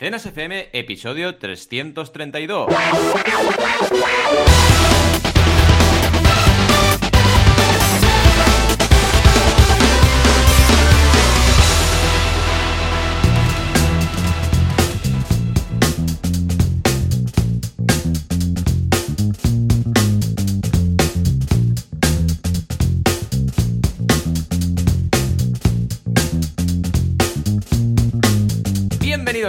Mecenas 0.00 0.24
FM, 0.24 0.70
episodio 0.72 1.36
332. 1.36 2.68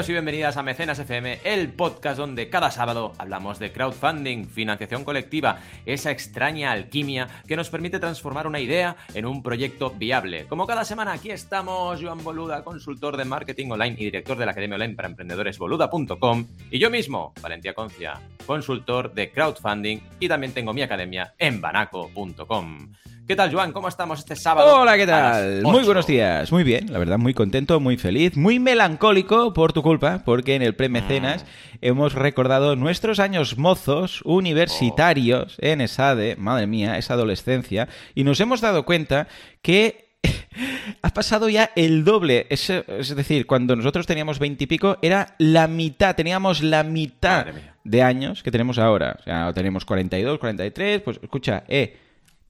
Y 0.08 0.14
bienvenidas 0.14 0.58
a 0.58 0.64
Mecenas 0.64 0.98
FM, 0.98 1.42
el 1.44 1.74
podcast 1.74 2.18
donde 2.18 2.50
cada 2.50 2.72
sábado 2.72 3.14
hablamos 3.20 3.60
de 3.60 3.72
crowdfunding, 3.72 4.46
financiación 4.46 5.04
colectiva, 5.04 5.60
esa 5.86 6.10
extraña 6.10 6.72
alquimia 6.72 7.28
que 7.48 7.56
nos 7.56 7.70
permite 7.70 8.00
transformar 8.00 8.48
una 8.48 8.60
idea 8.60 8.96
en 9.14 9.28
un 9.28 9.44
proyecto 9.44 9.92
viable. 9.92 10.48
Como 10.48 10.66
cada 10.66 10.86
semana, 10.86 11.14
aquí 11.14 11.30
estamos, 11.30 12.02
Joan 12.02 12.24
Boluda, 12.24 12.64
consultor 12.64 13.16
de 13.16 13.26
marketing 13.26 13.70
online 13.70 13.96
y 14.00 14.06
director 14.06 14.38
de 14.38 14.46
la 14.46 14.54
Academia 14.54 14.76
Online 14.76 14.96
para 14.96 15.08
Emprendedores 15.08 15.60
Boluda.com, 15.60 16.48
y 16.72 16.80
yo 16.80 16.90
mismo, 16.90 17.34
Valentía 17.40 17.76
Concia, 17.76 18.20
consultor 18.48 19.14
de 19.14 19.32
crowdfunding 19.32 20.00
y 20.20 20.28
también 20.28 20.54
tengo 20.54 20.74
mi 20.74 20.82
academia 20.82 21.36
en 21.38 21.62
banaco.com. 21.62 22.92
¿Qué 23.28 23.36
tal, 23.36 23.54
Joan? 23.54 23.72
¿Cómo 23.72 23.88
estamos 23.88 24.20
este 24.20 24.36
sábado? 24.36 24.82
Hola, 24.82 24.98
¿qué 24.98 25.06
tal? 25.06 25.62
Muy 25.62 25.84
buenos 25.84 26.08
días. 26.08 26.52
Muy 26.52 26.64
bien, 26.64 26.92
la 26.92 27.00
verdad, 27.00 27.18
muy 27.18 27.34
contento, 27.34 27.80
muy 27.80 27.98
feliz, 27.98 28.36
muy 28.36 28.60
melancólico 28.60 29.54
por 29.54 29.74
tu 29.74 29.84
culpa, 29.84 30.24
porque 30.26 30.56
en 30.56 30.62
el 30.62 30.76
Premecenas 30.76 31.44
mm. 31.44 31.78
hemos 31.82 32.14
recordado 32.14 32.76
nuestros 32.76 33.20
años 33.20 33.58
mozos 33.58 34.22
universitarios 34.24 35.58
oh. 35.62 35.66
en 35.66 35.82
ESADE, 35.82 36.36
madre 36.36 36.68
mía, 36.68 36.98
esa 36.98 37.14
adolescencia, 37.14 37.88
y 38.16 38.24
nos 38.24 38.40
hemos 38.40 38.60
dado 38.60 38.86
cuenta 38.86 39.28
que 39.62 40.18
ha 41.02 41.10
pasado 41.12 41.48
ya 41.48 41.72
el 41.76 42.04
doble. 42.04 42.48
Es, 42.50 42.70
es 42.70 43.16
decir, 43.16 43.46
cuando 43.46 43.76
nosotros 43.76 44.08
teníamos 44.08 44.40
veintipico, 44.40 44.98
era 45.02 45.36
la 45.38 45.68
mitad, 45.68 46.16
teníamos 46.16 46.64
la 46.64 46.84
mitad 46.84 47.46
de 47.84 48.04
años 48.04 48.44
que 48.44 48.52
tenemos 48.52 48.78
ahora. 48.78 49.18
O 49.20 49.24
sea, 49.24 49.54
tenemos 49.54 49.86
42, 49.86 50.40
43, 50.40 51.02
pues 51.02 51.20
escucha, 51.22 51.64
eh 51.68 51.98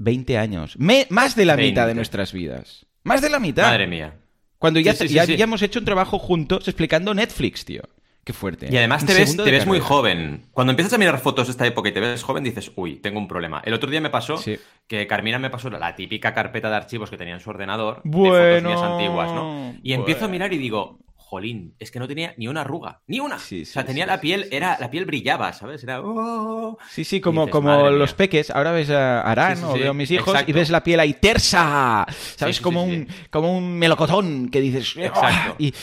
20 0.03 0.37
años. 0.37 0.77
más 1.09 1.35
de 1.35 1.45
la 1.45 1.55
mitad 1.55 1.87
de 1.87 1.95
nuestras 1.95 2.33
vidas. 2.33 2.85
Más 3.03 3.21
de 3.21 3.29
la 3.29 3.39
mitad. 3.39 3.63
Madre 3.63 3.87
mía. 3.87 4.15
Cuando 4.57 4.79
ya, 4.79 4.93
ya, 4.93 5.23
hemos 5.23 5.61
hecho 5.63 5.79
un 5.79 5.85
trabajo 5.85 6.19
juntos 6.19 6.67
explicando 6.67 7.13
Netflix, 7.13 7.65
tío. 7.65 7.81
Qué 8.23 8.33
fuerte. 8.33 8.67
Y 8.69 8.77
además 8.77 9.03
te 9.03 9.15
ves, 9.15 9.35
te 9.35 9.49
ves 9.49 9.65
muy 9.65 9.79
joven. 9.79 10.45
Cuando 10.51 10.69
empiezas 10.69 10.93
a 10.93 10.99
mirar 10.99 11.17
fotos 11.17 11.47
de 11.47 11.51
esta 11.51 11.65
época 11.65 11.89
y 11.89 11.91
te 11.91 11.99
ves 11.99 12.21
joven, 12.21 12.43
dices, 12.43 12.71
uy, 12.75 12.97
tengo 12.97 13.17
un 13.17 13.27
problema. 13.27 13.63
El 13.65 13.73
otro 13.73 13.89
día 13.89 13.99
me 13.99 14.11
pasó 14.11 14.39
que 14.87 15.07
Carmina 15.07 15.39
me 15.39 15.49
pasó 15.49 15.71
la 15.71 15.95
típica 15.95 16.35
carpeta 16.35 16.69
de 16.69 16.75
archivos 16.75 17.09
que 17.09 17.17
tenía 17.17 17.33
en 17.33 17.39
su 17.39 17.49
ordenador 17.49 18.01
bueno, 18.03 18.35
de 18.35 18.61
fotos 18.61 18.69
mías 18.69 18.81
antiguas, 18.83 19.33
¿no? 19.33 19.75
Y 19.81 19.93
empiezo 19.93 20.25
a 20.25 20.27
mirar 20.27 20.53
y 20.53 20.59
digo, 20.59 20.99
jolín, 21.31 21.75
es 21.79 21.91
que 21.91 21.99
no 21.99 22.09
tenía 22.09 22.33
ni 22.35 22.49
una 22.49 22.61
arruga, 22.61 22.99
ni 23.07 23.21
una. 23.21 23.37
o 23.37 23.39
sea, 23.39 23.85
tenía 23.85 24.05
la 24.05 24.19
piel, 24.19 24.49
era, 24.51 24.77
la 24.81 24.91
piel 24.91 25.05
brillaba, 25.05 25.53
¿sabes? 25.53 25.81
Era. 25.81 26.01
Oh". 26.01 26.77
Sí, 26.89 27.05
sí, 27.05 27.21
como, 27.21 27.49
como 27.49 27.89
los 27.89 28.13
peques. 28.13 28.49
Ahora 28.49 28.73
ves 28.73 28.89
a 28.89 29.21
Arán 29.21 29.63
o 29.63 29.73
veo 29.73 29.91
a 29.91 29.93
mis 29.93 30.11
hijos 30.11 30.37
y 30.45 30.51
ves 30.51 30.69
la 30.69 30.83
piel 30.83 30.99
ahí 30.99 31.13
tersa, 31.13 32.05
¿sabes? 32.35 32.59
como, 32.59 32.83
un, 32.83 33.07
como 33.29 33.57
un 33.57 33.79
melocotón 33.79 34.49
que 34.49 34.59
dices. 34.59 34.93
Oh", 34.97 34.99
Exacto. 34.99 35.55
y, 35.57 35.73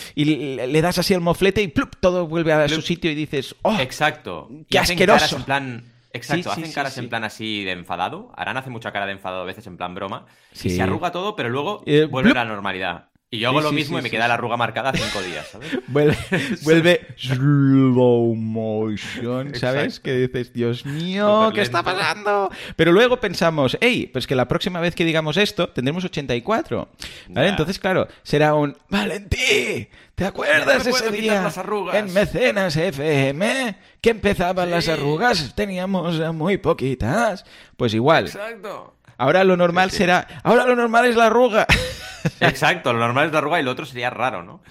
le 0.67 0.83
das 0.83 0.99
así 0.99 1.15
el 1.15 1.21
moflete 1.21 1.63
y 1.63 1.69
¡plup! 1.69 1.97
todo 1.99 2.27
vuelve 2.27 2.53
a 2.53 2.69
su 2.69 2.83
sitio 2.83 3.11
y 3.11 3.15
dices. 3.15 3.57
¡Oh! 3.63 3.79
Exacto. 3.81 4.51
¡Qué 4.69 4.79
asqueroso! 4.79 5.37
en 5.39 5.43
plan. 5.45 5.85
Exacto, 6.13 6.51
hacen 6.51 6.73
caras 6.73 6.97
en 6.99 7.09
plan 7.09 7.25
así 7.25 7.65
de 7.65 7.73
enfadado. 7.73 8.33
Arán 8.37 8.57
hace 8.57 8.71
mucha 8.71 8.93
cara 8.93 9.07
de 9.07 9.13
enfadado 9.13 9.43
a 9.43 9.47
veces 9.47 9.67
en 9.67 9.77
plan 9.77 9.95
broma. 9.95 10.27
Y 10.53 10.71
se 10.71 10.83
arruga 10.83 11.11
todo, 11.13 11.37
pero 11.37 11.49
luego 11.49 11.83
eh, 11.87 12.05
vuelve 12.05 12.31
a 12.33 12.35
la 12.35 12.45
normalidad. 12.45 13.08
Y 13.31 13.41
yo 13.41 13.51
hago 13.51 13.61
lo 13.61 13.73
mismo 13.73 13.99
y 13.99 14.03
me 14.03 14.09
queda 14.09 14.27
la 14.27 14.35
arruga 14.35 14.57
marcada 14.57 14.91
cinco 14.91 15.21
días, 15.21 15.47
¿sabes? 15.49 15.69
Vuelve, 15.89 16.17
vuelve 16.63 17.07
slow 17.19 18.35
motion, 18.35 19.55
¿sabes? 19.55 20.01
Que 20.01 20.15
dices, 20.15 20.55
Dios 20.55 20.87
mío, 20.87 21.51
¿qué 21.55 21.61
está 21.61 21.83
pasando? 21.83 22.51
Pero 22.75 22.91
luego 22.91 23.21
pensamos, 23.21 23.77
hey, 23.83 24.09
pues 24.11 24.27
que 24.27 24.35
la 24.35 24.49
próxima 24.49 24.81
vez 24.81 24.95
que 24.95 25.05
digamos 25.05 25.37
esto 25.37 25.69
tendremos 25.69 26.07
84. 26.07 26.89
¿Vale? 27.29 27.49
Entonces, 27.49 27.79
claro, 27.79 28.09
será 28.23 28.55
un 28.55 28.75
Valentí, 28.89 29.89
¿te 30.15 30.25
acuerdas 30.25 30.87
ese 30.87 31.11
día 31.11 31.43
las 31.43 31.59
arrugas? 31.59 31.97
en 31.97 32.11
Mecenas 32.15 32.77
FM 32.77 33.77
que 34.01 34.11
empezaban 34.11 34.71
las 34.71 34.89
arrugas? 34.89 35.55
Teníamos 35.55 36.19
muy 36.35 36.59
poquitas. 36.59 37.45
Pues 37.77 37.95
igual. 37.95 38.27
Exacto. 38.27 38.95
Ahora 39.21 39.43
lo 39.43 39.57
normal 39.57 39.91
será, 39.91 40.29
ahora 40.45 40.65
lo 40.65 40.77
normal 40.77 41.07
es 41.07 41.17
la 41.17 41.27
arruga. 41.27 41.67
Exacto, 42.41 42.93
lo 42.93 43.01
normal 43.01 43.27
es 43.27 43.33
la 43.33 43.39
arruga 43.39 43.59
y 43.59 43.65
lo 43.65 43.73
otro 43.73 43.85
sería 43.85 44.11
raro, 44.11 44.45
¿no? 44.45 44.63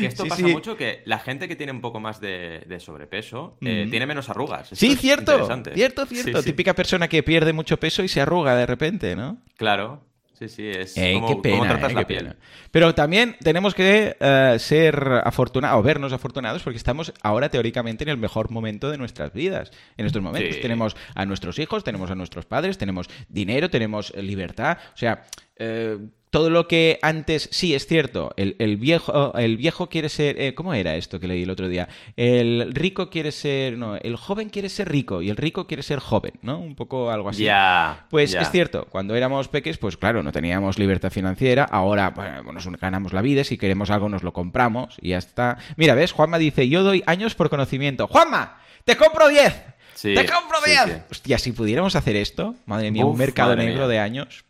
Que 0.00 0.06
esto 0.06 0.24
pasa 0.26 0.46
mucho 0.48 0.76
que 0.76 1.02
la 1.04 1.20
gente 1.20 1.46
que 1.46 1.54
tiene 1.54 1.70
un 1.70 1.80
poco 1.80 2.00
más 2.00 2.20
de, 2.20 2.76
sobrepeso 2.80 3.56
eh, 3.60 3.86
tiene 3.88 4.06
menos 4.06 4.28
arrugas. 4.28 4.70
sí, 4.72 4.96
cierto, 4.96 5.48
cierto, 5.72 6.06
cierto. 6.06 6.42
Típica 6.42 6.74
persona 6.74 7.06
que 7.06 7.22
pierde 7.22 7.52
mucho 7.52 7.78
peso 7.78 8.02
y 8.02 8.08
se 8.08 8.20
arruga 8.20 8.56
de 8.56 8.66
repente, 8.66 9.14
¿no? 9.14 9.38
Claro. 9.56 10.02
Sí, 10.48 10.48
sí, 10.48 10.68
es 10.68 10.94
como, 11.14 11.28
qué 11.28 11.36
pena, 11.36 11.68
tratas 11.68 11.92
la 11.92 12.06
piel. 12.06 12.34
Pero 12.70 12.94
también 12.94 13.36
tenemos 13.42 13.74
que 13.74 14.16
eh, 14.18 14.56
ser 14.58 15.20
afortunados, 15.24 15.78
o 15.78 15.82
vernos 15.82 16.12
afortunados, 16.12 16.62
porque 16.62 16.76
estamos 16.76 17.12
ahora 17.22 17.48
teóricamente 17.48 18.04
en 18.04 18.10
el 18.10 18.16
mejor 18.16 18.50
momento 18.50 18.90
de 18.90 18.98
nuestras 18.98 19.32
vidas. 19.32 19.70
En 19.96 20.06
estos 20.06 20.22
momentos 20.22 20.60
tenemos 20.60 20.96
a 21.14 21.26
nuestros 21.26 21.58
hijos, 21.58 21.84
tenemos 21.84 22.10
a 22.10 22.14
nuestros 22.14 22.46
padres, 22.46 22.78
tenemos 22.78 23.08
dinero, 23.28 23.70
tenemos 23.70 24.14
libertad. 24.16 24.78
O 24.94 24.96
sea, 24.96 25.24
eh, 25.56 25.98
todo 26.32 26.48
lo 26.48 26.66
que 26.66 26.98
antes, 27.02 27.50
sí, 27.52 27.74
es 27.74 27.86
cierto, 27.86 28.32
el, 28.38 28.76
viejo, 28.78 29.36
el 29.36 29.58
viejo 29.58 29.90
quiere 29.90 30.08
ser, 30.08 30.40
eh, 30.40 30.54
¿cómo 30.54 30.72
era 30.72 30.96
esto 30.96 31.20
que 31.20 31.28
leí 31.28 31.42
el 31.42 31.50
otro 31.50 31.68
día? 31.68 31.90
El 32.16 32.72
rico 32.72 33.10
quiere 33.10 33.32
ser, 33.32 33.76
no, 33.76 33.96
el 33.96 34.16
joven 34.16 34.48
quiere 34.48 34.70
ser 34.70 34.90
rico 34.90 35.20
y 35.20 35.28
el 35.28 35.36
rico 35.36 35.66
quiere 35.66 35.82
ser 35.82 35.98
joven, 35.98 36.32
¿no? 36.40 36.58
Un 36.58 36.74
poco 36.74 37.10
algo 37.10 37.28
así. 37.28 37.44
Ya. 37.44 38.06
pues 38.08 38.32
es 38.32 38.50
cierto, 38.50 38.86
cuando 38.88 39.14
éramos 39.14 39.48
peques, 39.48 39.76
pues 39.76 39.98
claro, 39.98 40.22
no 40.22 40.32
teníamos 40.32 40.78
libertad 40.78 41.10
financiera, 41.10 41.64
ahora 41.64 42.08
bueno, 42.10 42.50
nos 42.50 42.66
ganamos 42.80 43.12
la 43.12 43.20
vida, 43.20 43.44
si 43.44 43.58
queremos 43.58 43.90
algo 43.90 44.08
nos 44.08 44.22
lo 44.22 44.32
compramos 44.32 44.96
y 45.02 45.10
ya 45.10 45.18
está. 45.18 45.58
Mira, 45.76 45.94
¿ves? 45.94 46.12
Juanma 46.12 46.38
dice, 46.38 46.66
yo 46.66 46.82
doy 46.82 47.02
años 47.04 47.34
por 47.34 47.50
conocimiento. 47.50 48.06
Juanma, 48.06 48.58
te 48.86 48.96
compro 48.96 49.28
10. 49.28 49.71
¡Te 50.00 50.26
compro 50.26 50.58
bien! 50.64 51.04
Hostia, 51.10 51.38
si 51.38 51.52
pudiéramos 51.52 51.96
hacer 51.96 52.16
esto, 52.16 52.54
madre 52.66 52.90
mía, 52.90 53.04
un 53.04 53.18
mercado 53.18 53.56
negro 53.56 53.88
de 53.88 53.98
años. 53.98 54.44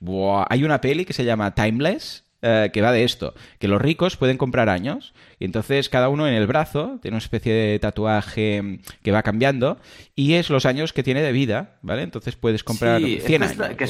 Hay 0.49 0.65
una 0.65 0.81
peli 0.81 1.05
que 1.05 1.13
se 1.13 1.25
llama 1.25 1.55
Timeless, 1.55 2.25
eh, 2.45 2.71
que 2.73 2.83
va 2.83 2.91
de 2.91 3.05
esto, 3.05 3.35
que 3.61 3.69
los 3.69 3.81
ricos 3.81 4.17
pueden 4.17 4.37
comprar 4.37 4.69
años 4.69 5.15
y 5.39 5.45
entonces 5.45 5.89
cada 5.89 6.09
uno 6.09 6.27
en 6.27 6.35
el 6.35 6.49
brazo 6.49 6.99
tiene 7.01 7.15
una 7.15 7.23
especie 7.23 7.55
de 7.55 7.79
tatuaje 7.79 8.81
que 9.05 9.13
va 9.13 9.23
cambiando 9.23 9.79
y 10.17 10.35
es 10.35 10.51
los 10.51 10.67
años 10.67 10.93
que 10.93 11.05
tiene 11.05 11.23
de 11.23 11.31
vida, 11.31 11.79
¿vale? 11.83 12.03
Entonces 12.03 12.35
puedes 12.35 12.65
comprar 12.65 13.01
100 13.01 13.43
años. 13.45 13.77
Que, 13.77 13.87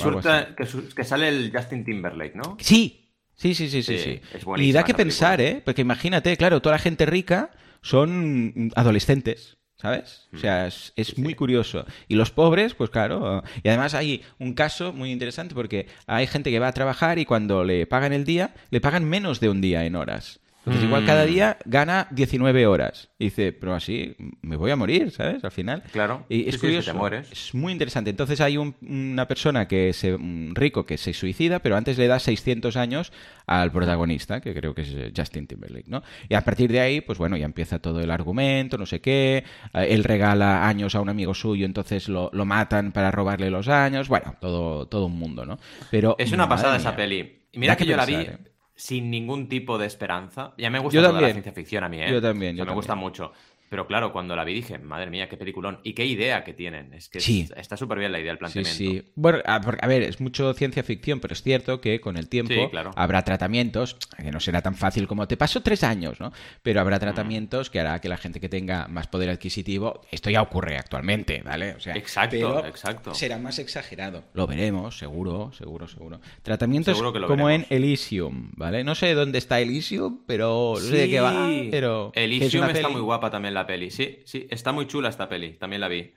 que, 0.95 1.05
sale 1.05 1.29
el 1.29 1.51
Justin 1.51 1.83
Timberlake, 1.83 2.35
¿no? 2.35 2.59
Sí, 2.61 3.15
sí, 3.35 3.55
sí, 3.55 3.71
sí, 3.71 3.83
sí. 3.83 4.21
y 4.59 4.73
da 4.73 4.85
que 4.85 4.93
pensar, 4.93 5.41
¿eh? 5.41 5.63
Porque 5.65 5.81
imagínate, 5.81 6.37
claro, 6.37 6.61
toda 6.61 6.75
la 6.75 6.83
gente 6.83 7.07
rica 7.07 7.53
son 7.81 8.71
adolescentes. 8.77 9.57
¿Sabes? 9.83 10.29
O 10.33 10.39
sea, 10.39 10.69
es, 10.69 10.93
es 10.95 11.19
muy 11.19 11.35
curioso. 11.35 11.85
Y 12.07 12.15
los 12.15 12.31
pobres, 12.31 12.73
pues 12.75 12.89
claro. 12.89 13.43
Y 13.65 13.69
además 13.69 13.95
hay 13.95 14.23
un 14.39 14.55
caso 14.55 14.93
muy 14.93 15.11
interesante 15.11 15.57
porque 15.57 15.89
hay 16.07 16.29
gente 16.29 16.53
que 16.53 16.61
va 16.61 16.69
a 16.69 16.73
trabajar 16.73 17.19
y 17.19 17.25
cuando 17.25 17.65
le 17.65 17.85
pagan 17.89 18.13
el 18.13 18.25
día, 18.25 18.55
le 18.71 18.81
pagan 18.81 19.05
menos 19.05 19.41
de 19.41 19.49
un 19.49 19.61
día 19.61 19.85
en 19.85 19.97
horas. 19.97 20.39
Entonces, 20.65 20.85
igual 20.85 21.05
cada 21.05 21.25
mm. 21.25 21.29
día 21.29 21.59
gana 21.65 22.07
19 22.13 22.67
horas. 22.67 23.09
Y 23.19 23.25
dice, 23.25 23.53
pero 23.53 23.75
así 23.75 24.15
me 24.43 24.55
voy 24.55 24.71
a 24.71 24.77
morir, 24.77 25.11
¿sabes? 25.11 25.43
Al 25.43 25.51
final. 25.51 25.83
Claro. 25.93 26.25
Y 26.29 26.49
es 26.49 26.59
curioso. 26.59 26.93
Es 27.33 27.53
muy 27.53 27.73
interesante. 27.73 28.11
Entonces, 28.11 28.41
hay 28.41 28.57
una 28.57 29.27
persona 29.27 29.67
que 29.67 29.93
se, 29.93 30.15
un 30.15 30.53
rico 30.55 30.87
que 30.87 30.99
se 30.99 31.13
suicida, 31.15 31.59
pero 31.59 31.77
antes 31.77 31.99
le 31.99 32.07
da 32.07 32.21
600 32.21 32.77
años 32.77 33.13
al 33.47 33.73
protagonista, 33.73 34.41
que 34.41 34.55
creo 34.55 34.73
que 34.73 34.83
es 34.83 34.91
eh, 34.95 35.13
Justin 35.17 35.49
Timberlake, 35.49 35.89
¿no? 35.89 36.05
Y 36.29 36.35
a 36.35 36.43
partir 36.43 36.71
de 36.71 36.81
ahí, 36.81 37.01
pues 37.01 37.19
bueno, 37.19 37.37
ya 37.37 37.45
empieza 37.45 37.81
todo 37.81 38.01
el 38.01 38.11
argumento, 38.13 38.79
no 38.79 38.87
sé 38.87 39.01
qué. 39.01 39.45
Eh, 39.75 39.87
él 39.91 40.05
regala 40.05 40.69
años 40.69 40.95
a 40.95 41.01
un 41.01 41.09
amigo 41.09 41.35
suyo, 41.35 41.67
entonces 41.67 42.09
lo, 42.09 42.31
lo 42.33 42.45
matan 42.45 42.93
para 42.93 43.11
robarle 43.11 43.51
los 43.51 43.67
años. 43.69 44.09
Bueno, 44.09 44.37
todo, 44.41 44.87
todo 44.87 45.07
un 45.07 45.19
mundo, 45.19 45.45
¿no? 45.45 45.59
Pero. 45.91 46.15
Es 46.19 46.31
una 46.31 46.49
pasada 46.49 46.77
esa 46.77 46.95
peli. 46.95 47.41
Mira 47.55 47.77
que, 47.77 47.85
yo 47.85 47.97
la 47.97 48.07
vi. 48.07 48.15
¿eh? 48.15 48.39
Sin 48.83 49.13
ningún 49.13 49.49
tipo 49.49 49.79
de 49.79 49.87
esperanza. 49.87 50.55
Ya 50.59 50.69
me 50.69 50.81
gusta 50.81 51.01
la 51.01 51.31
ciencia 51.31 51.53
ficción 51.53 51.85
a 51.85 51.89
mí, 51.89 52.03
¿eh? 52.03 52.11
Yo 52.11 52.21
también. 52.21 52.57
me 52.57 52.73
gusta 52.73 52.97
mucho. 52.97 53.33
Pero 53.73 53.87
claro, 53.87 54.13
cuando 54.13 54.37
la 54.37 54.45
vi 54.45 54.53
dije, 54.53 54.77
madre 54.77 55.09
mía, 55.09 55.31
qué 55.31 55.39
peliculón. 55.39 55.79
Y 55.83 55.95
qué 55.95 56.05
idea 56.05 56.45
que 56.45 56.53
tienen. 56.53 56.93
Es 56.93 57.09
que 57.09 57.21
Sí. 57.21 57.41
es- 57.41 57.53
está 57.57 57.79
súper 57.79 57.99
bien 57.99 58.13
la 58.13 58.21
idea, 58.21 58.33
el 58.33 58.37
Sí, 58.37 58.41
planteamiento. 58.41 58.77
sí. 58.77 59.11
Bueno, 59.15 59.39
a, 59.47 59.63
por- 59.63 59.79
a 59.83 59.87
ver, 59.87 60.03
es 60.03 60.21
mucho 60.21 60.53
ciencia 60.53 60.83
ficción, 60.83 61.21
pero 61.21 61.33
es 61.33 61.43
cierto 61.43 61.81
que 61.81 61.99
con 61.99 62.19
el 62.19 62.29
tiempo 62.29 62.53
Sí, 62.53 62.61
claro. 62.71 62.91
habrá 62.97 63.23
tratamientos, 63.25 63.97
que 64.19 64.31
no 64.31 64.41
será 64.41 64.61
tan 64.61 64.75
fácil 64.75 65.07
como 65.09 65.27
te 65.27 65.39
pasó 65.39 65.63
tres 65.63 65.85
años, 65.85 66.21
¿no? 66.21 66.35
Pero 66.63 66.83
habrá 66.83 66.99
tratamientos 67.01 67.71
que 67.71 67.81
hará 67.81 67.99
que 68.03 68.11
la 68.11 68.19
gente 68.19 68.41
que 68.41 68.51
tenga 68.51 68.89
más 68.89 69.07
poder 69.07 69.31
adquisitivo, 69.31 70.03
esto 70.11 70.29
ya 70.29 70.43
ocurre 70.43 70.77
actualmente, 70.77 71.41
¿vale? 71.43 71.73
O 71.75 71.81
sea, 71.81 71.95
Exacto, 71.97 72.37
pero 72.37 72.67
exacto. 72.67 73.15
Será 73.15 73.39
más 73.39 73.59
exagerado. 73.59 74.23
Lo 74.35 74.47
veremos, 74.47 74.99
seguro, 74.99 75.51
seguro, 75.57 75.89
seguro. 75.89 76.21
Tratamientos 76.43 76.99
Seguro 76.99 77.15
como 77.27 77.47
veremos. 77.47 77.71
en 77.71 77.75
Elysium, 77.75 78.51
¿vale? 78.55 78.85
No 78.85 78.95
sé 78.95 79.15
dónde 79.15 79.39
está 79.39 79.61
Elysium, 79.61 80.19
pero 80.27 80.75
no 80.75 80.81
sé 80.81 80.95
de 80.97 81.09
qué 81.09 81.21
va, 81.21 81.49
Sí. 81.49 81.69
pero... 81.71 82.13
es 82.15 82.23
Elysium 82.25 82.65
está 82.67 82.83
peli- 82.83 82.93
muy 82.93 83.01
guapa 83.01 83.31
también 83.31 83.55
la 83.55 83.62
peli. 83.67 83.91
Sí, 83.91 84.21
sí, 84.25 84.47
está 84.51 84.73
muy 84.73 84.87
chula 84.87 85.09
esta 85.09 85.29
peli. 85.29 85.55
También 85.55 85.81
la 85.81 85.89
vi. 85.89 86.13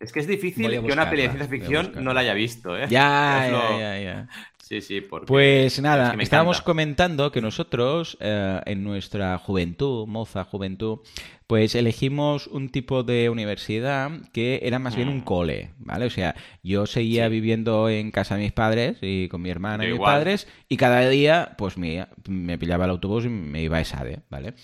Es 0.00 0.12
que 0.12 0.20
es 0.20 0.26
difícil 0.26 0.66
Voy 0.66 0.76
a 0.76 0.82
que 0.82 0.92
una 0.92 1.08
peli 1.10 1.22
de 1.22 1.28
buscarla, 1.28 1.46
ciencia 1.46 1.48
ficción 1.48 1.86
buscarla. 1.86 2.04
no 2.04 2.14
la 2.14 2.20
haya 2.20 2.34
visto, 2.34 2.76
¿eh? 2.76 2.86
Ya, 2.90 3.40
Es 3.46 3.52
ya, 3.52 3.52
lo- 3.52 3.78
ya, 3.78 4.00
ya. 4.00 4.28
Sí, 4.58 4.80
sí, 4.80 5.00
porque... 5.00 5.26
Pues 5.26 5.74
es 5.74 5.80
nada, 5.82 6.10
que 6.12 6.16
me 6.16 6.22
estábamos 6.22 6.56
encanta. 6.56 6.64
comentando 6.64 7.30
que 7.32 7.40
nosotros 7.42 8.16
eh, 8.20 8.60
en 8.64 8.82
nuestra 8.84 9.36
juventud, 9.38 10.06
moza 10.08 10.44
juventud, 10.44 11.00
pues 11.46 11.74
elegimos 11.74 12.46
un 12.46 12.70
tipo 12.70 13.02
de 13.02 13.28
universidad 13.28 14.10
que 14.32 14.60
era 14.62 14.78
más 14.78 14.96
bien 14.96 15.08
un 15.08 15.18
Mm. 15.18 15.24
cole, 15.24 15.70
¿vale? 15.78 16.06
O 16.06 16.10
sea, 16.10 16.34
yo 16.62 16.86
seguía 16.86 17.26
Sí. 17.26 17.32
viviendo 17.32 17.88
en 17.90 18.10
casa 18.10 18.36
de 18.36 18.42
mis 18.44 18.52
padres 18.52 18.96
y 19.02 19.28
con 19.28 19.42
mi 19.42 19.50
hermana 19.50 19.84
y 19.84 19.88
Yo 19.88 19.92
mis 19.94 19.98
igual. 19.98 20.14
padres 20.16 20.48
y 20.68 20.76
cada 20.78 21.06
día 21.08 21.54
pues 21.58 21.76
me, 21.76 22.06
me 22.28 22.56
pillaba 22.58 22.86
el 22.86 22.92
autobús 22.92 23.26
y 23.26 23.28
me 23.28 23.62
iba 23.62 23.76
a 23.76 23.80
ESADE, 23.82 24.20
¿vale? 24.30 24.54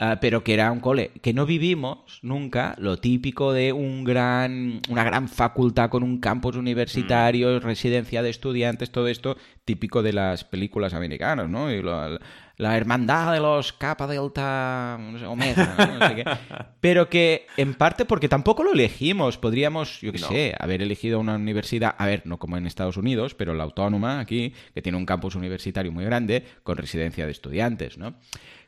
Ah, 0.00 0.18
pero 0.20 0.42
que 0.42 0.54
era 0.54 0.72
un 0.72 0.80
cole, 0.80 1.12
que 1.22 1.32
no 1.32 1.46
vivimos 1.46 2.18
nunca 2.22 2.74
lo 2.78 2.96
típico 2.96 3.52
de 3.52 3.72
un 3.72 4.02
gran, 4.02 4.80
una 4.88 5.04
gran 5.04 5.28
facultad 5.28 5.88
con 5.88 6.02
un 6.02 6.18
campus 6.18 6.56
universitario, 6.56 7.60
residencia 7.60 8.20
de 8.20 8.30
estudiantes, 8.30 8.90
todo 8.90 9.06
esto 9.06 9.36
típico 9.64 10.02
de 10.02 10.12
las 10.12 10.42
películas 10.42 10.94
americanas, 10.94 11.48
¿no? 11.48 11.70
Y 11.70 11.80
lo- 11.80 12.18
la 12.56 12.76
hermandad 12.76 13.32
de 13.34 13.40
los 13.40 13.72
Kappa 13.72 14.06
Delta 14.08 14.96
no 15.00 15.16
sé, 15.18 15.26
Omega, 15.26 15.74
¿no? 15.78 15.98
No 16.00 16.08
sé 16.08 16.14
qué. 16.16 16.24
Pero 16.80 17.08
que 17.08 17.46
en 17.56 17.74
parte 17.74 18.04
porque 18.04 18.28
tampoco 18.28 18.64
lo 18.64 18.72
elegimos, 18.72 19.38
podríamos, 19.38 20.00
yo 20.00 20.10
qué 20.12 20.18
No. 20.18 20.26
sé, 20.28 20.54
haber 20.58 20.82
elegido 20.82 21.20
una 21.20 21.36
universidad, 21.36 21.94
a 21.98 22.06
ver, 22.06 22.22
no 22.26 22.38
como 22.38 22.56
en 22.56 22.66
Estados 22.66 22.96
Unidos, 22.96 23.34
pero 23.34 23.54
la 23.54 23.62
autónoma 23.64 24.18
aquí, 24.20 24.52
que 24.74 24.82
tiene 24.82 24.98
un 24.98 25.06
campus 25.06 25.34
universitario 25.36 25.92
muy 25.92 26.04
grande 26.04 26.44
con 26.64 26.76
residencia 26.76 27.26
de 27.26 27.32
estudiantes, 27.32 27.96
¿no? 27.96 28.14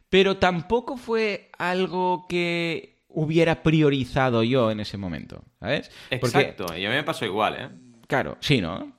Pero 0.08 0.36
tampoco 0.36 0.96
fue 0.96 1.50
algo 1.58 2.26
que 2.28 2.96
hubiera 3.08 3.62
priorizado 3.62 4.42
yo 4.42 4.70
en 4.70 4.80
ese 4.80 4.98
momento, 4.98 5.44
¿sabes? 5.58 5.90
Porque, 6.20 6.38
Exacto, 6.38 6.76
y 6.76 6.84
a 6.84 6.90
mí 6.90 6.94
me 6.94 7.04
pasó 7.04 7.24
igual, 7.24 7.56
¿eh? 7.58 7.68
claro, 8.06 8.36
sí, 8.40 8.60
¿no? 8.60 8.94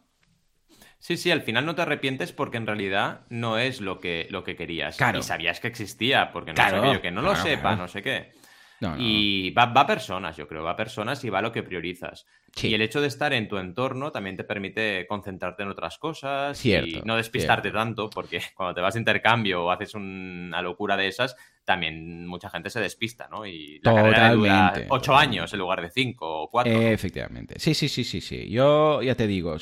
Sí, 1.00 1.16
sí, 1.16 1.32
al 1.32 1.42
final 1.42 1.66
no 1.66 1.76
te 1.76 1.84
arrepientes 1.84 2.34
porque 2.34 2.58
en 2.58 2.66
realidad 2.66 3.22
no 3.30 3.58
es 3.58 3.80
lo 3.80 4.00
que, 4.00 4.28
lo 4.30 4.44
que 4.44 4.56
querías. 4.56 4.98
Claro. 4.98 5.20
Y 5.20 5.24
sabías 5.24 5.60
que 5.60 5.68
existía, 5.68 6.32
porque 6.34 6.52
no 6.52 6.56
Claro, 6.56 6.80
aquello 6.80 7.02
que 7.02 7.12
no 7.12 7.22
lo 7.22 7.36
sepa, 7.36 7.76
no 7.76 7.88
sé 7.88 8.02
qué. 8.02 8.32
No, 8.80 8.96
no, 8.96 8.98
Y 9.00 9.52
va, 9.52 9.66
va 9.68 9.82
a 9.82 9.88
personas, 9.88 10.38
yo 10.38 10.48
creo, 10.48 10.64
va 10.64 10.72
a 10.72 10.76
personas 10.76 11.24
y 11.24 11.30
va 11.30 11.40
a 11.40 11.42
lo 11.42 11.52
que 11.52 11.64
priorizas. 11.64 12.26
Sí. 12.56 12.70
Y 12.70 12.74
el 12.74 12.82
hecho 12.82 13.02
de 13.02 13.08
estar 13.08 13.34
en 13.34 13.48
tu 13.48 13.58
entorno 13.58 14.12
también 14.12 14.38
te 14.38 14.44
permite 14.44 15.06
concentrarte 15.08 15.64
en 15.64 15.70
otras 15.70 15.98
cosas 15.98 16.58
Cierto, 16.58 17.00
y 17.00 17.02
no 17.04 17.16
despistarte 17.16 17.72
tanto, 17.72 18.10
porque 18.10 18.42
cuando 18.56 18.76
te 18.76 18.82
vas 18.82 18.96
a 18.96 19.00
intercambio 19.00 19.66
o 19.66 19.72
haces 19.72 19.96
una 19.96 20.62
locura 20.62 20.96
de 20.98 21.08
esas, 21.08 21.36
también 21.66 22.26
mucha 22.26 22.50
gente 22.50 22.70
se 22.70 22.80
despista, 22.80 23.28
¿no? 23.30 23.46
Y 23.46 23.80
la 23.84 23.94
carrera 23.94 24.32
dura 24.34 24.68
Totalmente, 24.68 24.88
ocho 24.90 25.12
totalmente. 25.12 25.38
años 25.38 25.54
en 25.54 25.60
lugar 25.60 25.82
de 25.82 25.90
cinco 25.90 26.44
o 26.44 26.50
cuatro. 26.50 26.72
Efectivamente. 26.72 27.56
Sí, 27.60 27.74
sí, 27.74 27.90
sí, 27.90 28.04
sí, 28.04 28.22
sí. 28.22 28.50
Yo 28.50 29.02
ya 29.02 29.16
te 29.16 29.28
digo. 29.28 29.56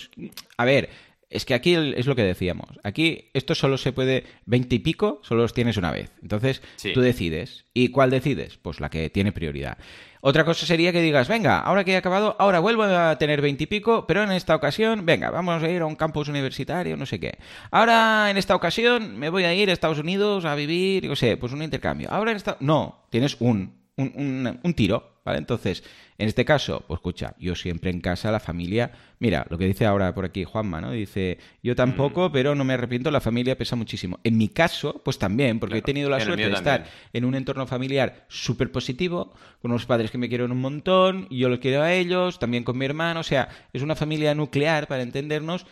A 0.57 0.65
ver, 0.65 0.89
es 1.29 1.45
que 1.45 1.53
aquí 1.53 1.73
es 1.75 2.05
lo 2.05 2.15
que 2.15 2.23
decíamos. 2.23 2.79
Aquí 2.83 3.29
esto 3.33 3.55
solo 3.55 3.77
se 3.77 3.91
puede. 3.91 4.23
Veinte 4.45 4.75
y 4.75 4.79
pico 4.79 5.19
solo 5.23 5.41
los 5.41 5.53
tienes 5.53 5.77
una 5.77 5.91
vez. 5.91 6.11
Entonces 6.21 6.61
Sí. 6.75 6.93
tú 6.93 7.01
decides. 7.01 7.65
¿Y 7.73 7.89
cuál 7.89 8.09
decides? 8.09 8.57
Pues 8.57 8.79
la 8.79 8.89
que 8.89 9.09
tiene 9.09 9.31
prioridad. 9.31 9.77
Otra 10.21 10.43
cosa 10.43 10.65
sería 10.65 10.91
que 10.91 11.01
digas, 11.01 11.27
venga, 11.27 11.59
ahora 11.59 11.83
que 11.83 11.91
he 11.91 11.97
acabado, 11.97 12.35
ahora 12.39 12.59
vuelvo 12.59 12.83
a 12.83 13.15
tener 13.19 13.41
veintipico, 13.41 14.07
pero 14.07 14.23
en 14.23 14.31
esta 14.31 14.55
ocasión, 14.55 15.05
venga, 15.05 15.29
vamos 15.29 15.61
a 15.61 15.69
ir 15.69 15.81
a 15.81 15.85
un 15.85 15.95
campus 15.95 16.29
universitario, 16.29 16.97
no 16.97 17.05
sé 17.05 17.19
qué. 17.19 17.37
Ahora, 17.69 18.29
en 18.31 18.37
esta 18.37 18.55
ocasión, 18.55 19.17
me 19.19 19.29
voy 19.29 19.43
a 19.43 19.53
ir 19.53 19.69
a 19.69 19.73
Estados 19.73 19.99
Unidos 19.99 20.45
a 20.45 20.55
vivir, 20.55 21.03
yo 21.05 21.15
sé, 21.15 21.37
pues 21.37 21.53
un 21.53 21.61
intercambio. 21.61 22.09
Ahora 22.11 22.31
en 22.31 22.37
esta... 22.37 22.57
No, 22.59 23.05
tienes 23.11 23.37
un, 23.39 23.75
un, 23.97 24.11
un- 24.15 24.59
un 24.63 24.73
tiro, 24.73 25.14
¿vale? 25.25 25.39
Entonces, 25.39 25.83
en 26.17 26.27
este 26.29 26.45
caso, 26.45 26.85
pues 26.87 26.99
escucha, 26.99 27.35
yo 27.39 27.55
siempre 27.55 27.89
en 27.89 27.99
casa, 27.99 28.31
la 28.31 28.39
familia, 28.39 28.91
mira, 29.19 29.45
lo 29.49 29.57
que 29.57 29.65
dice 29.65 29.85
ahora 29.85 30.13
por 30.15 30.23
aquí 30.23 30.43
Juanma, 30.45 30.79
¿no? 30.79 30.91
Dice, 30.91 31.39
yo 31.63 31.73
Mm. 31.73 31.75
tampoco, 31.75 32.31
pero 32.31 32.55
no 32.55 32.63
me 32.63 32.73
arrepiento, 32.75 33.11
la 33.11 33.19
familia 33.19 33.57
pesa 33.57 33.75
muchísimo. 33.75 34.19
En 34.23 34.37
mi 34.37 34.47
caso, 34.49 35.01
pues 35.03 35.17
también, 35.19 35.59
porque 35.59 35.79
he 35.79 35.81
tenido 35.81 36.09
la 36.09 36.19
suerte 36.21 36.47
de 36.47 36.53
estar 36.53 36.83
también. 36.83 36.95
en 37.11 37.25
un 37.25 37.35
entorno 37.35 37.67
familiar 37.67 38.25
súper 38.29 38.71
positivo, 38.71 39.33
con 39.61 39.71
unos 39.71 39.85
padres 39.85 40.11
que 40.11 40.17
me 40.17 40.29
quieren 40.29 40.51
un 40.51 40.61
montón, 40.61 41.27
y 41.29 41.39
yo 41.39 41.49
los 41.49 41.59
quiero 41.59 41.81
a 41.81 41.91
ellos, 41.91 42.39
también 42.39 42.63
con 42.63 42.77
mi 42.77 42.85
hermano, 42.85 43.19
o 43.21 43.23
sea, 43.23 43.49
es 43.73 43.81
una 43.81 43.95
familia 43.95 44.35
nuclear, 44.35 44.87
para 44.87 45.01
entendernos, 45.03 45.65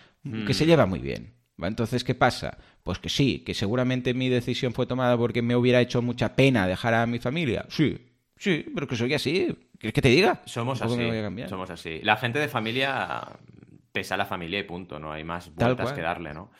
que 0.48 0.54
se 0.54 0.66
lleva 0.66 0.86
muy 0.86 1.00
bien. 1.00 1.34
¿va? 1.62 1.68
Entonces, 1.68 2.04
¿qué 2.04 2.16
pasa? 2.16 2.58
Pues 2.84 2.98
que 3.00 3.10
sí, 3.10 3.40
que 3.46 3.54
seguramente 3.54 4.14
mi 4.14 4.28
decisión 4.30 4.74
fue 4.74 4.86
tomada 4.88 5.16
porque 5.18 5.42
me 5.42 5.56
hubiera 5.56 5.80
hecho 5.80 6.02
mucha 6.02 6.36
pena 6.36 6.68
dejar 6.68 6.94
a 6.96 7.06
mi 7.06 7.20
familia. 7.20 7.66
Sí, 7.70 7.98
sí, 8.44 8.66
pero 8.74 8.88
que 8.88 8.96
soy 8.96 9.14
así. 9.14 9.58
¿Quieres 9.80 9.94
que 9.94 10.02
te 10.02 10.10
diga? 10.10 10.42
Somos 10.46 10.82
así. 10.82 10.98
me 10.98 11.08
voy 11.08 11.18
a 11.18 11.24
cambiar. 11.24 11.50
Somos 11.50 11.70
así. 11.70 12.00
La 12.04 12.18
gente 12.18 12.40
de 12.40 12.50
familia 12.50 13.22
pesa 13.92 14.18
la 14.18 14.26
familia 14.26 14.60
y 14.60 14.64
punto. 14.64 15.00
No 15.00 15.14
hay 15.14 15.24
más 15.24 15.54
vueltas 15.56 15.94
que 15.94 16.02
darle, 16.02 16.34
¿no? 16.34 16.52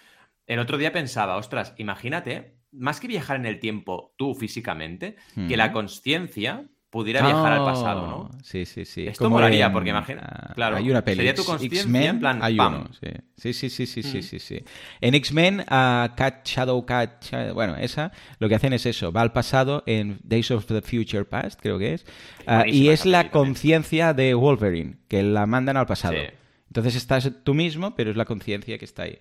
El 0.48 0.60
otro 0.60 0.78
día 0.78 0.92
pensaba, 0.94 1.36
ostras, 1.36 1.74
imagínate, 1.78 2.58
más 2.72 3.00
que 3.00 3.08
viajar 3.08 3.38
en 3.38 3.46
el 3.46 3.60
tiempo 3.60 4.14
tú 4.18 4.36
físicamente, 4.36 5.18
que 5.48 5.58
la 5.58 5.72
conciencia 5.72 6.66
pudiera 6.94 7.26
viajar 7.26 7.52
al 7.54 7.66
pasado, 7.66 8.06
¿no? 8.08 8.30
Sí, 8.44 8.66
sí, 8.66 8.86
sí. 8.86 9.08
Esto 9.08 9.24
Como 9.26 9.38
molaría, 9.38 9.66
en- 9.66 9.74
porque 9.74 9.90
imagina- 9.90 10.22
ah, 10.24 10.54
claro, 10.54 10.78
Hay 10.78 10.92
una 10.92 11.02
peli. 11.04 11.18
sería 11.18 11.34
tu 11.34 11.42
X-Men, 11.42 12.04
en 12.04 12.20
plan, 12.20 12.40
hay 12.44 12.54
uno, 12.60 12.88
sí. 13.02 13.10
Sí, 13.36 13.52
sí, 13.54 13.70
sí, 13.72 13.88
sí, 13.88 14.04
sí, 14.04 14.20
Mm. 14.20 14.22
sí, 14.22 14.40
sí. 14.40 14.64
En 15.02 15.16
X-Men, 15.16 15.66
a 15.68 16.14
Cat 16.16 16.46
Shadow 16.48 16.86
Cat, 16.86 17.24
Shadow- 17.24 17.56
bueno, 17.56 17.76
esa, 17.78 18.12
lo 18.38 18.48
que 18.48 18.54
hacen 18.56 18.74
es 18.74 18.86
eso, 18.86 19.12
va 19.12 19.22
al 19.22 19.34
pasado 19.34 19.82
en 19.88 20.20
Days 20.24 20.52
of 20.52 20.68
the 20.68 20.82
Future 20.84 21.26
Past, 21.26 21.60
creo 21.60 21.80
que 21.80 21.96
es, 21.96 22.06
ah, 22.46 22.66
y 22.68 22.90
es 22.90 23.08
la 23.08 23.32
conciencia 23.32 24.14
de 24.14 24.36
Wolverine, 24.36 24.98
que 25.08 25.24
la 25.24 25.48
mandan 25.48 25.78
al 25.78 25.88
pasado. 25.88 26.14
Sí. 26.14 26.28
Entonces 26.68 26.96
estás 26.96 27.32
tú 27.44 27.56
mismo, 27.56 27.96
pero 27.96 28.12
es 28.12 28.18
la 28.18 28.26
conciencia 28.26 28.78
que 28.78 28.86
está 28.86 29.04
ahí. 29.04 29.18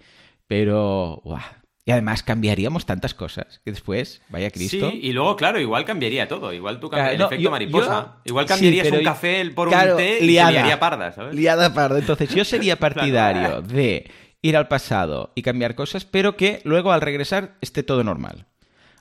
Pero, 0.47 1.23
guau. 1.25 1.41
Y 1.85 1.91
además 1.91 2.23
cambiaríamos 2.23 2.87
tantas 2.87 3.13
cosas 3.13 3.61
que 3.65 3.73
después, 3.73 4.23
vaya 4.29 4.51
Cristo. 4.53 4.89
Sí, 4.91 5.01
y 5.03 5.13
luego, 5.13 5.35
claro, 5.37 5.59
igual 5.61 5.85
cambiaría 5.85 6.29
todo. 6.29 6.53
Igual 6.53 6.79
tú 6.79 6.89
Claro, 6.89 7.07
no, 7.07 7.11
el 7.11 7.21
efecto 7.23 7.43
yo- 7.43 7.51
mariposa. 7.51 8.03
yo- 8.19 8.21
igual 8.27 8.45
sí, 8.47 8.49
cambiarías 8.51 8.87
pero 8.87 8.99
un 8.99 9.05
café 9.05 9.51
por 9.51 9.69
claro, 9.69 9.93
un 9.93 9.97
té 9.99 10.19
y 10.21 10.27
liada. 10.29 10.49
te 10.51 10.53
liaría 10.55 10.79
parda, 10.79 11.11
¿sabes? 11.13 11.35
Liada 11.35 11.75
parda. 11.75 11.99
Entonces, 11.99 12.33
yo 12.33 12.45
sería 12.45 12.77
partidario 12.79 13.63
de 13.63 14.09
ir 14.43 14.57
al 14.57 14.69
pasado 14.69 15.33
y 15.35 15.43
cambiar 15.43 15.75
cosas, 15.75 16.05
pero 16.05 16.37
que 16.37 16.61
luego 16.63 16.93
al 16.93 17.01
regresar 17.01 17.55
esté 17.61 17.83
todo 17.83 18.05
normal. 18.05 18.47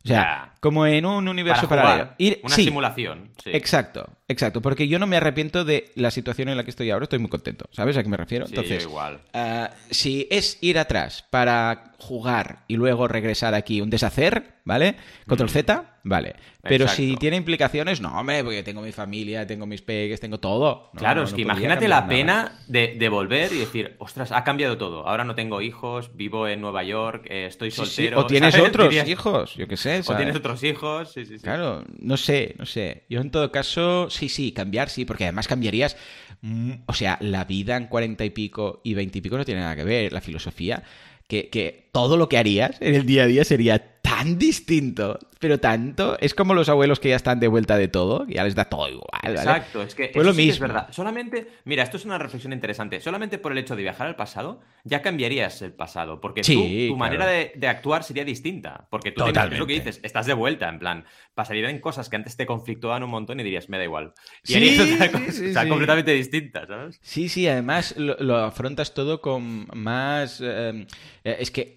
O 0.04 0.08
sea, 0.08 0.18
Ya. 0.18 0.54
como 0.60 0.88
en 0.88 1.06
un 1.06 1.28
universo 1.28 1.68
Para 1.70 1.84
paralelo. 1.84 2.10
Ir, 2.18 2.40
Una 2.44 2.56
sí, 2.56 2.64
simulación. 2.64 3.30
sí. 3.44 3.52
Exacto, 3.54 4.10
exacto. 4.28 4.60
Porque 4.60 4.88
yo 4.88 4.98
no 4.98 5.06
me 5.06 5.18
arrepiento 5.18 5.64
de 5.64 5.92
la 5.94 6.10
situación 6.10 6.50
en 6.50 6.58
la 6.58 6.64
que 6.64 6.72
estoy 6.72 6.90
ahora. 6.90 7.04
Estoy 7.04 7.20
muy 7.20 7.30
contento. 7.30 7.66
¿Sabes 7.72 7.96
a 7.98 8.02
qué 8.02 8.10
me 8.10 8.18
refiero? 8.18 8.48
Sí, 8.48 8.54
Entonces, 8.56 8.82
yo 8.82 8.90
igual. 8.90 9.22
ah, 9.36 9.70
si 9.92 10.28
es 10.32 10.58
ir 10.62 10.80
atrás 10.80 11.24
para 11.30 11.91
jugar 12.02 12.64
y 12.68 12.76
luego 12.78 13.08
regresar 13.08 13.54
aquí 13.54 13.80
un 13.80 13.90
deshacer, 13.92 14.56
¿vale? 14.66 14.96
Control 15.28 15.50
Z, 15.50 16.00
vale. 16.04 16.36
Pero 16.64 16.88
si 16.88 17.14
Mm. 17.14 17.18
Tiene 17.18 17.38
implicaciones, 17.38 18.02
no, 18.02 18.20
hombre, 18.20 18.44
porque 18.44 18.64
tengo 18.64 18.82
mi 18.82 18.92
familia, 18.92 19.46
tengo 19.46 19.66
mis 19.68 19.82
pegues, 19.84 20.20
tengo 20.20 20.40
todo. 20.40 20.90
No, 20.94 21.00
Claro, 21.00 21.22
no, 21.22 21.28
es 21.28 21.34
que 21.34 21.42
imagínate 21.42 21.88
la 21.88 22.08
pena 22.08 22.60
de, 22.68 22.96
de 22.98 23.10
volver 23.10 23.54
y 23.54 23.60
decir, 23.60 23.96
ostras, 24.00 24.32
ha 24.32 24.44
cambiado 24.44 24.78
todo. 24.78 25.08
Ahora 25.08 25.24
no 25.24 25.36
tengo 25.36 25.62
hijos, 25.62 26.16
vivo 26.16 26.48
en 26.48 26.60
Nueva 26.62 26.84
York, 26.84 27.28
eh, 27.30 27.46
estoy 27.48 27.70
Sí, 27.72 27.82
sí, 27.82 27.86
soltero. 27.86 28.20
O 28.22 28.26
tienes 28.28 28.54
¿sabes? 28.56 28.70
otros 28.70 28.90
Dirías- 28.90 29.08
hijos, 29.08 29.56
yo 29.56 29.68
qué 29.68 29.78
sé. 29.78 30.02
O 30.06 30.16
tienes 30.16 30.36
otros 30.36 30.64
hijos, 30.64 31.12
sí, 31.14 31.26
sí, 31.26 31.38
sí. 31.38 31.44
Claro, 31.44 31.84
no 32.00 32.18
sé, 32.18 32.56
no 32.58 32.66
sé. 32.66 33.04
Yo 33.10 33.22
en 33.22 33.30
todo 33.30 33.52
caso, 33.52 34.10
sí, 34.10 34.28
sí, 34.28 34.52
cambiar 34.54 34.90
sí, 34.90 35.06
porque 35.06 35.26
además 35.26 35.48
cambiarías, 35.48 35.96
mm, 36.42 36.72
o 36.88 36.94
sea, 36.94 37.18
la 37.22 37.46
vida 37.46 37.78
en 37.78 37.86
cuarenta 37.88 38.26
y 38.26 38.32
pico 38.32 38.82
y 38.84 38.96
veinte 38.96 39.20
y 39.20 39.22
pico 39.22 39.38
no 39.38 39.46
tiene 39.46 39.62
nada 39.62 39.76
que 39.76 39.84
ver, 39.84 40.12
la 40.14 40.22
filosofía, 40.22 40.82
que, 41.28 41.50
que 41.50 41.81
todo 41.92 42.18
lo 42.18 42.30
que 42.30 42.38
harías 42.38 42.78
en 42.82 42.96
el 42.96 43.06
día 43.06 43.24
a 43.24 43.28
día 43.28 43.44
sería 43.44 43.80
tan 44.02 44.38
distinto, 44.38 45.20
pero 45.40 45.60
tanto. 45.60 46.18
Es 46.20 46.34
como 46.34 46.54
los 46.54 46.70
abuelos 46.70 47.00
que 47.00 47.10
ya 47.10 47.16
están 47.16 47.40
de 47.40 47.48
vuelta 47.48 47.78
de 47.78 47.88
todo, 47.88 48.26
ya 48.28 48.44
les 48.44 48.56
da 48.56 48.66
todo 48.66 48.88
igual. 48.90 49.06
¿vale? 49.24 49.36
Exacto, 49.36 49.82
es 49.84 49.96
que 49.96 50.06
Pues 50.14 50.16
eso 50.18 50.24
lo 50.24 50.34
sí 50.34 50.38
que 50.38 50.50
es 50.50 50.56
mismo. 50.60 50.68
verdad. 50.68 50.88
Solamente, 50.92 51.48
mira, 51.66 51.84
esto 51.84 51.98
es 51.98 52.06
una 52.06 52.18
reflexión 52.18 52.52
interesante. 52.52 53.00
Solamente 53.00 53.38
por 53.38 53.52
el 53.52 53.58
hecho 53.60 53.76
de 53.76 53.84
viajar 53.84 54.08
al 54.08 54.16
pasado, 54.16 54.62
ya 54.84 55.02
cambiarías 55.02 55.62
el 55.62 55.74
pasado. 55.74 56.20
Porque 56.20 56.44
Sí, 56.44 56.54
tú- 56.56 56.62
tu 56.94 56.98
claro. 56.98 56.98
manera 56.98 57.26
de, 57.28 57.52
de 57.56 57.68
actuar 57.68 58.04
sería 58.04 58.26
distinta. 58.26 58.88
Porque 58.90 59.12
tú 59.12 59.24
tienes- 59.24 59.38
es 59.38 59.44
lo 59.44 59.50
que 59.50 59.74
Totalmente. 59.74 59.74
dices, 59.90 60.00
estás 60.04 60.26
de 60.26 60.34
vuelta, 60.34 60.68
en 60.68 60.80
plan, 60.80 61.06
pasarían 61.34 61.78
cosas 61.80 62.10
que 62.10 62.16
antes 62.16 62.36
te 62.36 62.46
conflictuaban 62.46 63.04
un 63.04 63.10
montón 63.12 63.40
y 63.40 63.44
dirías, 63.44 63.70
me 63.70 63.78
da 63.78 63.84
igual. 63.84 64.14
Y 64.44 64.54
Sí, 64.54 64.56
harías 64.58 64.80
otra 64.96 65.08
sí, 65.08 65.12
cosa, 65.14 65.32
sí, 65.32 65.50
o 65.50 65.54
sea, 65.54 65.64
sí. 65.64 65.70
completamente 65.70 66.12
distinta, 66.12 66.66
¿sabes? 66.68 67.00
Sí, 67.02 67.30
sí, 67.30 67.48
además 67.48 67.96
lo, 67.98 68.16
lo 68.20 68.38
afrontas 68.38 68.94
todo 68.94 69.22
con 69.22 69.68
más... 69.74 70.42
eh, 70.44 70.86
eh, 71.24 71.38
es 71.40 71.52
que 71.52 71.76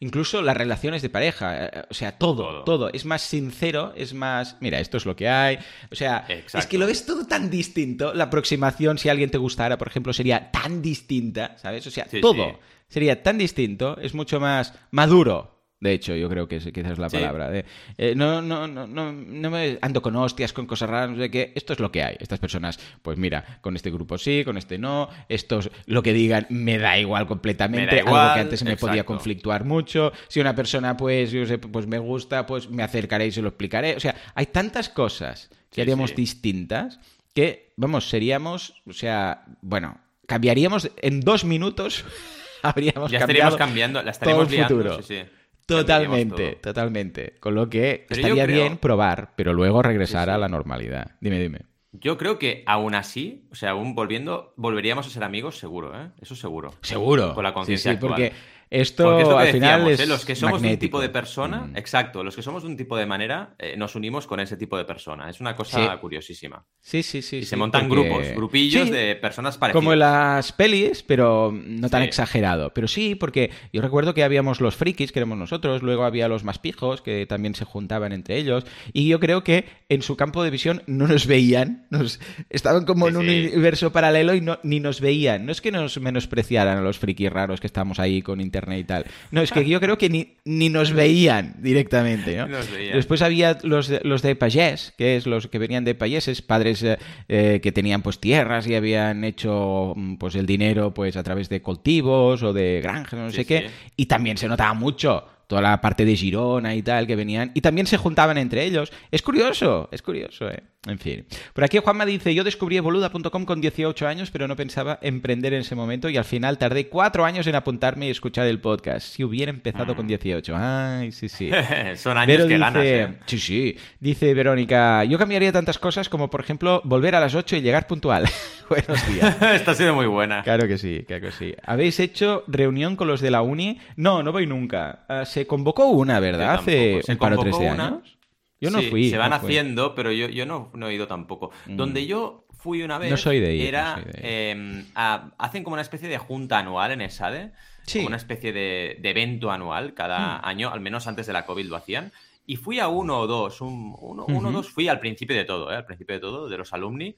incluso 0.00 0.42
las 0.42 0.56
relaciones 0.56 1.02
de 1.02 1.08
pareja, 1.10 1.66
eh, 1.66 1.82
o 1.88 1.94
sea, 1.94 2.12
todo, 2.18 2.44
todo, 2.46 2.64
Todo. 2.64 2.90
es 2.92 3.04
más 3.04 3.22
sincero, 3.22 3.92
es 3.96 4.12
más... 4.14 4.56
Mira, 4.60 4.80
esto 4.80 4.96
es 4.96 5.06
lo 5.06 5.16
que 5.16 5.28
hay. 5.28 5.58
O 5.90 5.94
sea, 5.94 6.26
es 6.28 6.66
que 6.66 6.78
lo 6.78 6.86
ves 6.86 7.06
todo 7.06 7.26
tan 7.26 7.50
distinto. 7.50 8.12
La 8.14 8.24
aproximación, 8.24 8.98
si 8.98 9.08
alguien 9.08 9.30
te 9.30 9.38
gustara, 9.38 9.78
por 9.78 9.88
ejemplo, 9.88 10.12
sería 10.12 10.50
tan 10.50 10.82
distinta, 10.82 11.56
¿sabes? 11.58 11.86
O 11.86 11.90
sea, 11.90 12.06
Sí, 12.10 12.20
todo 12.20 12.34
sí. 12.50 12.56
sería 12.88 13.22
tan 13.22 13.38
distinto, 13.38 13.96
es 14.00 14.14
mucho 14.14 14.40
más 14.40 14.74
maduro. 14.90 15.53
De 15.84 15.92
hecho, 15.92 16.14
yo 16.16 16.30
creo 16.30 16.48
que 16.48 16.56
es, 16.56 16.64
quizás 16.72 16.92
es 16.92 16.98
la 16.98 17.10
Sí. 17.10 17.18
palabra. 17.18 17.50
de, 17.50 17.66
eh, 17.98 18.14
no, 18.16 18.40
no, 18.40 18.66
no, 18.66 18.86
no, 18.86 19.12
no 19.12 19.50
me 19.50 19.78
ando 19.82 20.00
con 20.00 20.16
hostias, 20.16 20.54
con 20.54 20.64
cosas 20.66 20.88
raras, 20.88 21.10
no 21.10 21.18
sé 21.18 21.30
qué. 21.30 21.52
Esto 21.54 21.74
es 21.74 21.78
lo 21.78 21.92
que 21.92 22.02
hay. 22.02 22.16
Estas 22.20 22.38
personas, 22.38 22.78
pues 23.02 23.18
mira, 23.18 23.58
con 23.60 23.76
este 23.76 23.90
grupo 23.90 24.16
sí, 24.16 24.42
con 24.46 24.56
este 24.56 24.78
no. 24.78 25.10
Estos, 25.28 25.70
lo 25.84 26.02
que 26.02 26.14
digan, 26.14 26.46
me 26.48 26.78
da 26.78 26.98
igual 26.98 27.26
completamente. 27.26 27.96
Me 27.96 28.02
da 28.02 28.10
algo 28.20 28.34
que 28.34 28.40
antes 28.40 28.64
me 28.64 28.78
podía 28.78 29.04
conflictuar 29.04 29.64
mucho. 29.66 30.10
Si 30.28 30.40
una 30.40 30.54
persona, 30.54 30.96
pues, 30.96 31.30
yo 31.32 31.44
sé, 31.44 31.58
pues 31.58 31.86
me 31.86 31.98
gusta, 31.98 32.46
pues 32.46 32.70
me 32.70 32.82
acercaré 32.82 33.26
y 33.26 33.32
se 33.32 33.42
lo 33.42 33.48
explicaré. 33.48 33.94
O 33.94 34.00
sea, 34.00 34.14
hay 34.34 34.46
tantas 34.46 34.88
cosas 34.88 35.50
que 35.68 35.74
Sí, 35.76 35.80
haríamos 35.82 36.10
sí. 36.10 36.16
distintas 36.16 36.98
que, 37.34 37.72
vamos, 37.76 38.08
seríamos, 38.08 38.80
o 38.88 38.92
sea, 38.94 39.44
bueno, 39.60 39.98
cambiaríamos 40.26 40.90
en 41.02 41.20
dos 41.20 41.44
minutos. 41.44 42.04
Habríamos 42.62 43.10
Ya 43.10 43.18
cambiado 43.18 43.50
estaríamos 43.50 43.56
cambiando, 43.56 44.02
la 44.02 44.10
estaríamos 44.12 44.46
el 44.48 44.52
liando, 44.54 44.74
futuro. 44.76 45.02
sí, 45.02 45.16
sí. 45.20 45.22
Totalmente, 45.66 46.56
totalmente. 46.62 47.34
Con 47.40 47.54
lo 47.54 47.68
que 47.68 48.04
Pero 48.08 48.20
estaría 48.20 48.44
creo- 48.44 48.56
bien 48.64 48.78
probar, 48.78 49.32
pero 49.36 49.52
luego 49.52 49.82
regresar 49.82 50.24
Sí, 50.26 50.30
sí. 50.30 50.34
a 50.34 50.38
la 50.38 50.48
normalidad. 50.48 51.12
Dime, 51.20 51.40
dime. 51.40 51.60
Yo 51.92 52.18
creo 52.18 52.38
que 52.40 52.64
aún 52.66 52.94
así, 52.96 53.46
o 53.52 53.54
sea, 53.54 53.70
aún 53.70 53.94
volviendo, 53.94 54.52
volveríamos 54.56 55.06
a 55.06 55.10
ser 55.10 55.22
amigos 55.22 55.58
seguro, 55.58 55.92
¿eh? 55.98 56.08
Eso 56.20 56.34
seguro. 56.34 56.74
Seguro. 56.82 57.34
Con 57.34 57.44
la 57.44 57.54
conciencia 57.54 57.92
Sí, 57.92 57.94
sí, 57.98 58.04
actual. 58.04 58.10
porque 58.12 58.32
esto 58.80 59.18
es 59.18 59.28
lo 59.28 59.36
que 59.36 59.42
al 59.42 59.48
final 59.52 59.84
decíamos, 59.84 59.92
es 59.92 60.00
¿eh? 60.00 60.06
los 60.06 60.24
que 60.24 60.34
somos 60.34 60.62
de 60.62 60.68
un 60.72 60.78
tipo 60.78 61.00
de 61.00 61.08
persona, 61.08 61.62
Mm. 61.62 61.76
exacto, 61.76 62.24
los 62.24 62.34
que 62.36 62.42
somos 62.42 62.62
de 62.62 62.68
un 62.68 62.76
tipo 62.76 62.96
de 62.96 63.06
manera, 63.06 63.54
eh, 63.58 63.74
nos 63.76 63.94
unimos 63.94 64.26
con 64.26 64.40
ese 64.40 64.56
tipo 64.56 64.76
de 64.76 64.84
persona. 64.84 65.30
Es 65.30 65.40
una 65.40 65.54
cosa 65.54 65.80
Sí. 65.92 65.98
curiosísima. 66.00 66.64
Sí, 66.80 67.02
sí, 67.02 67.22
sí. 67.22 67.36
Y 67.38 67.40
sí, 67.42 67.46
se 67.46 67.56
montan 67.56 67.88
porque- 67.88 68.08
grupos, 68.08 68.28
grupillos 68.34 68.84
Sí, 68.86 68.90
de 68.90 69.16
personas 69.16 69.56
parecidas. 69.58 69.80
Como 69.80 69.92
en 69.92 69.98
las 70.00 70.52
pelis, 70.52 71.02
pero 71.02 71.52
no 71.54 71.88
tan 71.88 72.02
exagerado. 72.02 72.72
Pero 72.74 72.88
sí, 72.88 73.14
porque 73.14 73.50
yo 73.72 73.80
recuerdo 73.80 74.12
que 74.14 74.24
habíamos 74.24 74.60
los 74.60 74.74
frikis, 74.76 75.12
que 75.12 75.18
éramos 75.20 75.38
nosotros, 75.38 75.82
luego 75.82 76.04
había 76.04 76.28
los 76.28 76.44
más 76.44 76.58
pijos, 76.58 77.00
que 77.02 77.26
también 77.26 77.54
se 77.54 77.64
juntaban 77.64 78.12
entre 78.12 78.36
ellos, 78.36 78.64
y 78.92 79.08
yo 79.08 79.20
creo 79.20 79.44
que 79.44 79.66
en 79.88 80.02
su 80.02 80.16
campo 80.16 80.42
de 80.42 80.50
visión 80.50 80.82
no 80.86 81.06
nos 81.06 81.26
veían, 81.26 81.86
nos 81.90 82.18
estaban 82.50 82.84
como 82.84 83.08
en 83.08 83.16
un 83.16 83.24
universo 83.28 83.92
paralelo 83.92 84.34
y 84.34 84.40
no, 84.40 84.58
ni 84.62 84.80
nos 84.80 85.00
veían. 85.00 85.46
No 85.46 85.52
es 85.52 85.60
que 85.60 85.70
nos 85.72 85.98
menospreciaran 86.00 86.78
a 86.78 86.80
los 86.82 86.98
frikis 86.98 87.30
raros 87.30 87.60
que 87.60 87.66
estamos 87.66 87.98
ahí 87.98 88.20
con 88.22 88.40
internet 88.40 88.63
y 88.72 88.84
tal. 88.84 89.04
No, 89.30 89.40
es 89.40 89.52
que 89.52 89.64
yo 89.68 89.80
creo 89.80 89.98
que 89.98 90.08
ni, 90.08 90.36
ni 90.44 90.68
nos 90.68 90.92
veían 90.92 91.56
directamente, 91.58 92.36
¿no? 92.36 92.46
Ni 92.46 92.52
nos 92.52 92.70
veían. 92.70 92.96
Después 92.96 93.22
había 93.22 93.58
los 93.62 93.88
de, 93.88 94.00
los 94.04 94.22
de 94.22 94.36
payés, 94.36 94.94
que 94.96 95.16
es 95.16 95.26
los 95.26 95.48
que 95.48 95.58
venían 95.58 95.84
de 95.84 95.94
payeses, 95.94 96.42
padres 96.42 96.82
eh, 96.82 96.98
eh, 97.28 97.60
que 97.62 97.72
tenían 97.72 98.02
pues 98.02 98.18
tierras 98.20 98.66
y 98.66 98.74
habían 98.74 99.24
hecho 99.24 99.92
mm, 99.96 100.14
pues 100.16 100.34
el 100.34 100.46
dinero 100.46 100.94
pues 100.94 101.16
a 101.16 101.22
través 101.22 101.48
de 101.48 101.62
cultivos 101.62 102.42
o 102.42 102.52
de 102.52 102.80
granjas, 102.82 103.18
no 103.18 103.30
Sí, 103.30 103.36
sé 103.36 103.44
qué, 103.46 103.70
y 103.96 104.06
también 104.06 104.36
se 104.38 104.48
notaba 104.48 104.74
mucho 104.74 105.26
toda 105.46 105.60
la 105.60 105.80
parte 105.80 106.04
de 106.04 106.16
Girona 106.16 106.74
y 106.74 106.82
tal 106.82 107.06
que 107.06 107.16
venían 107.16 107.50
y 107.54 107.60
también 107.60 107.86
se 107.86 107.96
juntaban 107.96 108.38
entre 108.38 108.64
ellos. 108.64 108.92
Es 109.10 109.22
curioso, 109.22 109.88
es 109.92 110.02
curioso, 110.02 110.48
¿eh? 110.50 110.62
En 110.86 110.98
fin. 110.98 111.24
Por 111.52 111.64
aquí 111.64 111.78
Juanma 111.78 112.04
dice, 112.04 112.34
yo 112.34 112.44
descubrí 112.44 112.76
evoluda.com 112.76 113.44
con 113.44 113.60
18 113.60 114.06
años, 114.06 114.30
pero 114.30 114.46
no 114.46 114.56
pensaba 114.56 114.98
emprender 115.00 115.54
en 115.54 115.60
ese 115.60 115.74
momento 115.74 116.08
y 116.08 116.16
al 116.16 116.24
final 116.24 116.58
tardé 116.58 116.88
cuatro 116.88 117.24
años 117.24 117.46
en 117.46 117.54
apuntarme 117.54 118.06
y 118.06 118.10
escuchar 118.10 118.46
el 118.46 118.60
podcast. 118.60 119.06
Si 119.06 119.24
hubiera 119.24 119.50
empezado 119.50 119.96
con 119.96 120.06
18. 120.06 120.54
Ay, 120.56 121.12
sí, 121.12 121.28
sí. 121.28 121.50
Son 121.96 122.18
años 122.18 122.26
Vero 122.26 122.48
que 122.48 122.54
dice, 122.54 122.58
ganas, 122.58 122.84
¿eh? 122.84 123.14
Sí, 123.26 123.38
sí. 123.38 123.76
Dice 123.98 124.34
Verónica, 124.34 125.04
yo 125.04 125.18
cambiaría 125.18 125.52
tantas 125.52 125.78
cosas 125.78 126.08
como, 126.08 126.28
por 126.28 126.40
ejemplo, 126.40 126.82
volver 126.84 127.14
a 127.14 127.20
las 127.20 127.34
8 127.34 127.56
y 127.56 127.60
llegar 127.62 127.86
puntual. 127.86 128.28
Buenos 128.68 129.06
días. 129.08 129.36
Esta 129.54 129.70
ha 129.70 129.74
sido 129.74 129.94
muy 129.94 130.06
buena. 130.06 130.42
Claro 130.42 130.66
que 130.68 130.78
sí, 130.78 131.04
claro 131.06 131.26
que 131.26 131.32
sí. 131.32 131.54
¿Habéis 131.64 132.00
hecho 132.00 132.44
reunión 132.46 132.96
con 132.96 133.08
los 133.08 133.20
de 133.20 133.30
la 133.30 133.42
uni? 133.42 133.78
No, 133.96 134.22
no 134.22 134.32
voy 134.32 134.46
nunca. 134.46 135.04
Ah, 135.08 135.24
se 135.24 135.46
convocó 135.46 135.86
una, 135.86 136.20
¿verdad? 136.20 136.54
Hace 136.54 137.00
un 137.08 137.16
par 137.16 137.34
o 137.34 137.38
tres 137.38 137.58
de 137.58 137.68
años. 137.68 138.16
Yo 138.64 138.70
no 138.70 138.80
Sí, 138.80 138.90
fui. 138.90 139.10
Se 139.10 139.16
van 139.18 139.30
no 139.30 139.40
fui. 139.40 139.48
haciendo, 139.50 139.94
pero 139.94 140.10
yo, 140.12 140.28
yo 140.28 140.46
no, 140.46 140.70
no 140.74 140.88
he 140.88 140.94
ido 140.94 141.06
tampoco. 141.06 141.50
Donde 141.66 142.06
yo 142.06 142.46
fui 142.58 142.82
una 142.82 142.98
vez 142.98 143.10
No 143.10 143.16
soy 143.16 143.40
de 143.40 143.54
ir, 143.54 143.66
era... 143.66 143.96
no 143.96 144.02
soy 144.02 144.12
de 144.12 144.18
ir. 144.18 144.24
eh, 144.24 144.84
a- 144.94 145.30
hacen 145.38 145.62
como 145.64 145.74
una 145.74 145.82
especie 145.82 146.08
de 146.08 146.18
junta 146.18 146.58
anual 146.58 146.92
en 146.92 147.00
ESADE. 147.02 147.52
Sí. 147.86 147.98
Como 147.98 148.08
una 148.08 148.16
especie 148.16 148.52
de, 148.52 148.96
de 149.00 149.10
evento 149.10 149.50
anual 149.50 149.92
cada 149.92 150.40
año, 150.48 150.70
al 150.72 150.80
menos 150.80 151.06
antes 151.06 151.26
de 151.26 151.34
la 151.34 151.44
COVID 151.44 151.66
lo 151.66 151.76
hacían. 151.76 152.12
Y 152.46 152.56
fui 152.56 152.78
a 152.78 152.88
uno 152.88 153.20
o 153.20 153.26
dos, 153.26 153.60
un- 153.60 153.94
uno, 154.00 154.24
uno 154.26 154.48
o 154.48 154.52
dos 154.52 154.70
fui 154.70 154.88
al 154.88 155.00
principio 155.00 155.36
de 155.36 155.44
todo, 155.44 155.70
¿eh? 155.72 155.76
al 155.76 155.84
principio 155.86 156.14
de 156.14 156.20
todo, 156.20 156.48
de 156.48 156.56
los 156.58 156.72
alumni, 156.72 157.14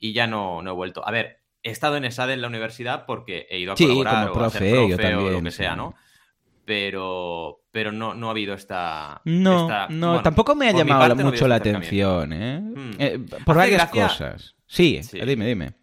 y 0.00 0.12
ya 0.12 0.26
no, 0.26 0.62
no 0.62 0.70
he 0.70 0.74
vuelto. 0.74 1.06
A 1.06 1.10
ver, 1.12 1.38
he 1.62 1.70
estado 1.70 1.96
en 1.96 2.04
ESADE 2.04 2.32
en 2.34 2.40
la 2.42 2.46
universidad 2.48 3.04
porque 3.06 3.46
he 3.50 3.58
ido 3.58 3.72
a 3.72 3.76
Sí, 3.76 3.84
colaborar 3.84 4.28
como 4.30 4.40
o 4.42 4.44
a 4.46 4.50
ser 4.50 4.58
profe, 4.60 4.88
yo 4.88 4.96
profe 4.96 5.14
o 5.14 5.30
lo 5.30 5.42
que 5.42 5.50
sea. 5.52 5.74
¿no? 5.76 5.94
Pero, 6.64 7.60
pero 7.78 7.92
no, 7.92 8.12
no 8.12 8.26
ha 8.26 8.30
habido 8.32 8.54
esta... 8.54 9.20
No, 9.24 9.60
esta- 9.62 9.86
no, 9.88 10.08
bueno, 10.08 10.22
tampoco 10.24 10.56
me 10.56 10.68
ha 10.68 10.72
llamado 10.72 11.00
parte 11.00 11.22
mucho 11.22 11.46
la 11.46 11.58
este 11.58 11.70
atención, 11.70 12.32
¿eh? 12.32 12.60
Mm. 12.60 12.90
Eh, 12.98 13.18
por 13.44 13.56
Hace 13.56 13.70
varias 13.70 13.92
gracia- 13.92 14.02
cosas. 14.08 14.56
Sí, 14.66 15.00
Sí. 15.04 15.20
dime, 15.20 15.46
dime. 15.46 15.74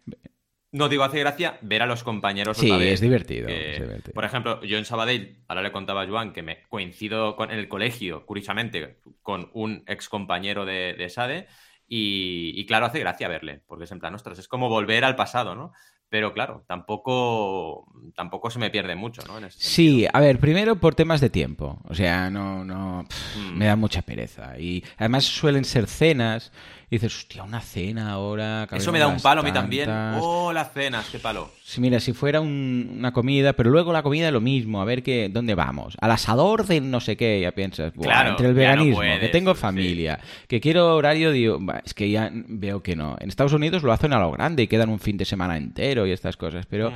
No 0.72 0.90
digo, 0.90 1.04
hace 1.04 1.20
gracia 1.20 1.56
ver 1.62 1.80
a 1.80 1.86
los 1.86 2.04
compañeros 2.04 2.58
Sí, 2.58 2.66
otra 2.66 2.80
vez, 2.84 2.92
es 2.92 3.00
divertido, 3.00 3.46
que, 3.46 3.70
es 3.76 3.80
divertido. 3.80 4.12
Por 4.12 4.26
ejemplo, 4.26 4.62
yo 4.62 4.76
en 4.76 4.84
Sabadell, 4.84 5.38
ahora 5.48 5.62
le 5.62 5.72
contaba 5.72 6.02
a 6.02 6.06
Joan 6.06 6.34
que 6.34 6.42
me 6.42 6.64
coincido 6.68 7.34
con, 7.34 7.50
en 7.50 7.58
el 7.58 7.66
colegio, 7.66 8.26
curiosamente, 8.26 9.00
con 9.22 9.48
un 9.54 9.84
ex 9.86 10.10
compañero 10.10 10.66
de, 10.66 10.92
de 10.98 11.08
SADE, 11.08 11.46
y, 11.88 12.52
y 12.56 12.66
claro, 12.66 12.84
hace 12.84 12.98
gracia 13.00 13.26
verle, 13.26 13.62
porque 13.66 13.84
es 13.84 13.90
en 13.92 14.00
plan, 14.00 14.14
ostras, 14.14 14.38
es 14.38 14.48
como 14.48 14.68
volver 14.68 15.02
al 15.06 15.16
pasado, 15.16 15.54
¿no? 15.54 15.72
Pero 16.08 16.32
claro, 16.32 16.64
tampoco, 16.68 17.84
tampoco 18.14 18.48
se 18.50 18.58
me 18.58 18.70
pierde 18.70 18.94
mucho, 18.94 19.22
¿no? 19.26 19.38
En 19.38 19.50
Sí, 19.50 20.06
a 20.12 20.20
ver, 20.20 20.38
primero 20.38 20.76
por 20.76 20.94
temas 20.94 21.20
de 21.20 21.30
tiempo. 21.30 21.80
O 21.88 21.94
sea, 21.94 22.30
no, 22.30 22.64
no, 22.64 23.04
pff, 23.08 23.36
Mm. 23.36 23.56
me 23.58 23.66
da 23.66 23.76
mucha 23.76 24.02
pereza. 24.02 24.58
Y 24.58 24.84
además 24.98 25.24
suelen 25.24 25.64
ser 25.64 25.86
cenas. 25.86 26.52
Y 26.88 26.96
dices, 26.98 27.16
hostia, 27.16 27.42
una 27.42 27.60
cena 27.60 28.12
ahora. 28.12 28.68
Eso 28.70 28.92
me 28.92 29.00
da 29.00 29.08
un 29.08 29.18
palo 29.18 29.40
a 29.40 29.44
mí 29.44 29.50
también. 29.52 29.86
tantas". 29.86 30.22
Oh, 30.24 30.52
las 30.52 30.72
cenas, 30.72 31.08
qué 31.10 31.18
palo. 31.18 31.50
Sí, 31.64 31.80
mira, 31.80 31.98
si 31.98 32.12
fuera 32.12 32.40
un- 32.40 32.94
una 32.98 33.12
comida, 33.12 33.54
pero 33.54 33.70
luego 33.70 33.92
la 33.92 34.04
comida 34.04 34.28
es 34.28 34.32
lo 34.32 34.40
mismo, 34.40 34.80
a 34.80 34.84
ver 34.84 35.02
qué, 35.02 35.28
dónde 35.28 35.56
vamos. 35.56 35.96
Al 36.00 36.12
asador 36.12 36.64
de 36.64 36.80
no 36.80 37.00
sé 37.00 37.16
qué, 37.16 37.40
ya 37.40 37.50
piensas, 37.50 37.92
"Buah, 37.92 38.06
Claro, 38.06 38.30
entre 38.30 38.46
el 38.46 38.52
no 38.54 38.58
veganismo, 38.60 39.00
que 39.20 39.28
tengo 39.32 39.52
sí. 39.56 39.60
familia, 39.60 40.20
que 40.46 40.60
quiero 40.60 40.94
horario, 40.94 41.32
digo, 41.32 41.58
"Bah, 41.60 41.82
es 41.84 41.92
que 41.92 42.08
ya 42.08 42.30
veo 42.32 42.80
que 42.84 42.94
no. 42.94 43.16
En 43.18 43.30
Estados 43.30 43.52
Unidos 43.52 43.82
lo 43.82 43.90
hacen 43.92 44.12
a 44.12 44.20
lo 44.20 44.30
grande 44.30 44.62
y 44.62 44.68
quedan 44.68 44.88
un 44.88 45.00
fin 45.00 45.16
de 45.16 45.24
semana 45.24 45.56
entero 45.56 45.95
y 46.04 46.10
estas 46.10 46.36
cosas, 46.36 46.66
pero 46.66 46.92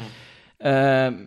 eh, 0.58 1.26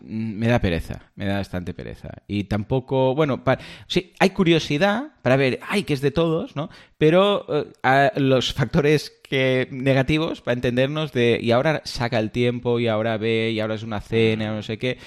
me 0.00 0.48
da 0.48 0.58
pereza, 0.58 1.00
me 1.16 1.26
da 1.26 1.36
bastante 1.38 1.74
pereza. 1.74 2.08
Y 2.28 2.44
tampoco, 2.44 3.14
bueno, 3.14 3.42
sí, 3.86 4.12
hay 4.18 4.30
curiosidad 4.30 5.08
para 5.22 5.36
ver, 5.36 5.60
ay, 5.68 5.82
que 5.84 5.92
es 5.94 6.00
de 6.00 6.10
todos, 6.10 6.56
¿no? 6.56 6.70
Pero 6.96 7.44
eh, 7.48 7.72
a- 7.82 8.12
los 8.16 8.52
factores 8.54 9.12
que 9.28 9.68
negativos 9.70 10.40
para 10.40 10.54
entendernos 10.54 11.12
de, 11.12 11.38
y 11.42 11.50
ahora 11.50 11.82
saca 11.84 12.18
el 12.18 12.30
tiempo, 12.30 12.78
y 12.80 12.88
ahora 12.88 13.16
ve, 13.18 13.50
y 13.52 13.60
ahora 13.60 13.74
es 13.74 13.82
una 13.82 14.00
cena, 14.00 14.54
no 14.54 14.62
sé 14.62 14.78
qué. 14.78 14.98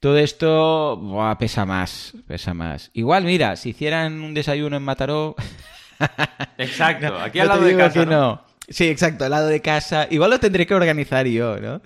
Todo 0.00 0.18
esto 0.18 0.96
buah, 0.96 1.38
pesa 1.38 1.64
más, 1.64 2.14
pesa 2.26 2.54
más. 2.54 2.90
Igual, 2.92 3.24
mira, 3.24 3.56
si 3.56 3.70
hicieran 3.70 4.20
un 4.20 4.34
desayuno 4.34 4.76
en 4.76 4.82
Mataró, 4.82 5.36
Exacto, 6.58 7.16
aquí 7.20 7.38
al 7.38 7.48
lado 7.48 7.62
de 7.64 7.70
casa. 7.76 8.00
Sí, 8.68 8.88
exacto, 8.88 9.24
al 9.24 9.30
lado 9.32 9.48
de 9.48 9.60
casa. 9.60 10.06
Igual 10.10 10.30
lo 10.30 10.40
tendré 10.40 10.66
que 10.66 10.74
organizar 10.74 11.26
yo, 11.26 11.58
¿no? 11.58 11.82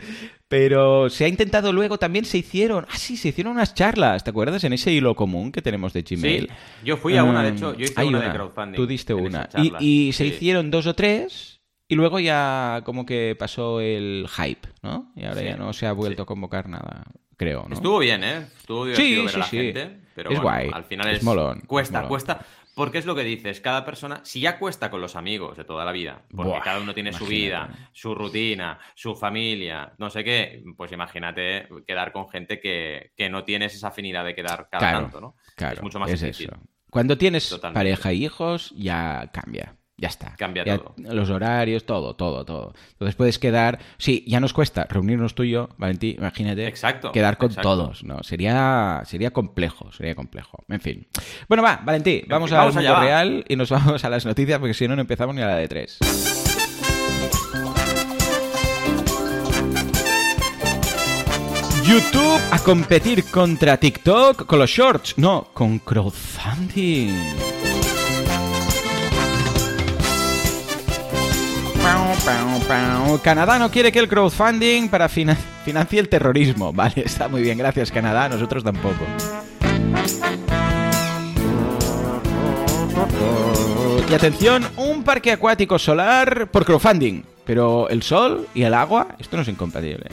Pero 0.49 1.11
se 1.11 1.25
ha 1.25 1.29
intentado 1.29 1.73
luego, 1.73 1.99
también 1.99 2.25
se 2.25 2.39
hicieron, 2.39 2.87
ah, 2.89 2.97
sí, 2.97 3.17
se 3.17 3.29
hicieron 3.29 3.55
unas 3.55 3.75
charlas, 3.75 4.23
¿te 4.23 4.31
acuerdas? 4.31 4.63
En 4.63 4.73
ese 4.73 4.93
hilo 4.93 5.17
común 5.17 5.51
que 5.51 5.61
tenemos 5.61 5.93
de 5.93 6.03
Gmail. 6.03 6.47
Sí, 6.49 6.55
yo 6.85 6.97
fui 6.97 7.17
a 7.17 7.25
una, 7.25 7.43
de 7.43 7.49
hecho, 7.51 7.75
yo 7.75 7.85
hice 7.85 7.95
hay 7.97 8.09
una, 8.09 8.21
de 8.21 8.31
crowdfunding. 8.31 8.77
Tú 8.77 8.87
diste 8.87 9.13
una. 9.13 9.49
Y, 9.81 10.13
se 10.13 10.25
Sí. 10.25 10.31
hicieron 10.31 10.71
dos 10.71 10.87
o 10.87 10.95
tres 10.95 11.61
y 11.89 11.97
luego 11.97 12.21
ya 12.21 12.83
como 12.85 13.05
que 13.07 13.35
pasó 13.37 13.81
el 13.81 14.29
hype, 14.37 14.69
¿no? 14.83 15.13
Y 15.17 15.25
ahora 15.25 15.41
Sí, 15.41 15.47
ya 15.47 15.57
no 15.57 15.73
se 15.73 15.87
ha 15.87 15.93
vuelto 15.93 16.23
sí. 16.23 16.23
a 16.23 16.27
convocar 16.27 16.69
nada. 16.69 17.05
creo. 17.37 17.67
¿no? 17.69 17.75
Estuvo 17.75 17.99
bien, 17.99 18.23
¿eh? 18.25 18.47
Estuvo 18.59 18.87
divertido 18.87 19.25
ver 19.27 19.35
a 19.35 19.39
la 19.39 19.45
gente. 19.45 19.97
Pero 20.15 20.31
es 20.31 20.41
guay. 20.41 20.71
Al 20.73 20.85
final 20.85 21.09
es, 21.09 21.19
es, 21.19 21.23
molón. 21.23 21.61
Cuesta, 21.67 21.99
molón. 21.99 22.09
cuesta. 22.09 22.47
Porque 22.77 22.99
es 22.99 23.07
lo 23.07 23.15
que 23.15 23.25
dices, 23.25 23.63
cada 23.63 23.87
persona, 23.87 24.21
si 24.23 24.39
ya 24.41 24.59
cuesta 24.59 24.91
con 24.91 25.01
los 25.01 25.17
amigos 25.17 25.57
de 25.57 25.65
toda 25.65 25.83
la 25.87 25.93
vida, 25.93 26.27
porque 26.31 26.51
Buah, 26.51 26.61
cada 26.61 26.79
uno 26.79 26.93
tiene 26.93 27.11
su 27.11 27.25
vida, 27.25 27.71
su 27.93 28.15
rutina, 28.15 28.79
su 28.95 29.17
familia, 29.17 29.95
no 29.97 30.11
sé 30.11 30.23
qué, 30.23 30.63
pues 30.77 30.93
imagínate 30.93 31.69
quedar 31.87 32.13
con 32.13 32.29
gente 32.29 32.61
que, 32.61 33.13
que 33.17 33.31
no 33.31 33.45
tienes 33.45 33.75
esa 33.75 33.89
afinidad 33.89 34.27
de 34.27 34.35
quedar 34.35 34.69
cada 34.71 34.91
Claro, 34.91 35.01
tanto, 35.05 35.21
¿no? 35.23 35.37
Claro, 35.55 35.77
es 35.77 35.83
mucho 35.83 35.99
más 35.99 36.11
es 36.11 36.21
difícil. 36.21 36.51
eso. 36.53 36.63
Cuando 36.91 37.17
tienes 37.17 37.49
Totalmente. 37.49 37.79
pareja 37.79 38.13
y 38.13 38.25
hijos, 38.27 38.75
ya 38.77 39.31
cambia. 39.33 39.75
Ya 39.99 40.09
está. 40.09 40.35
Cambia 40.37 40.63
Ya 40.65 40.77
todo. 40.77 40.95
Los 40.99 41.31
horarios, 41.31 41.87
todo, 41.87 42.15
todo, 42.15 42.45
todo. 42.45 42.75
Entonces 42.93 43.15
puedes 43.15 43.39
quedar. 43.39 43.79
Sí, 43.97 44.25
ya 44.27 44.41
nos 44.41 44.53
cuesta 44.53 44.87
reunirnos 44.91 45.35
tú 45.35 45.43
y 45.43 45.51
yo, 45.51 45.71
Valentín, 45.79 46.17
imagínate. 46.19 46.67
Exacto, 46.67 47.13
Quedar 47.13 47.39
con 47.39 47.49
exacto. 47.49 47.71
todos, 47.71 48.05
¿no? 48.05 48.23
Sería, 48.23 49.03
sería 49.07 49.31
complejo, 49.31 49.91
sería 49.93 50.15
complejo. 50.15 50.65
En 50.69 50.81
fin. 50.81 51.07
Bueno, 51.49 51.63
va, 51.63 51.81
Valentín, 51.83 52.25
vamos 52.29 52.51
fin, 52.51 52.59
al 52.59 52.67
vamos 52.67 52.75
mundo 52.75 53.01
real 53.01 53.45
y 53.49 53.57
nos 53.57 53.71
vamos 53.77 54.05
a 54.05 54.11
las 54.11 54.27
noticias 54.27 54.59
porque 54.59 54.75
si 54.75 54.87
no, 54.87 54.97
no 54.97 55.01
empezamos 55.01 55.35
ni 55.35 55.41
a 55.41 55.47
la 55.47 55.57
de 55.57 55.69
tres. 55.69 55.99
YouTube 61.87 62.41
a 62.51 62.59
competir 62.59 63.25
contra 63.31 63.77
TikTok 63.77 64.45
con 64.45 64.59
los 64.59 64.69
shorts, 64.69 65.17
no, 65.17 65.47
con 65.55 65.79
crowdfunding. 65.79 67.15
Canadá 73.23 73.59
no 73.59 73.71
quiere 73.71 73.93
que 73.93 73.99
el 73.99 74.09
crowdfunding 74.09 74.89
para 74.89 75.09
fina- 75.09 75.37
financie 75.65 76.01
el 76.01 76.09
terrorismo. 76.09 76.73
Vale, 76.73 77.03
está 77.05 77.29
muy 77.29 77.43
bien, 77.43 77.59
gracias 77.59 77.91
Canadá, 77.91 78.29
nosotros 78.29 78.63
tampoco. 78.65 79.05
Y 84.09 84.15
atención, 84.15 84.65
un 84.77 85.03
parque 85.03 85.33
acuático 85.33 85.79
solar 85.79 86.49
por 86.51 86.65
crowdfunding. 86.65 87.23
Pero 87.45 87.89
el 87.89 88.03
sol 88.03 88.49
y 88.55 88.63
el 88.63 88.75
agua, 88.75 89.09
esto 89.19 89.37
no 89.37 89.43
es 89.43 89.49
incompatible. 89.49 90.07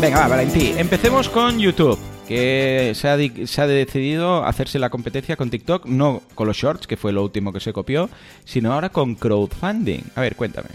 Venga, 0.00 0.20
va, 0.20 0.28
Valentí. 0.28 0.74
Empecemos 0.76 1.28
con 1.28 1.58
YouTube, 1.58 1.98
que 2.26 2.92
se 2.94 3.08
ha, 3.08 3.16
se 3.46 3.60
ha 3.62 3.66
decidido 3.66 4.44
hacerse 4.44 4.78
la 4.78 4.90
competencia 4.90 5.36
con 5.36 5.50
TikTok, 5.50 5.86
no 5.86 6.22
con 6.34 6.46
los 6.46 6.56
shorts, 6.56 6.86
que 6.86 6.96
fue 6.96 7.12
lo 7.12 7.22
último 7.22 7.52
que 7.52 7.60
se 7.60 7.72
copió, 7.72 8.08
sino 8.44 8.72
ahora 8.72 8.88
con 8.90 9.14
crowdfunding. 9.14 10.02
A 10.14 10.20
ver, 10.20 10.36
cuéntame. 10.36 10.68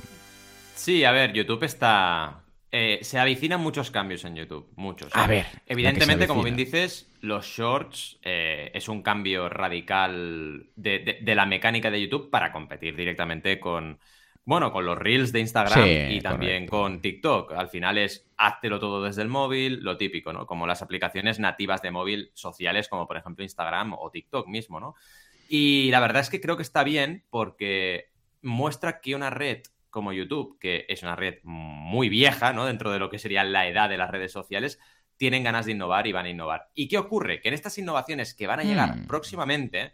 Sí, 0.75 1.03
a 1.03 1.11
ver, 1.11 1.33
YouTube 1.33 1.63
está. 1.63 2.43
eh, 2.71 2.99
se 3.01 3.17
avecinan 3.17 3.61
muchos 3.61 3.91
cambios 3.91 4.25
en 4.25 4.35
YouTube, 4.35 4.67
muchos. 4.75 5.09
A 5.15 5.25
ver, 5.27 5.45
Evidentemente, 5.65 6.27
como 6.27 6.43
bien 6.43 6.55
dices, 6.57 7.09
los 7.21 7.45
shorts 7.45 8.19
eh, 8.23 8.71
es 8.73 8.87
un 8.89 9.01
cambio 9.01 9.49
radical 9.49 10.67
de, 10.75 10.99
de- 10.99 11.17
de 11.21 11.35
la 11.35 11.45
mecánica 11.45 11.89
de 11.89 12.01
YouTube 12.01 12.29
para 12.29 12.51
competir 12.51 12.95
directamente 12.95 13.59
con. 13.59 13.99
Bueno, 14.47 14.71
con 14.71 14.85
los 14.85 14.97
reels 14.97 15.33
de 15.33 15.41
Instagram 15.41 15.83
Sí, 15.83 15.89
y 16.15 16.21
también 16.21 16.67
correcto. 16.67 16.71
con 16.71 17.01
TikTok. 17.01 17.51
Al 17.51 17.67
final 17.67 17.97
es 17.97 18.29
háztelo 18.37 18.79
todo 18.79 19.03
desde 19.03 19.21
el 19.21 19.27
móvil, 19.27 19.81
lo 19.83 19.97
típico, 19.97 20.31
¿no? 20.31 20.47
Como 20.47 20.65
las 20.65 20.81
aplicaciones 20.81 21.37
nativas 21.37 21.81
de 21.81 21.91
móvil 21.91 22.31
sociales, 22.33 22.87
como 22.87 23.07
por 23.07 23.17
ejemplo 23.17 23.43
Instagram 23.43 23.93
o 23.99 24.09
TikTok 24.09 24.47
mismo, 24.47 24.79
¿no? 24.79 24.95
Y 25.49 25.91
la 25.91 25.99
verdad 25.99 26.21
es 26.21 26.29
que 26.29 26.39
creo 26.39 26.55
que 26.55 26.63
está 26.63 26.85
bien 26.85 27.25
porque 27.29 28.05
muestra 28.41 29.01
que 29.01 29.15
una 29.15 29.29
red 29.31 29.63
como 29.89 30.13
YouTube, 30.13 30.57
que 30.61 30.85
es 30.87 31.03
una 31.03 31.17
red 31.17 31.39
muy 31.43 32.07
vieja, 32.07 32.53
¿no? 32.53 32.65
Dentro 32.67 32.93
de 32.93 32.99
lo 32.99 33.09
que 33.09 33.19
sería 33.19 33.43
la 33.43 33.67
edad 33.67 33.89
de 33.89 33.97
las 33.97 34.11
redes 34.11 34.31
sociales, 34.31 34.79
tienen 35.17 35.43
ganas 35.43 35.65
de 35.65 35.73
innovar 35.73 36.07
y 36.07 36.13
van 36.13 36.25
a 36.25 36.29
innovar. 36.29 36.69
¿Y 36.73 36.87
qué 36.87 36.97
ocurre? 36.97 37.41
Que 37.41 37.49
en 37.49 37.53
estas 37.53 37.77
innovaciones 37.79 38.33
que 38.33 38.47
van 38.47 38.61
a 38.61 38.63
llegar 38.63 38.95
Hmm. 38.95 39.07
próximamente, 39.07 39.91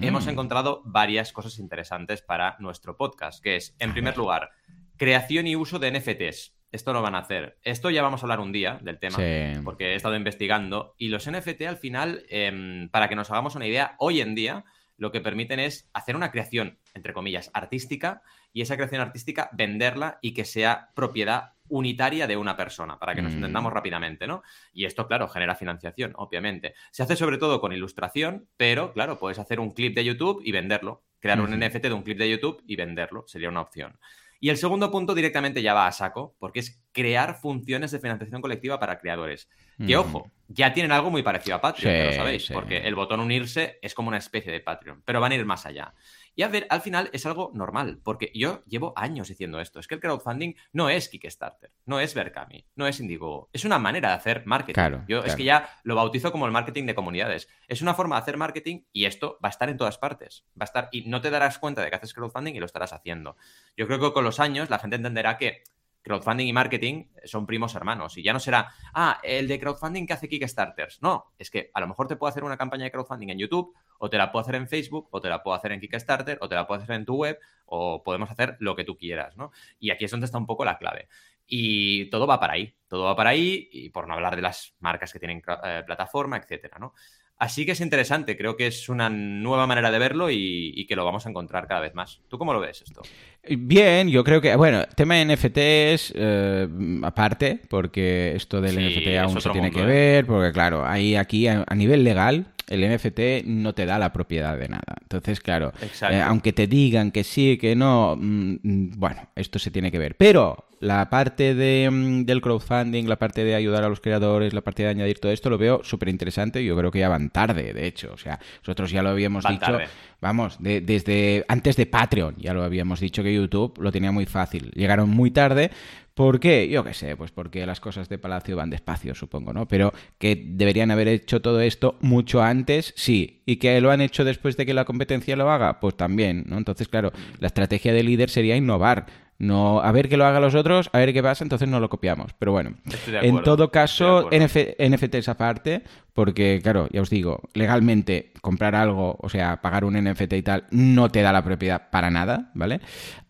Hemos 0.00 0.26
encontrado 0.26 0.82
varias 0.84 1.32
cosas 1.32 1.58
interesantes 1.58 2.22
para 2.22 2.56
nuestro 2.58 2.96
podcast, 2.96 3.42
que 3.42 3.56
es, 3.56 3.74
en 3.78 3.90
A 3.90 3.92
primer 3.92 4.12
ver. 4.14 4.18
lugar, 4.18 4.50
creación 4.96 5.46
y 5.46 5.56
uso 5.56 5.78
de 5.78 5.90
NFTs. 5.92 6.54
Esto 6.70 6.92
lo 6.92 7.00
van 7.00 7.14
a 7.14 7.20
hacer. 7.20 7.58
Esto 7.62 7.88
ya 7.88 8.02
vamos 8.02 8.22
a 8.22 8.26
hablar 8.26 8.40
un 8.40 8.52
día 8.52 8.78
del 8.82 8.98
tema 8.98 9.16
Sí. 9.16 9.60
porque 9.64 9.92
he 9.92 9.94
estado 9.94 10.16
investigando 10.16 10.94
y 10.98 11.08
los 11.08 11.26
NFT 11.26 11.62
al 11.66 11.78
final, 11.78 12.24
em, 12.28 12.88
para 12.90 13.08
que 13.08 13.16
nos 13.16 13.30
hagamos 13.30 13.54
una 13.54 13.66
idea, 13.66 13.94
hoy 13.98 14.20
en 14.20 14.34
día 14.34 14.64
lo 14.98 15.10
que 15.12 15.20
permiten 15.20 15.60
es 15.60 15.88
hacer 15.94 16.16
una 16.16 16.30
creación, 16.30 16.78
entre 16.92 17.12
comillas, 17.12 17.50
artística 17.54 18.20
y 18.52 18.62
esa 18.62 18.76
creación 18.76 19.00
artística 19.00 19.48
venderla 19.52 20.18
y 20.20 20.34
que 20.34 20.44
sea 20.44 20.90
propiedad 20.94 21.52
unitaria 21.68 22.26
de 22.26 22.36
una 22.36 22.56
persona, 22.56 22.98
para 22.98 23.14
que 23.14 23.22
nos 23.22 23.32
Mm. 23.32 23.36
entendamos 23.36 23.72
rápidamente, 23.72 24.26
¿no? 24.26 24.42
Y 24.72 24.84
esto, 24.84 25.06
claro, 25.06 25.28
genera 25.28 25.54
financiación, 25.54 26.12
obviamente. 26.16 26.74
Se 26.90 27.02
hace 27.02 27.16
sobre 27.16 27.38
todo 27.38 27.60
con 27.60 27.72
ilustración, 27.72 28.48
pero, 28.56 28.92
claro, 28.92 29.18
puedes 29.18 29.38
hacer 29.38 29.60
un 29.60 29.70
clip 29.72 29.94
de 29.94 30.04
YouTube 30.04 30.40
y 30.44 30.52
venderlo. 30.52 31.04
Crear 31.20 31.40
un. 31.40 31.50
NFT 31.58 31.88
de 31.88 31.92
un 31.94 32.02
clip 32.02 32.18
de 32.18 32.30
YouTube 32.30 32.62
y 32.66 32.76
venderlo, 32.76 33.24
sería 33.26 33.48
una 33.48 33.60
opción. 33.60 33.98
Y 34.40 34.50
el 34.50 34.56
segundo 34.56 34.88
punto 34.92 35.16
directamente 35.16 35.62
ya 35.62 35.74
va 35.74 35.88
a 35.88 35.92
saco, 35.92 36.36
porque 36.38 36.60
es 36.60 36.80
crear 36.92 37.34
funciones 37.40 37.90
de 37.90 37.98
financiación 37.98 38.40
colectiva 38.40 38.78
para 38.78 39.00
creadores. 39.00 39.48
Que 39.84 39.96
ojo, 39.96 40.30
ya 40.46 40.72
tienen 40.72 40.92
algo 40.92 41.10
muy 41.10 41.22
parecido 41.24 41.56
a 41.56 41.60
Patreon, 41.60 41.92
Sí, 41.92 41.98
ya 41.98 42.06
lo 42.06 42.12
sabéis, 42.12 42.46
sí. 42.46 42.52
porque 42.52 42.78
el 42.78 42.94
botón 42.94 43.18
unirse 43.18 43.78
es 43.82 43.94
como 43.94 44.08
una 44.08 44.18
especie 44.18 44.52
de 44.52 44.60
Patreon, 44.60 45.02
pero 45.04 45.20
van 45.20 45.32
a 45.32 45.34
ir 45.34 45.44
más 45.44 45.66
allá. 45.66 45.92
Y 46.38 46.44
a 46.44 46.48
ver, 46.48 46.68
al 46.70 46.82
final 46.82 47.10
es 47.12 47.26
algo 47.26 47.50
normal, 47.52 48.00
porque 48.04 48.30
yo 48.32 48.62
llevo 48.64 48.92
años 48.94 49.26
diciendo 49.26 49.58
esto, 49.58 49.80
es 49.80 49.88
que 49.88 49.96
el 49.96 50.00
crowdfunding 50.00 50.54
no 50.72 50.88
es 50.88 51.08
Kickstarter, 51.08 51.72
no 51.84 51.98
es 51.98 52.14
Berkami, 52.14 52.64
no 52.76 52.86
es 52.86 53.00
Indiegogo, 53.00 53.50
es 53.52 53.64
una 53.64 53.80
manera 53.80 54.10
de 54.10 54.14
hacer 54.14 54.46
marketing. 54.46 54.74
Claro, 54.74 55.04
yo 55.08 55.18
es 55.18 55.24
claro. 55.24 55.36
que 55.36 55.42
ya 55.42 55.68
lo 55.82 55.96
bautizo 55.96 56.30
como 56.30 56.46
el 56.46 56.52
marketing 56.52 56.86
de 56.86 56.94
comunidades. 56.94 57.48
Es 57.66 57.82
una 57.82 57.92
forma 57.92 58.14
de 58.14 58.22
hacer 58.22 58.36
marketing 58.36 58.82
y 58.92 59.06
esto 59.06 59.40
va 59.44 59.48
a 59.48 59.50
estar 59.50 59.68
en 59.68 59.78
todas 59.78 59.98
partes, 59.98 60.44
va 60.50 60.62
a 60.62 60.64
estar 60.66 60.88
y 60.92 61.08
no 61.08 61.20
te 61.20 61.30
darás 61.30 61.58
cuenta 61.58 61.82
de 61.82 61.90
que 61.90 61.96
haces 61.96 62.14
crowdfunding 62.14 62.54
y 62.54 62.60
lo 62.60 62.66
estarás 62.66 62.92
haciendo. 62.92 63.36
Yo 63.76 63.88
creo 63.88 63.98
que 63.98 64.12
con 64.12 64.22
los 64.22 64.38
años 64.38 64.70
la 64.70 64.78
gente 64.78 64.94
entenderá 64.94 65.38
que 65.38 65.64
crowdfunding 66.02 66.46
y 66.46 66.52
marketing 66.52 67.04
son 67.24 67.46
primos 67.46 67.74
hermanos 67.74 68.16
y 68.16 68.22
ya 68.22 68.32
no 68.32 68.40
será, 68.40 68.70
ah, 68.94 69.20
el 69.22 69.46
de 69.48 69.58
crowdfunding 69.60 70.06
que 70.06 70.12
hace 70.12 70.28
Kickstarters. 70.28 71.02
No, 71.02 71.32
es 71.38 71.50
que 71.50 71.70
a 71.74 71.80
lo 71.80 71.88
mejor 71.88 72.08
te 72.08 72.16
puedo 72.16 72.30
hacer 72.30 72.44
una 72.44 72.56
campaña 72.56 72.84
de 72.84 72.90
crowdfunding 72.90 73.28
en 73.28 73.38
YouTube 73.38 73.74
o 73.98 74.08
te 74.08 74.16
la 74.16 74.32
puedo 74.32 74.42
hacer 74.42 74.54
en 74.54 74.68
Facebook 74.68 75.08
o 75.10 75.20
te 75.20 75.28
la 75.28 75.42
puedo 75.42 75.56
hacer 75.56 75.72
en 75.72 75.80
Kickstarter 75.80 76.38
o 76.40 76.48
te 76.48 76.54
la 76.54 76.66
puedo 76.66 76.80
hacer 76.80 76.94
en 76.96 77.04
tu 77.04 77.16
web 77.16 77.38
o 77.66 78.02
podemos 78.02 78.30
hacer 78.30 78.56
lo 78.60 78.74
que 78.74 78.84
tú 78.84 78.96
quieras, 78.96 79.36
¿no? 79.36 79.52
Y 79.78 79.90
aquí 79.90 80.04
es 80.04 80.10
donde 80.10 80.26
está 80.26 80.38
un 80.38 80.46
poco 80.46 80.64
la 80.64 80.78
clave. 80.78 81.08
Y 81.46 82.10
todo 82.10 82.26
va 82.26 82.38
para 82.38 82.54
ahí, 82.54 82.74
todo 82.88 83.04
va 83.04 83.16
para 83.16 83.30
ahí 83.30 83.68
y 83.72 83.88
por 83.90 84.06
no 84.06 84.14
hablar 84.14 84.36
de 84.36 84.42
las 84.42 84.74
marcas 84.80 85.12
que 85.12 85.18
tienen 85.18 85.42
eh, 85.64 85.82
plataforma, 85.86 86.36
etcétera, 86.36 86.78
¿no? 86.78 86.94
Así 87.38 87.64
que 87.64 87.72
es 87.72 87.80
interesante, 87.80 88.36
creo 88.36 88.56
que 88.56 88.66
es 88.66 88.88
una 88.88 89.08
nueva 89.08 89.66
manera 89.68 89.92
de 89.92 89.98
verlo 90.00 90.28
y, 90.28 90.72
y, 90.74 90.86
que 90.86 90.96
lo 90.96 91.04
vamos 91.04 91.24
a 91.24 91.30
encontrar 91.30 91.68
cada 91.68 91.80
vez 91.80 91.94
más. 91.94 92.20
¿Tú 92.26 92.36
cómo 92.36 92.52
lo 92.52 92.58
ves 92.58 92.82
esto? 92.82 93.02
Bien, 93.48 94.08
yo 94.08 94.24
creo 94.24 94.40
que, 94.40 94.56
bueno, 94.56 94.84
tema 94.96 95.14
de 95.14 95.24
NFTs 95.24 96.14
eh, 96.16 96.68
aparte, 97.04 97.60
porque 97.70 98.32
esto 98.34 98.60
del 98.60 98.74
Sí, 98.74 99.00
NFT 99.00 99.18
aún 99.18 99.40
se 99.40 99.50
tiene 99.50 99.70
mundo, 99.70 99.78
que 99.78 99.84
¿eh? 99.84 99.86
ver, 99.86 100.26
porque 100.26 100.52
claro, 100.52 100.84
ahí 100.84 101.14
aquí 101.14 101.46
a, 101.46 101.64
a 101.64 101.74
nivel 101.76 102.02
legal 102.02 102.46
el 102.68 102.80
NFT 102.88 103.44
no 103.46 103.74
te 103.74 103.86
da 103.86 103.98
la 103.98 104.12
propiedad 104.12 104.56
de 104.58 104.68
nada. 104.68 104.96
Entonces, 105.02 105.40
claro, 105.40 105.72
eh, 106.10 106.20
aunque 106.20 106.52
te 106.52 106.66
digan 106.66 107.10
que 107.10 107.24
sí, 107.24 107.58
que 107.58 107.74
no, 107.76 108.16
mm, 108.18 108.56
mm, 108.62 108.90
bueno, 108.96 109.28
esto 109.36 109.58
se 109.58 109.70
tiene 109.70 109.90
que 109.90 109.98
ver. 109.98 110.16
Pero 110.16 110.66
la 110.80 111.10
parte 111.10 111.54
de, 111.54 111.88
mm, 111.90 112.24
del 112.24 112.40
crowdfunding, 112.40 113.06
la 113.08 113.18
parte 113.18 113.42
de 113.44 113.54
ayudar 113.54 113.82
a 113.84 113.88
los 113.88 114.00
creadores, 114.00 114.52
la 114.54 114.60
parte 114.60 114.84
de 114.84 114.90
añadir 114.90 115.18
todo 115.18 115.32
esto, 115.32 115.50
lo 115.50 115.58
veo 115.58 115.80
súper 115.82 116.08
interesante. 116.08 116.64
Yo 116.64 116.76
creo 116.76 116.90
que 116.90 117.00
ya 117.00 117.08
van 117.08 117.30
tarde, 117.30 117.72
de 117.72 117.86
hecho. 117.86 118.12
O 118.12 118.18
sea, 118.18 118.38
nosotros 118.60 118.90
ya 118.90 119.02
lo 119.02 119.08
habíamos 119.08 119.42
Van 119.44 119.54
dicho. 119.54 119.66
tarde. 119.66 119.86
Vamos, 120.20 120.56
de- 120.60 120.80
desde 120.80 121.44
antes 121.48 121.76
de 121.76 121.86
Patreon 121.86 122.34
ya 122.38 122.52
lo 122.52 122.62
habíamos 122.64 123.00
dicho 123.00 123.22
que 123.22 123.34
YouTube 123.34 123.78
lo 123.80 123.90
tenía 123.92 124.12
muy 124.12 124.26
fácil. 124.26 124.70
Llegaron 124.74 125.08
muy 125.10 125.30
tarde. 125.30 125.70
¿Por 126.18 126.40
qué? 126.40 126.68
Yo 126.68 126.82
qué 126.82 126.94
sé, 126.94 127.16
pues 127.16 127.30
porque 127.30 127.64
las 127.64 127.78
cosas 127.78 128.08
de 128.08 128.18
Palacio 128.18 128.56
van 128.56 128.70
despacio, 128.70 129.14
supongo, 129.14 129.52
¿no? 129.52 129.68
Pero 129.68 129.92
que 130.18 130.34
deberían 130.48 130.90
haber 130.90 131.06
hecho 131.06 131.40
todo 131.40 131.60
esto 131.60 131.96
mucho 132.00 132.42
antes, 132.42 132.92
sí. 132.96 133.42
Y 133.46 133.58
que 133.58 133.80
lo 133.80 133.92
han 133.92 134.00
hecho 134.00 134.24
después 134.24 134.56
de 134.56 134.66
que 134.66 134.74
la 134.74 134.84
competencia 134.84 135.36
lo 135.36 135.48
haga, 135.48 135.78
pues 135.78 135.96
también, 135.96 136.42
¿no? 136.48 136.58
Entonces, 136.58 136.88
claro, 136.88 137.12
la 137.38 137.46
estrategia 137.46 137.92
de 137.92 138.02
líder 138.02 138.30
sería 138.30 138.56
innovar. 138.56 139.06
No, 139.38 139.80
a 139.80 139.92
ver 139.92 140.08
que 140.08 140.16
lo 140.16 140.26
hagan 140.26 140.42
los 140.42 140.56
otros, 140.56 140.90
a 140.92 140.98
ver 140.98 141.12
qué 141.12 141.22
pasa, 141.22 141.44
entonces 141.44 141.68
no 141.68 141.78
lo 141.78 141.88
copiamos. 141.88 142.32
Pero 142.38 142.50
bueno, 142.52 142.74
en 143.06 143.42
todo 143.42 143.70
caso. 143.70 144.28
NF 144.32 144.56
NFTs 144.80 145.28
aparte, 145.28 145.82
porque 146.12 146.58
claro, 146.60 146.88
ya 146.90 147.02
os 147.02 147.08
digo, 147.08 147.42
legalmente 147.54 148.32
comprar 148.40 148.74
algo, 148.74 149.16
o 149.20 149.28
sea, 149.28 149.60
pagar 149.60 149.84
un 149.84 149.94
NFT 149.94 150.32
y 150.32 150.42
tal, 150.42 150.64
no 150.72 151.10
te 151.10 151.22
da 151.22 151.32
la 151.32 151.44
propiedad 151.44 151.88
para 151.90 152.10
nada, 152.10 152.50
¿vale? 152.54 152.80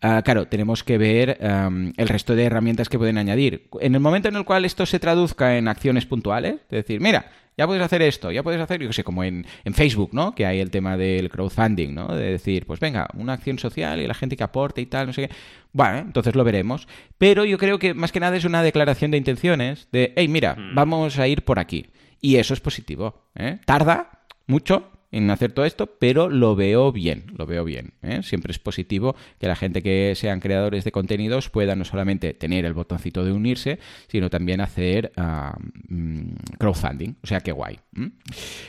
Ah, 0.01 0.23
claro, 0.23 0.47
tenemos 0.47 0.83
que 0.83 0.97
ver 0.97 1.37
el 1.39 2.07
resto 2.07 2.35
de 2.35 2.45
herramientas 2.45 2.89
que 2.89 2.97
pueden 2.97 3.19
añadir. 3.19 3.69
En 3.79 3.93
el 3.93 4.01
momento 4.01 4.29
en 4.29 4.35
el 4.35 4.45
cual 4.45 4.65
esto 4.65 4.87
se 4.87 4.99
traduzca 4.99 5.57
en 5.57 5.67
acciones 5.67 6.07
puntuales, 6.07 6.55
es 6.55 6.69
decir, 6.69 7.01
mira, 7.01 7.27
ya 7.59 7.67
puedes 7.67 7.83
hacer 7.83 8.01
esto, 8.01 8.31
ya 8.31 8.41
puedes 8.41 8.61
hacer, 8.61 8.79
yo 8.79 8.87
qué 8.87 8.93
sé, 8.93 9.03
como 9.03 9.21
en, 9.21 9.45
en 9.65 9.73
Facebook, 9.73 10.11
¿no? 10.13 10.33
Que 10.33 10.45
hay 10.45 10.61
el 10.61 10.71
tema 10.71 10.95
del 10.95 11.29
crowdfunding, 11.29 11.93
¿no? 11.93 12.07
De 12.07 12.31
decir, 12.31 12.65
pues 12.65 12.79
venga, 12.79 13.09
una 13.15 13.33
acción 13.33 13.59
social 13.59 13.99
y 13.99 14.07
la 14.07 14.13
gente 14.13 14.37
que 14.37 14.45
aporte 14.45 14.79
y 14.79 14.85
tal, 14.85 15.07
no 15.07 15.11
sé 15.11 15.27
qué. 15.27 15.35
Bueno, 15.73 15.97
entonces 15.97 16.35
lo 16.35 16.45
veremos. 16.45 16.87
Pero 17.17 17.43
yo 17.43 17.57
creo 17.57 17.77
que 17.77 17.93
más 17.93 18.13
que 18.13 18.21
nada 18.21 18.37
es 18.37 18.45
una 18.45 18.63
declaración 18.63 19.11
de 19.11 19.17
intenciones 19.17 19.89
de, 19.91 20.13
hey, 20.15 20.29
mira, 20.29 20.55
mm. 20.55 20.73
vamos 20.73 21.19
a 21.19 21.27
ir 21.27 21.43
por 21.43 21.59
aquí. 21.59 21.87
Y 22.21 22.37
eso 22.37 22.53
es 22.53 22.61
positivo. 22.61 23.25
¿eh? 23.35 23.59
Tarda 23.65 24.21
mucho, 24.47 24.89
en 25.11 25.29
hacer 25.31 25.51
todo 25.51 25.65
esto, 25.65 25.97
pero 25.99 26.29
lo 26.29 26.55
veo 26.55 26.91
bien, 26.91 27.25
lo 27.35 27.45
veo 27.45 27.63
bien. 27.63 27.93
¿eh? 28.01 28.21
Siempre 28.23 28.51
es 28.51 28.59
positivo 28.59 29.15
que 29.39 29.47
la 29.47 29.55
gente 29.55 29.81
que 29.81 30.13
sean 30.15 30.39
creadores 30.39 30.83
de 30.83 30.91
contenidos 30.91 31.49
pueda 31.49 31.75
no 31.75 31.85
solamente 31.85 32.33
tener 32.33 32.65
el 32.65 32.73
botoncito 32.73 33.23
de 33.23 33.31
unirse, 33.31 33.79
sino 34.07 34.29
también 34.29 34.61
hacer 34.61 35.11
ah, 35.17 35.57
mm, 35.87 36.33
crowdfunding. 36.57 37.15
O 37.23 37.27
sea, 37.27 37.39
qué 37.41 37.51
guay. 37.51 37.79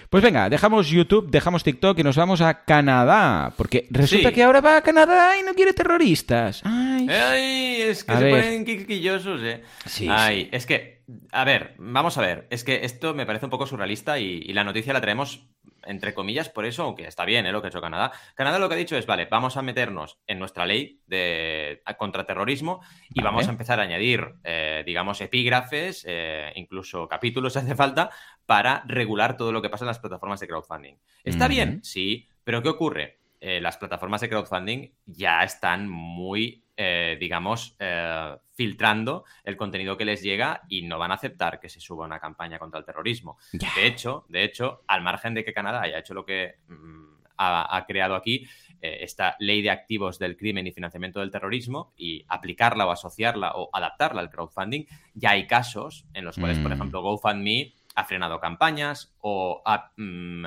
Pues 0.08 0.22
venga, 0.22 0.48
dejamos 0.48 0.88
YouTube, 0.88 1.30
dejamos 1.30 1.62
TikTok 1.62 1.98
y 1.98 2.02
nos 2.02 2.16
vamos 2.16 2.40
a 2.40 2.64
Canadá, 2.64 3.52
porque 3.56 3.86
resulta 3.90 4.32
que 4.32 4.42
ahora 4.42 4.60
va 4.60 4.78
a 4.78 4.82
Canadá 4.82 5.38
y 5.38 5.42
no 5.42 5.54
quiere 5.54 5.72
terroristas. 5.72 6.62
Ay, 6.64 7.82
es 7.82 8.04
que 8.04 8.16
se 8.16 8.30
ponen 8.30 8.64
quiquillosos, 8.64 9.40
¿eh? 9.42 9.62
Sí, 9.86 10.08
Ay, 10.08 10.48
es 10.52 10.66
que 10.66 11.00
a 11.32 11.44
ver, 11.44 11.74
vamos 11.78 12.18
a 12.18 12.20
ver. 12.20 12.46
Es 12.50 12.64
que 12.64 12.84
esto 12.84 13.14
me 13.14 13.26
parece 13.26 13.46
un 13.46 13.50
poco 13.50 13.66
surrealista 13.66 14.18
y, 14.18 14.52
la 14.52 14.64
noticia 14.64 14.92
la 14.92 15.00
traemos 15.00 15.46
entre 15.84 16.14
comillas 16.14 16.48
por 16.48 16.64
eso, 16.64 16.84
aunque 16.84 17.06
está 17.06 17.24
bien 17.24 17.46
¿eh? 17.46 17.52
lo 17.52 17.60
que 17.60 17.68
ha 17.68 17.70
hecho 17.70 17.80
Canadá. 17.80 18.12
Canadá 18.34 18.58
lo 18.58 18.68
que 18.68 18.74
ha 18.74 18.78
dicho 18.78 18.96
es, 18.96 19.06
vale, 19.06 19.26
vamos 19.26 19.56
a 19.56 19.62
meternos 19.62 20.18
en 20.26 20.38
nuestra 20.38 20.66
ley 20.66 21.00
de 21.06 21.82
contraterrorismo 21.98 22.80
y 23.10 23.22
vamos 23.22 23.48
a 23.48 23.50
empezar 23.50 23.80
a 23.80 23.84
añadir, 23.84 24.34
eh, 24.44 24.82
digamos, 24.86 25.20
epígrafes, 25.20 26.04
eh, 26.08 26.52
incluso 26.56 27.08
capítulos 27.08 27.52
si 27.54 27.58
hace 27.60 27.74
falta, 27.74 28.10
para 28.46 28.82
regular 28.86 29.36
todo 29.36 29.52
lo 29.52 29.62
que 29.62 29.70
pasa 29.70 29.84
en 29.84 29.88
las 29.88 29.98
plataformas 29.98 30.40
de 30.40 30.48
crowdfunding. 30.48 30.94
¿Está 31.24 31.48
bien? 31.48 31.82
Sí, 31.82 32.28
pero 32.44 32.62
¿qué 32.62 32.68
ocurre? 32.68 33.16
las 33.42 33.78
plataformas 33.78 34.20
de 34.20 34.28
crowdfunding 34.28 34.90
ya 35.06 35.42
están 35.42 35.88
muy 35.88 36.62
eh, 36.82 37.18
digamos, 37.20 37.76
eh, 37.78 38.36
filtrando 38.54 39.26
el 39.44 39.58
contenido 39.58 39.98
que 39.98 40.06
les 40.06 40.22
llega 40.22 40.62
y 40.66 40.80
no 40.80 40.98
van 40.98 41.10
a 41.10 41.16
aceptar 41.16 41.60
que 41.60 41.68
se 41.68 41.78
suba 41.78 42.06
una 42.06 42.18
campaña 42.18 42.58
contra 42.58 42.80
el 42.80 42.86
terrorismo. 42.86 43.36
De 43.52 43.86
hecho, 43.86 44.24
de 44.30 44.44
hecho, 44.44 44.80
al 44.86 45.02
margen 45.02 45.34
de 45.34 45.44
que 45.44 45.52
Canadá 45.52 45.82
haya 45.82 45.98
hecho 45.98 46.14
lo 46.14 46.24
que 46.24 46.54
mm, 46.68 47.20
ha, 47.36 47.84
creado 47.86 48.14
aquí, 48.14 48.46
eh, 48.80 49.00
esta 49.02 49.36
ley 49.40 49.60
de 49.60 49.68
activos 49.68 50.18
del 50.18 50.38
crimen 50.38 50.66
y 50.66 50.72
financiamiento 50.72 51.20
del 51.20 51.30
terrorismo 51.30 51.92
y 51.98 52.24
aplicarla 52.28 52.86
o 52.86 52.92
asociarla 52.92 53.52
o 53.56 53.68
adaptarla 53.74 54.22
al 54.22 54.30
crowdfunding, 54.30 54.86
ya 55.12 55.32
hay 55.32 55.46
casos 55.46 56.06
en 56.14 56.24
los 56.24 56.38
cuales, 56.38 56.60
por 56.60 56.70
mm. 56.70 56.74
ejemplo, 56.74 57.02
GoFundMe 57.02 57.74
ha 58.00 58.04
frenado 58.04 58.40
campañas 58.40 59.14
o 59.20 59.62
ha, 59.64 59.92
mm, 59.96 60.46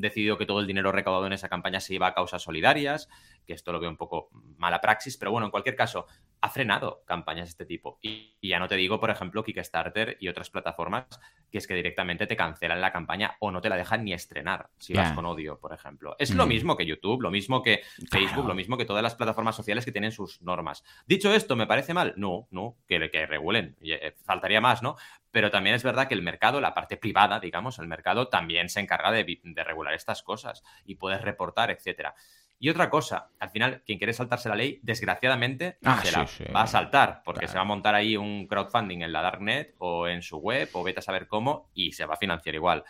decidido 0.00 0.38
que 0.38 0.46
todo 0.46 0.60
el 0.60 0.66
dinero 0.66 0.90
recaudado 0.90 1.26
en 1.26 1.32
esa 1.34 1.48
campaña 1.48 1.80
se 1.80 1.94
iba 1.94 2.06
a 2.06 2.14
causas 2.14 2.42
solidarias, 2.42 3.08
que 3.46 3.52
esto 3.52 3.72
lo 3.72 3.80
veo 3.80 3.90
un 3.90 3.96
poco 3.96 4.30
mala 4.56 4.80
praxis, 4.80 5.16
pero 5.16 5.30
bueno, 5.30 5.46
en 5.46 5.50
cualquier 5.50 5.76
caso, 5.76 6.06
ha 6.42 6.48
frenado 6.50 7.02
campañas 7.06 7.46
de 7.46 7.50
este 7.50 7.64
tipo. 7.64 7.98
Y, 8.02 8.36
ya 8.42 8.58
no 8.58 8.68
te 8.68 8.74
digo, 8.74 9.00
por 9.00 9.10
ejemplo, 9.10 9.44
Kickstarter 9.44 10.16
y 10.20 10.28
otras 10.28 10.50
plataformas 10.50 11.06
que 11.50 11.58
es 11.58 11.66
que 11.66 11.74
directamente 11.74 12.26
te 12.26 12.36
cancelan 12.36 12.80
la 12.80 12.92
campaña 12.92 13.36
o 13.38 13.50
no 13.50 13.60
te 13.60 13.68
la 13.68 13.76
dejan 13.76 14.04
ni 14.04 14.12
estrenar 14.12 14.70
si 14.78 14.94
vas 14.94 15.12
con 15.12 15.26
odio, 15.26 15.60
por 15.60 15.72
ejemplo. 15.72 16.16
Es 16.18 16.34
lo 16.34 16.46
mm. 16.46 16.48
mismo 16.48 16.76
que 16.76 16.86
YouTube, 16.86 17.22
lo 17.22 17.30
mismo 17.30 17.62
que 17.62 17.82
Facebook, 18.10 18.46
lo 18.46 18.54
mismo 18.54 18.76
que 18.76 18.84
todas 18.84 19.02
las 19.02 19.14
plataformas 19.14 19.54
sociales 19.54 19.84
que 19.84 19.92
tienen 19.92 20.12
sus 20.12 20.42
normas. 20.42 20.82
Dicho 21.06 21.32
esto, 21.32 21.54
¿me 21.54 21.66
parece 21.66 21.94
mal? 21.94 22.14
No, 22.16 22.48
no, 22.50 22.76
que, 22.88 23.10
que 23.10 23.26
regulen. 23.26 23.76
Eh, 23.82 24.14
faltaría 24.24 24.60
más, 24.60 24.82
¿no? 24.82 24.96
Pero 25.30 25.50
también 25.50 25.76
es 25.76 25.82
verdad 25.82 26.08
que 26.08 26.14
el 26.14 26.22
mercado, 26.22 26.60
la 26.60 26.74
parte 26.74 26.96
privada, 26.96 27.38
digamos, 27.38 27.78
el 27.78 27.86
mercado 27.86 28.28
también 28.28 28.68
se 28.68 28.80
encarga 28.80 29.12
de, 29.12 29.40
de 29.42 29.64
regular 29.64 29.94
estas 29.94 30.22
cosas 30.22 30.64
y 30.84 30.96
puedes 30.96 31.20
reportar, 31.20 31.70
etcétera. 31.70 32.14
Y 32.62 32.70
otra 32.70 32.88
cosa, 32.88 33.28
al 33.40 33.50
final, 33.50 33.82
quien 33.84 33.98
quiere 33.98 34.12
saltarse 34.12 34.48
la 34.48 34.54
ley, 34.54 34.78
desgraciadamente, 34.84 35.78
ah, 35.82 36.00
se 36.00 36.12
la 36.12 36.54
va 36.54 36.62
a 36.62 36.66
saltar, 36.68 37.20
porque 37.24 37.48
se 37.48 37.56
va 37.56 37.62
a 37.62 37.64
montar 37.64 37.96
ahí 37.96 38.16
un 38.16 38.46
crowdfunding 38.46 39.02
en 39.02 39.10
la 39.10 39.20
Darknet 39.20 39.74
o 39.78 40.06
en 40.06 40.22
su 40.22 40.36
web, 40.36 40.68
o 40.74 40.84
vete 40.84 41.00
a 41.00 41.02
saber 41.02 41.26
cómo, 41.26 41.72
y 41.74 41.90
se 41.90 42.06
va 42.06 42.14
a 42.14 42.18
financiar 42.18 42.54
igual. 42.54 42.84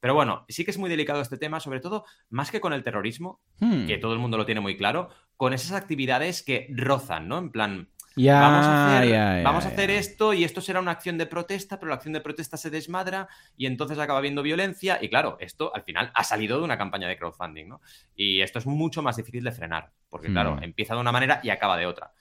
Pero 0.00 0.14
bueno, 0.14 0.46
sí 0.48 0.64
que 0.64 0.70
es 0.70 0.78
muy 0.78 0.88
delicado 0.88 1.20
este 1.20 1.36
tema, 1.36 1.60
sobre 1.60 1.80
todo, 1.80 2.06
más 2.30 2.50
que 2.50 2.62
con 2.62 2.72
el 2.72 2.82
terrorismo, 2.82 3.42
hmm. 3.58 3.86
que 3.86 3.98
todo 3.98 4.14
el 4.14 4.18
mundo 4.18 4.38
lo 4.38 4.46
tiene 4.46 4.62
muy 4.62 4.78
claro, 4.78 5.10
con 5.36 5.52
esas 5.52 5.72
actividades 5.72 6.42
que 6.42 6.66
rozan, 6.70 7.28
¿no? 7.28 7.36
En 7.36 7.50
plan, 7.50 7.90
vamos 8.26 9.64
a 9.64 9.68
hacer, 9.68 9.90
esto 9.90 10.32
y 10.32 10.44
esto 10.44 10.60
será 10.60 10.80
una 10.80 10.90
acción 10.90 11.18
de 11.18 11.26
protesta, 11.26 11.78
pero 11.78 11.90
la 11.90 11.96
acción 11.96 12.12
de 12.12 12.20
protesta 12.20 12.56
se 12.56 12.70
desmadra 12.70 13.28
y 13.56 13.66
entonces 13.66 13.98
acaba 13.98 14.18
habiendo 14.18 14.42
violencia. 14.42 14.98
Y 15.00 15.08
claro, 15.08 15.36
esto 15.40 15.74
al 15.74 15.82
final 15.82 16.10
ha 16.14 16.24
salido 16.24 16.58
de 16.58 16.64
una 16.64 16.78
campaña 16.78 17.08
de 17.08 17.16
crowdfunding, 17.16 17.68
¿no? 17.68 17.80
Y 18.14 18.40
esto 18.40 18.58
es 18.58 18.66
mucho 18.66 19.02
más 19.02 19.16
difícil 19.16 19.44
de 19.44 19.52
frenar, 19.52 19.90
porque 20.08 20.28
claro, 20.28 20.56
hmm. 20.56 20.64
empieza 20.64 20.94
de 20.94 21.00
una 21.00 21.12
manera 21.12 21.40
y 21.42 21.50
acaba 21.50 21.76
de 21.76 21.86
otra. 21.86 22.12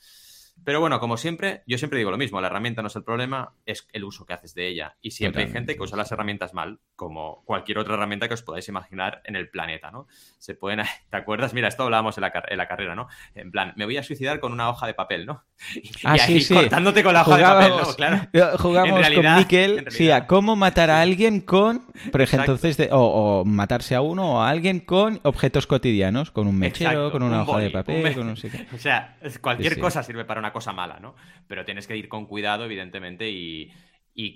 Pero 0.63 0.81
bueno, 0.81 0.99
como 0.99 1.15
siempre, 1.17 1.63
yo 1.65 1.77
siempre 1.77 1.97
digo 1.97 2.11
lo 2.11 2.17
mismo, 2.17 2.41
la 2.41 2.47
herramienta 2.47 2.81
no 2.81 2.89
es 2.89 2.95
el 2.95 3.03
problema, 3.03 3.53
es 3.65 3.87
el 3.93 4.03
uso 4.03 4.25
que 4.25 4.33
haces 4.33 4.53
de 4.53 4.67
ella. 4.67 4.97
Y 5.01 5.11
siempre 5.11 5.43
hay 5.43 5.49
gente 5.49 5.75
que 5.75 5.81
usa 5.83 5.97
las 5.97 6.11
herramientas 6.11 6.53
mal, 6.53 6.79
como 6.95 7.43
cualquier 7.45 7.77
otra 7.77 7.93
herramienta 7.93 8.27
que 8.27 8.33
os 8.33 8.41
podáis 8.41 8.67
imaginar 8.67 9.21
en 9.23 9.35
el 9.35 9.49
planeta, 9.49 9.91
¿no? 9.91 10.07
Se 10.39 10.55
pueden, 10.55 10.81
¿te 11.09 11.17
acuerdas? 11.17 11.53
Mira, 11.53 11.67
esto 11.67 11.83
hablábamos 11.83 12.17
en 12.17 12.21
la, 12.23 12.33
en 12.47 12.57
la 12.57 12.67
carrera, 12.67 12.95
¿no? 12.95 13.07
En 13.33 13.51
plan, 13.51 13.73
me 13.77 13.85
voy 13.85 13.97
a 13.97 14.03
suicidar 14.03 14.39
con 14.39 14.51
una 14.51 14.69
hoja 14.69 14.87
de 14.87 14.93
papel, 14.93 15.25
¿no? 15.25 15.45
Y, 15.77 15.89
ah, 16.03 16.17
ahí 16.19 16.45
cortándote 16.45 17.03
con 17.03 17.13
la 17.13 17.21
hoja 17.21 17.37
de 17.37 17.43
papel, 17.43 17.71
¿no? 17.77 17.93
Claro. 17.95 18.57
Jugamos 18.57 19.09
con 19.09 19.35
Miquel, 19.37 19.85
sí, 19.89 20.11
a 20.11 20.27
cómo 20.27 20.55
matar 20.55 20.89
a 20.89 21.01
alguien 21.01 21.41
con, 21.41 21.85
por 22.11 22.21
ejemplo, 22.21 22.53
entonces, 22.53 22.89
o, 22.91 23.43
matarse 23.45 23.95
a 23.95 24.01
uno 24.01 24.33
o 24.33 24.41
a 24.41 24.49
alguien 24.49 24.79
con 24.81 25.19
objetos 25.23 25.67
cotidianos, 25.67 26.31
con 26.31 26.47
un 26.47 26.57
mechero, 26.57 27.11
con 27.11 27.23
una 27.23 27.43
hoja 27.43 27.59
de 27.59 27.69
papel, 27.69 28.13
con 28.13 28.27
un... 28.27 28.33
O 28.33 28.77
sea, 28.77 29.17
cualquier 29.41 29.79
cosa 29.79 30.03
sirve 30.03 30.25
para 30.25 30.39
una 30.39 30.46
cosa 30.53 30.73
mala, 30.73 30.99
¿no? 30.99 31.15
Pero 31.47 31.65
tienes 31.65 31.87
que 31.87 31.97
ir 31.97 32.09
con 32.09 32.25
cuidado, 32.25 32.65
evidentemente, 32.65 33.29
y, 33.29 33.71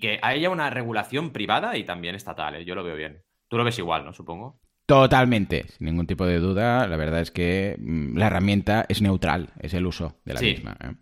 que 0.00 0.18
haya 0.22 0.50
una 0.50 0.70
regulación 0.70 1.30
privada 1.30 1.76
y 1.76 1.84
también 1.84 2.14
estatal, 2.14 2.54
¿eh? 2.54 2.64
yo 2.64 2.74
lo 2.74 2.84
veo 2.84 2.96
bien. 2.96 3.22
Tú 3.48 3.58
lo 3.58 3.64
ves 3.64 3.78
igual, 3.78 4.04
¿no? 4.04 4.12
Supongo. 4.12 4.60
Totalmente, 4.86 5.64
sin 5.68 5.86
ningún 5.86 6.06
tipo 6.06 6.26
de 6.26 6.38
duda. 6.38 6.86
La 6.86 6.96
verdad 6.96 7.20
es 7.20 7.30
que 7.30 7.76
mm, 7.78 8.16
la 8.16 8.26
herramienta 8.26 8.84
es 8.88 9.00
neutral, 9.00 9.50
es 9.60 9.74
el 9.74 9.86
uso 9.86 10.20
de 10.24 10.34
la 10.34 10.40
misma. 10.40 10.76
¿eh? 10.82 10.92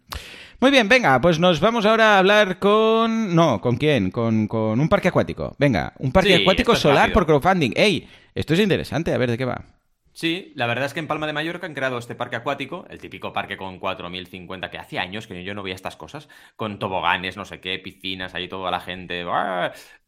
Muy 0.61 0.71
bien, 0.71 0.89
venga, 0.89 1.21
pues 1.21 1.39
nos 1.39 1.59
vamos 1.61 1.87
ahora 1.87 2.17
a 2.17 2.19
hablar 2.19 2.59
con... 2.59 3.35
No, 3.35 3.61
¿con 3.61 3.77
quién? 3.77 4.11
Con, 4.11 4.49
un 4.51 4.89
parque 4.89 5.09
acuático. 5.09 5.57
Venga, 5.59 5.95
un 5.99 6.13
parque 6.13 6.37
acuático 6.37 6.77
solar 6.77 7.13
por 7.13 7.25
crowdfunding. 7.25 7.73
¡Ey! 7.75 8.07
Esto 8.35 8.55
es 8.55 8.61
interesante, 8.61 9.13
a 9.13 9.19
ver 9.19 9.31
de 9.31 9.39
qué 9.39 9.45
va. 9.45 9.65
Sí, 10.13 10.53
la 10.57 10.67
verdad 10.67 10.87
es 10.87 10.93
que 10.93 10.99
en 10.99 11.07
Palma 11.07 11.27
de 11.29 11.33
Mallorca 11.33 11.67
han 11.67 11.75
creado 11.75 11.97
este 11.97 12.17
parque 12.17 12.35
acuático, 12.35 12.85
el 12.91 12.99
típico 12.99 13.33
parque 13.33 13.57
con 13.57 13.79
4.050, 13.79 14.69
que 14.69 14.79
hace 14.79 14.99
años 14.99 15.29
que 15.29 15.45
yo 15.45 15.55
no 15.55 15.63
veía 15.63 15.77
estas 15.77 15.97
cosas, 15.97 16.29
con 16.57 16.81
toboganes, 16.81 17.37
no 17.37 17.45
sé 17.45 17.61
qué, 17.61 17.79
piscinas, 17.79 18.35
ahí 18.35 18.49
toda 18.49 18.73
la 18.73 18.81
gente. 18.81 19.25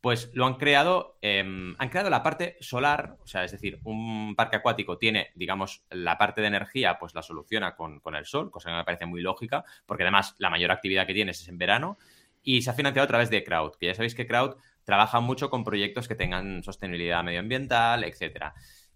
Pues 0.01 0.31
lo 0.35 0.47
han 0.47 0.55
creado, 0.55 1.19
em, 1.23 1.77
han 1.79 1.89
creado 1.89 2.11
la 2.11 2.23
parte 2.23 2.57
solar, 2.61 3.17
o 3.23 3.27
sea, 3.29 3.45
es 3.45 3.53
decir, 3.53 3.79
un 3.85 4.35
parque 4.35 4.57
acuático 4.57 4.99
tiene, 4.99 5.31
digamos, 5.37 5.85
la 5.91 6.19
parte 6.19 6.41
de 6.41 6.49
energía, 6.49 6.99
pues 6.99 7.15
la 7.15 7.23
soluciona 7.23 7.77
con, 7.77 8.01
el 8.17 8.27
sol, 8.27 8.51
cosa 8.51 8.71
que 8.71 8.77
me 8.77 8.85
parece 8.85 9.07
muy 9.07 9.21
lógica, 9.23 9.65
porque 9.87 10.03
además 10.03 10.35
la 10.39 10.51
mayor 10.51 10.73
actividad 10.73 11.07
que 11.07 11.15
tienes 11.15 11.41
es 11.41 11.49
en 11.49 11.59
verano, 11.59 11.97
y 12.43 12.63
se 12.63 12.71
ha 12.71 12.75
financiado 12.75 13.05
a 13.05 13.09
través 13.09 13.31
de 13.31 13.45
Crowd, 13.45 13.77
que 13.79 13.87
ya 13.87 13.95
sabéis 13.95 14.17
que 14.17 14.27
Crowd 14.27 14.57
trabaja 14.85 15.21
mucho 15.21 15.49
con 15.49 15.63
proyectos 15.63 16.09
que 16.09 16.17
tengan 16.17 16.65
sostenibilidad 16.65 17.23
medioambiental, 17.23 18.03
etcétera. 18.03 18.55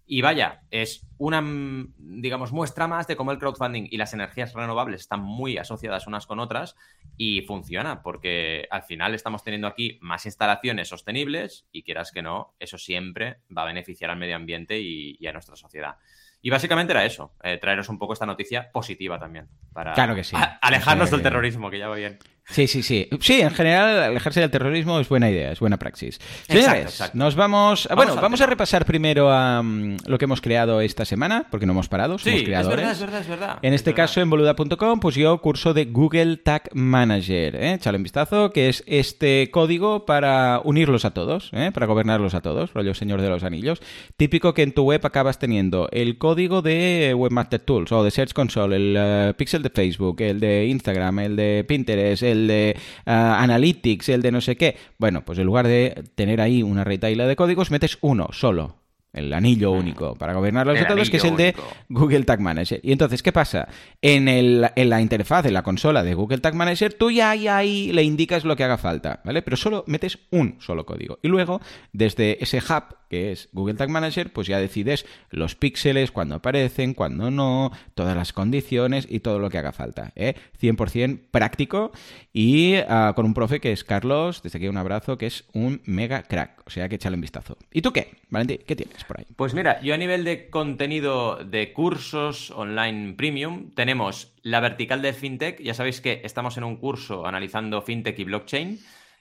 Y 0.09 0.21
vaya, 0.21 0.61
es 0.71 1.05
una, 1.17 1.41
mm, 1.41 1.93
digamos, 1.97 2.53
muestra 2.53 2.87
más 2.87 3.07
de 3.07 3.17
cómo 3.17 3.33
el 3.33 3.39
crowdfunding 3.39 3.87
y 3.91 3.97
las 3.97 4.13
energías 4.13 4.53
renovables 4.53 5.01
están 5.01 5.21
muy 5.21 5.57
asociadas 5.57 6.07
unas 6.07 6.25
con 6.25 6.39
otras 6.39 6.77
y 7.17 7.41
funciona, 7.41 8.01
porque 8.01 8.67
al 8.71 8.83
final 8.83 9.13
estamos 9.13 9.43
teniendo 9.43 9.67
aquí 9.67 9.99
más 10.01 10.25
instalaciones 10.25 10.87
sostenibles 10.87 11.67
y 11.73 11.83
quieras 11.83 12.13
que 12.13 12.21
no, 12.21 12.55
eso 12.57 12.77
siempre 12.77 13.41
va 13.55 13.63
a 13.63 13.65
beneficiar 13.65 14.09
al 14.09 14.17
medio 14.17 14.37
ambiente 14.37 14.79
y, 14.79 15.27
a 15.27 15.33
nuestra 15.33 15.57
sociedad. 15.57 15.97
Y 16.41 16.51
básicamente 16.51 16.93
era 16.93 17.03
eso, 17.03 17.33
eh, 17.43 17.57
traeros 17.57 17.89
un 17.89 17.99
poco 17.99 18.13
esta 18.13 18.25
noticia 18.25 18.71
positiva 18.71 19.19
también, 19.19 19.49
para 19.73 19.91
claro 19.93 20.15
que 20.15 20.23
sí. 20.23 20.37
alejarnos 20.61 21.11
del 21.11 21.21
terrorismo, 21.21 21.69
que 21.69 21.79
ya 21.79 21.89
va 21.89 21.95
bien. 21.95 22.17
Sí, 22.49 22.65
sí, 22.67 22.81
sí. 22.81 23.07
Sí, 23.19 23.41
en 23.41 23.51
general, 23.51 24.03
alejarse 24.03 24.39
del 24.39 24.49
terrorismo 24.49 24.99
es 24.99 25.09
buena 25.09 25.29
idea, 25.29 25.51
es 25.51 25.59
buena 25.59 25.77
praxis. 25.77 26.19
Señores, 26.47 27.11
nos 27.13 27.35
vamos. 27.35 27.87
bueno, 27.93 28.15
vamos 28.15 28.39
a 28.39 28.45
repasar 28.45 28.85
primero 28.85 29.31
a, 29.31 29.61
mm, 29.61 29.97
lo 30.05 30.17
que 30.17 30.25
hemos 30.25 30.39
creado 30.39 30.79
esta 30.79 31.03
semana, 31.03 31.47
porque 31.51 31.65
no 31.65 31.73
hemos 31.73 31.89
parado, 31.89 32.17
somos 32.17 32.43
creadores. 32.43 32.91
Es 32.91 32.99
verdad, 33.01 33.21
es 33.21 33.27
verdad, 33.27 33.59
En 33.61 33.73
este 33.73 33.93
caso, 33.93 34.21
en 34.21 34.29
boluda.com, 34.29 34.99
pues 34.99 35.15
yo 35.15 35.37
curso 35.39 35.73
de 35.73 35.85
Google 35.85 36.37
Tag 36.37 36.69
Manager. 36.73 37.55
¿eh? 37.55 37.73
Echale 37.73 37.97
un 37.97 38.03
vistazo, 38.03 38.51
que 38.51 38.69
es 38.69 38.83
este 38.87 39.49
código 39.51 40.05
para 40.05 40.61
unirlos 40.63 41.03
a 41.03 41.11
todos, 41.11 41.49
¿eh? 41.53 41.71
para 41.73 41.85
gobernarlos 41.85 42.33
a 42.33 42.41
todos, 42.41 42.73
rollo 42.73 42.93
Señor 42.93 43.21
de 43.21 43.29
los 43.29 43.43
Anillos. 43.43 43.81
Típico 44.15 44.53
que 44.53 44.63
en 44.63 44.71
tu 44.71 44.83
web 44.83 45.05
acabas 45.05 45.37
teniendo 45.37 45.89
el 45.91 46.17
código 46.17 46.61
de 46.61 47.13
Webmaster 47.15 47.59
Tools 47.59 47.91
o 47.91 48.03
de 48.03 48.11
Search 48.11 48.33
Console, 48.33 48.75
el 48.77 49.31
uh, 49.31 49.33
pixel 49.33 49.63
de 49.63 49.69
Facebook, 49.69 50.21
el 50.21 50.39
de 50.39 50.65
Instagram, 50.67 51.19
el 51.19 51.35
de 51.35 51.65
Pinterest, 51.67 52.23
el 52.23 52.36
el 52.37 52.47
de 52.47 52.77
ah, 53.05 53.41
Analytics, 53.41 54.09
el 54.09 54.21
de 54.21 54.31
no 54.31 54.41
sé 54.41 54.55
qué. 54.55 54.77
Bueno, 54.97 55.23
pues 55.25 55.39
en 55.39 55.45
lugar 55.45 55.67
de 55.67 56.03
tener 56.15 56.41
ahí 56.41 56.63
una 56.63 56.83
retaila 56.83 57.27
de 57.27 57.35
códigos, 57.35 57.71
metes 57.71 57.97
uno 58.01 58.29
solo 58.31 58.86
el 59.17 59.33
anillo 59.33 59.73
mm. 59.73 59.77
único 59.77 60.15
para 60.15 60.33
gobernar 60.33 60.67
los 60.67 60.79
datos, 60.79 61.09
que 61.09 61.17
es 61.17 61.25
el 61.25 61.35
de 61.35 61.55
Google 61.89 62.23
Tag 62.23 62.39
Manager. 62.39 62.79
Y 62.83 62.91
entonces, 62.91 63.23
¿qué 63.23 63.31
pasa? 63.31 63.67
En, 64.01 64.27
el, 64.27 64.69
en 64.75 64.89
la 64.89 65.01
interfaz, 65.01 65.45
en 65.45 65.53
la 65.53 65.63
consola 65.63 66.03
de 66.03 66.13
Google 66.13 66.39
Tag 66.39 66.55
Manager, 66.55 66.93
tú 66.93 67.11
ya 67.11 67.31
ahí, 67.31 67.91
le 67.91 68.03
indicas 68.03 68.43
lo 68.43 68.55
que 68.55 68.63
haga 68.63 68.77
falta, 68.77 69.21
¿vale? 69.23 69.41
Pero 69.41 69.57
solo 69.57 69.83
metes 69.87 70.19
un 70.31 70.57
solo 70.59 70.85
código. 70.85 71.19
Y 71.21 71.27
luego, 71.27 71.61
desde 71.91 72.41
ese 72.43 72.59
hub 72.59 72.95
que 73.09 73.31
es 73.31 73.49
Google 73.53 73.75
Tag 73.75 73.89
Manager, 73.89 74.31
pues 74.31 74.47
ya 74.47 74.59
decides 74.59 75.05
los 75.29 75.55
píxeles, 75.55 76.11
cuando 76.11 76.35
aparecen, 76.35 76.93
cuando 76.93 77.31
no, 77.31 77.71
todas 77.95 78.15
las 78.15 78.33
condiciones 78.33 79.07
y 79.09 79.19
todo 79.19 79.39
lo 79.39 79.49
que 79.49 79.57
haga 79.57 79.71
falta. 79.71 80.11
¿eh? 80.15 80.35
100% 80.61 81.21
práctico 81.31 81.91
y 82.33 82.75
ah, 82.87 83.13
con 83.15 83.25
un 83.25 83.33
profe 83.33 83.59
que 83.59 83.71
es 83.71 83.83
Carlos, 83.83 84.41
desde 84.43 84.57
aquí 84.57 84.67
un 84.67 84.77
abrazo, 84.77 85.17
que 85.17 85.27
es 85.27 85.45
un 85.53 85.81
mega 85.85 86.23
crack. 86.23 86.63
O 86.65 86.69
sea 86.69 86.89
que 86.89 86.95
échale 86.95 87.15
un 87.15 87.21
vistazo. 87.21 87.57
¿Y 87.71 87.81
tú 87.81 87.91
qué, 87.93 88.11
Valentín? 88.29 88.59
¿Qué 88.65 88.75
tienes 88.75 89.03
Pues 89.35 89.53
mira, 89.53 89.81
yo 89.81 89.93
a 89.93 89.97
nivel 89.97 90.23
de 90.23 90.49
contenido 90.49 91.37
de 91.43 91.73
cursos 91.73 92.51
online 92.51 93.13
premium, 93.13 93.71
tenemos 93.73 94.35
la 94.41 94.59
vertical 94.59 95.01
de 95.01 95.13
FinTech. 95.13 95.61
Ya 95.61 95.73
sabéis 95.73 96.01
que 96.01 96.21
estamos 96.23 96.57
en 96.57 96.63
un 96.63 96.77
curso 96.77 97.25
analizando 97.25 97.81
FinTech 97.81 98.17
y 98.19 98.23
blockchain. 98.23 98.79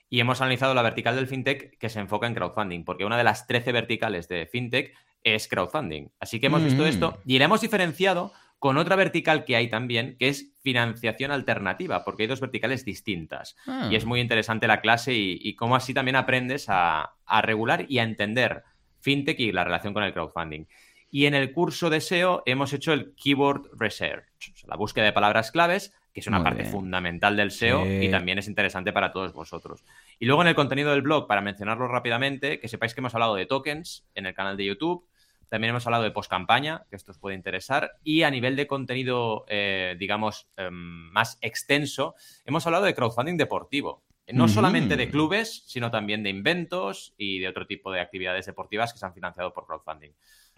Y 0.08 0.20
hemos 0.20 0.40
analizado 0.40 0.72
la 0.74 0.82
vertical 0.82 1.16
del 1.16 1.26
fintech 1.26 1.78
que 1.78 1.88
se 1.88 1.98
enfoca 1.98 2.28
en 2.28 2.34
crowdfunding, 2.34 2.84
porque 2.84 3.04
una 3.04 3.18
de 3.18 3.24
las 3.24 3.48
13 3.48 3.72
verticales 3.72 4.28
de 4.28 4.46
fintech 4.46 4.94
es 5.24 5.48
crowdfunding. 5.48 6.12
Así 6.20 6.38
que 6.38 6.46
hemos 6.46 6.62
visto 6.62 6.84
mm. 6.84 6.86
esto 6.86 7.18
y 7.26 7.38
la 7.38 7.46
hemos 7.46 7.60
diferenciado 7.60 8.32
con 8.58 8.78
otra 8.78 8.96
vertical 8.96 9.44
que 9.44 9.56
hay 9.56 9.68
también, 9.68 10.16
que 10.18 10.28
es 10.28 10.54
financiación 10.62 11.30
alternativa, 11.30 12.04
porque 12.04 12.22
hay 12.22 12.28
dos 12.28 12.40
verticales 12.40 12.84
distintas. 12.84 13.56
Ah. 13.66 13.88
Y 13.90 13.96
es 13.96 14.06
muy 14.06 14.20
interesante 14.20 14.66
la 14.66 14.80
clase 14.80 15.12
y, 15.14 15.54
cómo 15.56 15.76
así 15.76 15.92
también 15.92 16.16
aprendes 16.16 16.66
a, 16.68 17.12
regular 17.42 17.86
y 17.88 17.98
a 17.98 18.04
entender 18.04 18.62
fintech 19.06 19.38
y 19.38 19.52
la 19.52 19.62
relación 19.62 19.94
con 19.94 20.02
el 20.02 20.12
crowdfunding. 20.12 20.66
Y 21.12 21.26
en 21.26 21.34
el 21.34 21.52
curso 21.52 21.88
de 21.88 22.00
SEO 22.00 22.42
hemos 22.44 22.72
hecho 22.72 22.92
el 22.92 23.14
Keyword 23.14 23.70
Research, 23.78 24.26
la 24.66 24.76
búsqueda 24.76 25.04
de 25.04 25.12
palabras 25.12 25.52
claves 25.52 25.94
que 26.12 26.20
es 26.20 26.26
una 26.28 26.42
parte 26.42 26.64
fundamental 26.64 27.36
del 27.36 27.50
SEO 27.50 27.84
y 27.84 28.10
también 28.10 28.38
es 28.38 28.48
interesante 28.48 28.90
para 28.90 29.12
todos 29.12 29.34
vosotros. 29.34 29.84
Y 30.18 30.24
luego 30.24 30.40
en 30.40 30.48
el 30.48 30.54
contenido 30.54 30.92
del 30.92 31.02
blog, 31.02 31.26
para 31.26 31.42
mencionarlo 31.42 31.88
rápidamente, 31.88 32.58
que 32.58 32.68
sepáis 32.68 32.94
que 32.94 33.00
hemos 33.02 33.14
hablado 33.14 33.34
de 33.34 33.44
tokens 33.44 34.06
en 34.14 34.24
el 34.24 34.32
canal 34.32 34.56
de 34.56 34.64
YouTube, 34.64 35.06
también 35.50 35.72
hemos 35.72 35.86
hablado 35.86 36.04
de 36.04 36.12
post-campaña, 36.12 36.86
que 36.88 36.96
esto 36.96 37.12
os 37.12 37.18
puede 37.18 37.36
interesar, 37.36 37.98
y 38.02 38.22
a 38.22 38.30
nivel 38.30 38.56
de 38.56 38.66
contenido, 38.66 39.44
eh, 39.46 39.94
digamos, 39.98 40.48
em, 40.56 40.72
más 41.12 41.36
extenso, 41.42 42.14
hemos 42.46 42.66
hablado 42.66 42.86
de 42.86 42.94
crowdfunding 42.94 43.36
deportivo. 43.36 44.02
No 44.32 44.48
solamente 44.48 44.96
de 44.96 45.08
clubes, 45.08 45.62
sino 45.66 45.90
también 45.90 46.22
de 46.22 46.30
inventos 46.30 47.14
y 47.16 47.38
de 47.38 47.48
otro 47.48 47.66
tipo 47.66 47.92
de 47.92 48.00
actividades 48.00 48.46
deportivas 48.46 48.92
que 48.92 48.98
se 48.98 49.06
han 49.06 49.14
financiado 49.14 49.52
por 49.52 49.66
crowdfunding. 49.66 50.12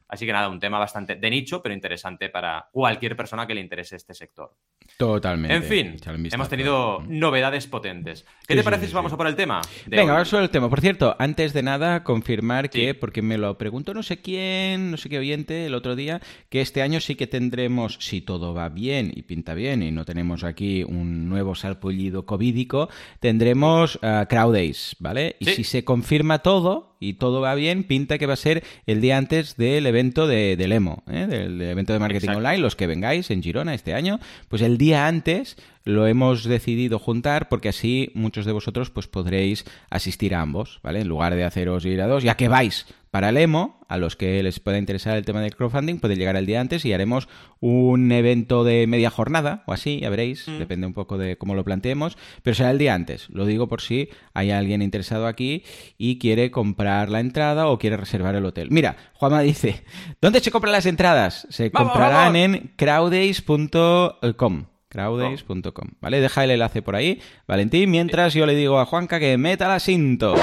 Así 0.09 0.25
que 0.25 0.33
nada, 0.33 0.49
un 0.49 0.59
tema 0.59 0.79
bastante 0.79 1.17
de 1.17 1.31
nicho, 1.31 1.63
pero 1.63 1.75
interesante 1.75 2.31
para 2.31 2.69
cualquier 2.73 3.17
persona 3.17 3.47
que 3.47 3.55
le 3.55 3.61
interese 3.61 3.97
este 3.97 4.15
sector. 4.15 4.55
Totalmente. 4.97 5.55
En 5.55 5.63
fin, 5.63 5.97
hemos 6.33 6.49
tenido 6.49 7.03
novedades 7.07 7.67
potentes. 7.67 8.25
¿Qué 8.47 8.57
te 8.57 8.63
parece 8.63 8.87
si 8.87 8.95
vamos 8.95 9.13
a 9.13 9.17
por 9.17 9.27
el 9.27 9.37
tema? 9.37 9.61
Venga, 9.87 10.15
vamos 10.15 10.33
a 10.33 10.41
el 10.41 10.51
tema. 10.51 10.71
Por 10.71 10.81
cierto, 10.81 11.15
antes 11.19 11.53
de 11.53 11.63
nada, 11.63 12.05
confirmar 12.05 12.71
que, 12.71 12.95
porque 12.95 13.23
me 13.23 13.39
lo 13.39 13.59
preguntó 13.59 13.93
no 13.93 14.03
sé 14.03 14.21
quién, 14.21 14.91
no 14.91 14.97
sé 14.97 15.09
qué 15.09 15.19
oyente 15.19 15.67
el 15.67 15.75
otro 15.75 15.95
día, 15.95 16.21
que 16.49 16.61
este 16.61 16.83
año 16.83 17.01
sí 17.01 17.15
que 17.15 17.27
tendremos, 17.27 17.99
si 18.01 18.23
todo 18.23 18.55
va 18.55 18.69
bien 18.71 19.13
y 19.15 19.23
pinta 19.23 19.55
bien 19.55 19.83
y 19.83 19.91
no 19.91 20.05
tenemos 20.05 20.43
aquí 20.43 20.85
un 20.85 21.29
nuevo 21.29 21.55
salpullido 21.55 22.25
covídico, 22.25 22.89
tendremos 23.21 23.97
uh, 23.97 24.27
Crowd 24.29 24.55
Days, 24.55 24.97
¿vale? 24.99 25.37
Y 25.39 25.47
si 25.47 25.65
se 25.65 25.85
confirma 25.85 26.39
todo, 26.41 26.97
y 27.01 27.15
todo 27.15 27.41
va 27.41 27.55
bien, 27.55 27.85
pinta 27.85 28.19
que 28.19 28.27
va 28.27 28.33
a 28.33 28.37
ser 28.37 28.65
el 28.87 29.01
día 29.01 29.17
antes 29.19 29.57
del 29.57 29.87
evento 29.87 29.98
de, 29.99 30.57
del 30.57 30.73
EMO, 30.73 31.03
¿eh? 31.11 31.27
del, 31.27 31.61
evento 31.61 31.93
de 31.93 31.99
marketing 31.99 32.29
online, 32.29 32.59
los 32.59 32.77
que 32.77 32.87
vengáis 32.87 33.31
en 33.31 33.43
Girona 33.43 33.75
este 33.75 33.95
año, 33.95 34.21
pues 34.49 34.63
el 34.63 34.79
día 34.79 35.07
antes 35.07 35.57
lo 35.85 36.07
hemos 36.07 36.45
decidido 36.45 36.99
juntar 36.99 37.49
porque 37.49 37.71
así 37.71 38.11
muchos 38.15 38.45
de 38.47 38.53
vosotros 38.53 38.91
pues 38.91 39.09
podréis 39.09 39.65
asistir 39.91 40.35
a 40.35 40.41
ambos, 40.41 40.81
¿vale? 40.83 41.01
En 41.01 41.09
lugar 41.09 41.35
de 41.35 41.45
haceros 41.45 41.85
ir 41.85 42.01
a 42.01 42.07
dos, 42.07 42.23
ya 42.23 42.37
que 42.37 42.49
vais 42.49 42.87
para 43.11 43.31
el 43.31 43.37
EMO, 43.37 43.81
a 43.89 43.97
los 43.97 44.17
que 44.17 44.43
les 44.43 44.61
pueda 44.61 44.79
interesar 44.79 45.17
el 45.17 45.25
tema 45.25 45.41
del 45.41 45.57
crowdfunding, 45.57 45.99
pueden 45.99 46.19
llegar 46.19 46.37
el 46.37 46.47
día 46.47 46.61
antes 46.61 46.85
y 46.85 46.93
haremos 46.93 47.29
un 47.61 48.13
evento 48.13 48.65
de 48.65 48.87
media 48.87 49.11
jornada 49.11 49.63
o 49.67 49.73
así, 49.73 50.01
ya 50.01 50.11
veréis, 50.11 50.47
mm. 50.47 50.59
depende 50.59 50.87
un 50.87 50.93
poco 50.93 51.19
de 51.19 51.37
cómo 51.39 51.55
lo 51.55 51.65
planteemos, 51.65 52.19
pero 52.43 52.55
será 52.55 52.71
el 52.71 52.79
día 52.79 52.95
antes. 52.95 53.29
Lo 53.31 53.47
digo 53.47 53.69
por 53.69 53.81
si 53.81 54.11
hay 54.35 54.51
alguien 54.51 54.83
interesado 54.83 55.27
aquí 55.27 55.65
y 55.97 56.19
quiere 56.19 56.51
comprar 56.51 57.09
la 57.09 57.21
entrada 57.21 57.69
o 57.69 57.79
quiere 57.79 57.97
reservar 57.97 58.35
el 58.35 58.45
hotel. 58.45 58.69
Mira, 58.71 58.97
Juanma 59.15 59.41
dice, 59.41 59.85
¿dónde 60.21 60.41
se 60.41 60.51
compran 60.51 60.73
las 60.73 60.87
entradas? 60.87 61.47
Se 61.51 61.71
comprarán 61.71 62.37
en 62.37 62.73
crowdays.com 62.77 64.67
crowdays.com, 64.89 65.89
¿vale? 66.01 66.21
Deja 66.21 66.45
el 66.45 66.51
enlace 66.51 66.83
por 66.83 66.97
ahí, 66.97 67.21
Valentín, 67.47 67.91
mientras 67.91 68.33
yo 68.35 68.47
le 68.47 68.55
digo 68.55 68.79
a 68.81 68.87
Juanca 68.87 69.21
que 69.21 69.37
meta 69.37 69.69
la 69.69 69.81
cinto. 69.81 70.35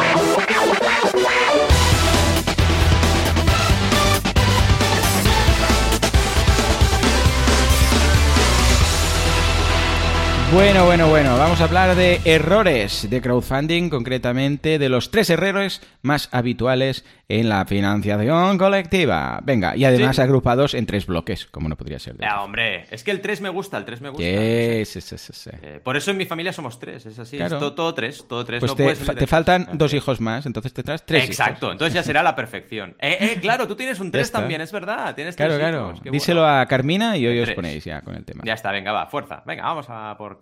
Bueno, 10.55 10.85
bueno, 10.85 11.09
bueno, 11.09 11.37
vamos 11.37 11.59
a 11.59 11.65
hablar 11.65 11.97
de 11.97 12.21
errores 12.23 13.09
de 13.09 13.21
crowdfunding, 13.21 13.89
concretamente 13.89 14.79
de 14.79 14.87
los 14.87 15.11
tres 15.11 15.29
errores 15.29 15.81
más 16.01 16.29
habituales 16.31 17.03
en 17.27 17.49
la 17.49 17.65
financiación 17.65 18.57
colectiva. 18.57 19.41
Venga, 19.43 19.75
y 19.75 19.83
además 19.83 20.17
agrupados 20.19 20.73
en 20.73 20.85
tres 20.85 21.07
bloques, 21.07 21.45
como 21.47 21.67
no 21.67 21.75
podría 21.75 21.99
ser. 21.99 22.15
Ya, 22.19 22.41
hombre, 22.41 22.85
es 22.89 23.03
que 23.03 23.11
el 23.11 23.19
tres 23.19 23.41
me 23.41 23.49
gusta, 23.49 23.77
el 23.77 23.83
tres 23.85 23.99
me 23.99 24.09
gusta. 24.09 24.23
Sí, 24.23 25.01
sí, 25.01 25.17
sí, 25.17 25.49
eh, 25.61 25.81
por 25.83 25.97
eso 25.97 26.11
en 26.11 26.17
mi 26.17 26.25
familia 26.25 26.53
somos 26.53 26.79
tres, 26.79 27.05
es 27.05 27.19
así, 27.19 27.37
todo, 27.37 27.93
tres, 27.93 28.25
todo 28.27 28.45
tres. 28.45 28.61
Pues 28.61 28.75
te, 28.75 29.27
faltan 29.27 29.67
dos 29.73 29.93
hijos 29.93 30.21
más, 30.21 30.45
entonces 30.45 30.73
te 30.73 30.83
traes 30.83 31.05
tres 31.05 31.25
Exacto, 31.25 31.71
entonces 31.71 31.93
ya 31.93 32.03
será 32.03 32.23
la 32.23 32.35
perfección. 32.35 32.95
Eh, 33.05 33.17
eh, 33.19 33.39
claro, 33.39 33.67
tú 33.67 33.75
tienes 33.75 33.99
un 33.99 34.09
tres 34.09 34.31
también, 34.31 34.61
es 34.61 34.71
verdad, 34.71 35.13
tienes 35.13 35.35
Claro, 35.35 35.57
claro, 35.57 35.93
díselo 36.03 36.47
a 36.47 36.65
Carmina 36.65 37.17
y 37.17 37.27
hoy 37.27 37.39
os 37.39 37.51
ponéis 37.51 37.83
ya 37.83 38.01
con 38.01 38.15
el 38.15 38.25
tema. 38.25 38.41
Ya 38.45 38.53
está, 38.53 38.71
venga, 38.71 38.91
va, 38.91 39.05
fuerza, 39.05 39.43
venga, 39.45 39.63
vamos 39.63 39.85
a 39.89 40.15
por 40.17 40.39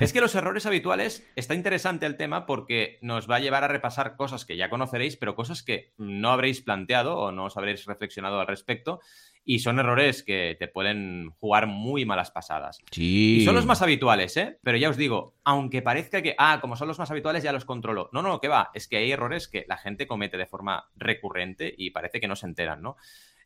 es 0.00 0.12
que 0.12 0.20
los 0.20 0.34
errores 0.34 0.66
habituales, 0.66 1.26
está 1.36 1.54
interesante 1.54 2.06
el 2.06 2.16
tema 2.16 2.46
porque 2.46 2.98
nos 3.02 3.30
va 3.30 3.36
a 3.36 3.40
llevar 3.40 3.64
a 3.64 3.68
repasar 3.68 4.16
cosas 4.16 4.44
que 4.44 4.56
ya 4.56 4.70
conoceréis, 4.70 5.16
pero 5.16 5.34
cosas 5.34 5.62
que 5.62 5.92
no 5.98 6.30
habréis 6.30 6.60
planteado 6.60 7.18
o 7.18 7.32
no 7.32 7.44
os 7.44 7.56
habréis 7.56 7.84
reflexionado 7.86 8.40
al 8.40 8.46
respecto. 8.46 9.00
Y 9.48 9.60
son 9.60 9.78
errores 9.78 10.24
que 10.24 10.56
te 10.58 10.66
pueden 10.66 11.30
jugar 11.38 11.68
muy 11.68 12.04
malas 12.04 12.32
pasadas. 12.32 12.82
Sí. 12.90 13.38
Y 13.40 13.44
son 13.44 13.54
los 13.54 13.64
más 13.64 13.80
habituales, 13.80 14.36
¿eh? 14.36 14.58
Pero 14.64 14.76
ya 14.76 14.90
os 14.90 14.96
digo, 14.96 15.36
aunque 15.44 15.82
parezca 15.82 16.20
que, 16.20 16.34
ah, 16.36 16.58
como 16.60 16.74
son 16.74 16.88
los 16.88 16.98
más 16.98 17.12
habituales, 17.12 17.44
ya 17.44 17.52
los 17.52 17.64
controlo. 17.64 18.10
No, 18.12 18.22
no, 18.22 18.40
que 18.40 18.48
va. 18.48 18.70
Es 18.74 18.88
que 18.88 18.96
hay 18.96 19.12
errores 19.12 19.46
que 19.46 19.64
la 19.68 19.76
gente 19.76 20.08
comete 20.08 20.36
de 20.36 20.46
forma 20.46 20.90
recurrente 20.96 21.72
y 21.78 21.90
parece 21.90 22.18
que 22.18 22.26
no 22.26 22.34
se 22.34 22.46
enteran, 22.46 22.82
¿no? 22.82 22.96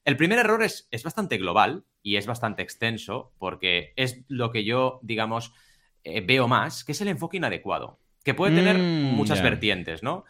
El 0.05 0.17
primer 0.17 0.39
error 0.39 0.63
es, 0.63 0.89
es 0.91 1.03
bastante 1.03 1.37
global 1.37 1.85
y 2.03 2.17
es 2.17 2.27
bastante 2.27 2.63
extenso 2.63 3.35
porque 3.39 3.93
es 3.97 4.25
lo 4.29 4.51
que 4.51 4.65
yo, 4.65 5.01
digamos, 5.03 5.53
eh, 6.05 6.21
veo 6.21 6.49
más, 6.49 6.85
que 6.85 6.93
es 6.93 7.01
el 7.01 7.09
enfoque 7.09 7.37
inadecuado, 7.37 7.99
que 8.25 8.35
puede 8.35 8.55
tener 8.55 8.79
mm, 8.79 9.15
muchas 9.15 9.43
vertientes, 9.43 10.03
¿no? 10.03 10.25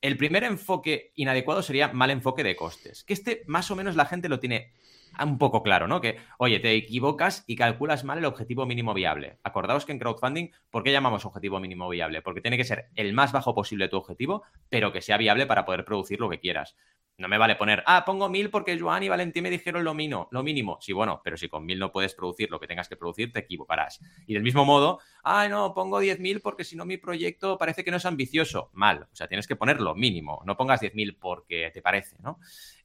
El 0.00 0.16
primer 0.16 0.44
enfoque 0.44 1.12
inadecuado 1.14 1.62
sería 1.62 1.88
mal 1.92 2.10
enfoque 2.10 2.42
de 2.42 2.56
costes, 2.56 3.04
que 3.04 3.12
este 3.12 3.42
más 3.46 3.70
o 3.70 3.76
menos 3.76 3.94
la 3.94 4.06
gente 4.06 4.28
lo 4.28 4.40
tiene 4.40 4.72
un 5.20 5.38
poco 5.38 5.62
claro, 5.62 5.86
¿no? 5.86 6.00
Que, 6.00 6.18
oye, 6.38 6.58
te 6.60 6.72
equivocas 6.72 7.44
y 7.46 7.56
calculas 7.56 8.04
mal 8.04 8.18
el 8.18 8.24
objetivo 8.24 8.66
mínimo 8.66 8.94
viable. 8.94 9.38
Acordaos 9.42 9.84
que 9.84 9.92
en 9.92 9.98
crowdfunding, 9.98 10.50
¿por 10.70 10.82
qué 10.82 10.92
llamamos 10.92 11.24
objetivo 11.24 11.60
mínimo 11.60 11.88
viable? 11.88 12.22
Porque 12.22 12.40
tiene 12.40 12.56
que 12.56 12.64
ser 12.64 12.88
el 12.94 13.12
más 13.12 13.32
bajo 13.32 13.54
posible 13.54 13.88
tu 13.88 13.96
objetivo, 13.96 14.42
pero 14.68 14.92
que 14.92 15.02
sea 15.02 15.18
viable 15.18 15.46
para 15.46 15.64
poder 15.64 15.84
producir 15.84 16.20
lo 16.20 16.30
que 16.30 16.40
quieras. 16.40 16.76
No 17.18 17.28
me 17.28 17.38
vale 17.38 17.56
poner, 17.56 17.82
ah, 17.86 18.04
pongo 18.04 18.28
mil 18.28 18.50
porque 18.50 18.78
Joan 18.78 19.02
y 19.02 19.08
Valentín 19.08 19.42
me 19.42 19.50
dijeron 19.50 19.84
lo, 19.84 19.94
mínimo, 19.94 20.28
lo 20.30 20.42
mínimo. 20.42 20.78
Sí, 20.80 20.92
bueno, 20.92 21.20
pero 21.22 21.36
si 21.36 21.48
con 21.48 21.64
mil 21.64 21.78
no 21.78 21.92
puedes 21.92 22.14
producir 22.14 22.50
lo 22.50 22.58
que 22.58 22.66
tengas 22.66 22.88
que 22.88 22.96
producir, 22.96 23.32
te 23.32 23.40
equivocarás. 23.40 24.00
Y 24.26 24.34
del 24.34 24.42
mismo 24.42 24.64
modo, 24.64 24.98
ah, 25.22 25.46
no, 25.48 25.74
pongo 25.74 26.00
diez 26.00 26.18
mil 26.18 26.40
porque 26.40 26.64
si 26.64 26.74
no 26.74 26.84
mi 26.84 26.96
proyecto 26.96 27.58
parece 27.58 27.84
que 27.84 27.90
no 27.90 27.98
es 27.98 28.06
ambicioso. 28.06 28.70
Mal, 28.72 29.02
o 29.12 29.14
sea, 29.14 29.28
tienes 29.28 29.46
que 29.46 29.56
poner 29.56 29.80
lo 29.80 29.94
mínimo, 29.94 30.42
no 30.46 30.56
pongas 30.56 30.80
diez 30.80 30.94
mil 30.94 31.16
porque 31.16 31.70
te 31.72 31.82
parece, 31.82 32.16
¿no? 32.22 32.38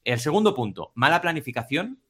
El 0.03 0.19
segundo 0.19 0.53
punto, 0.53 0.91
mala 0.95 1.21
planificación 1.21 2.01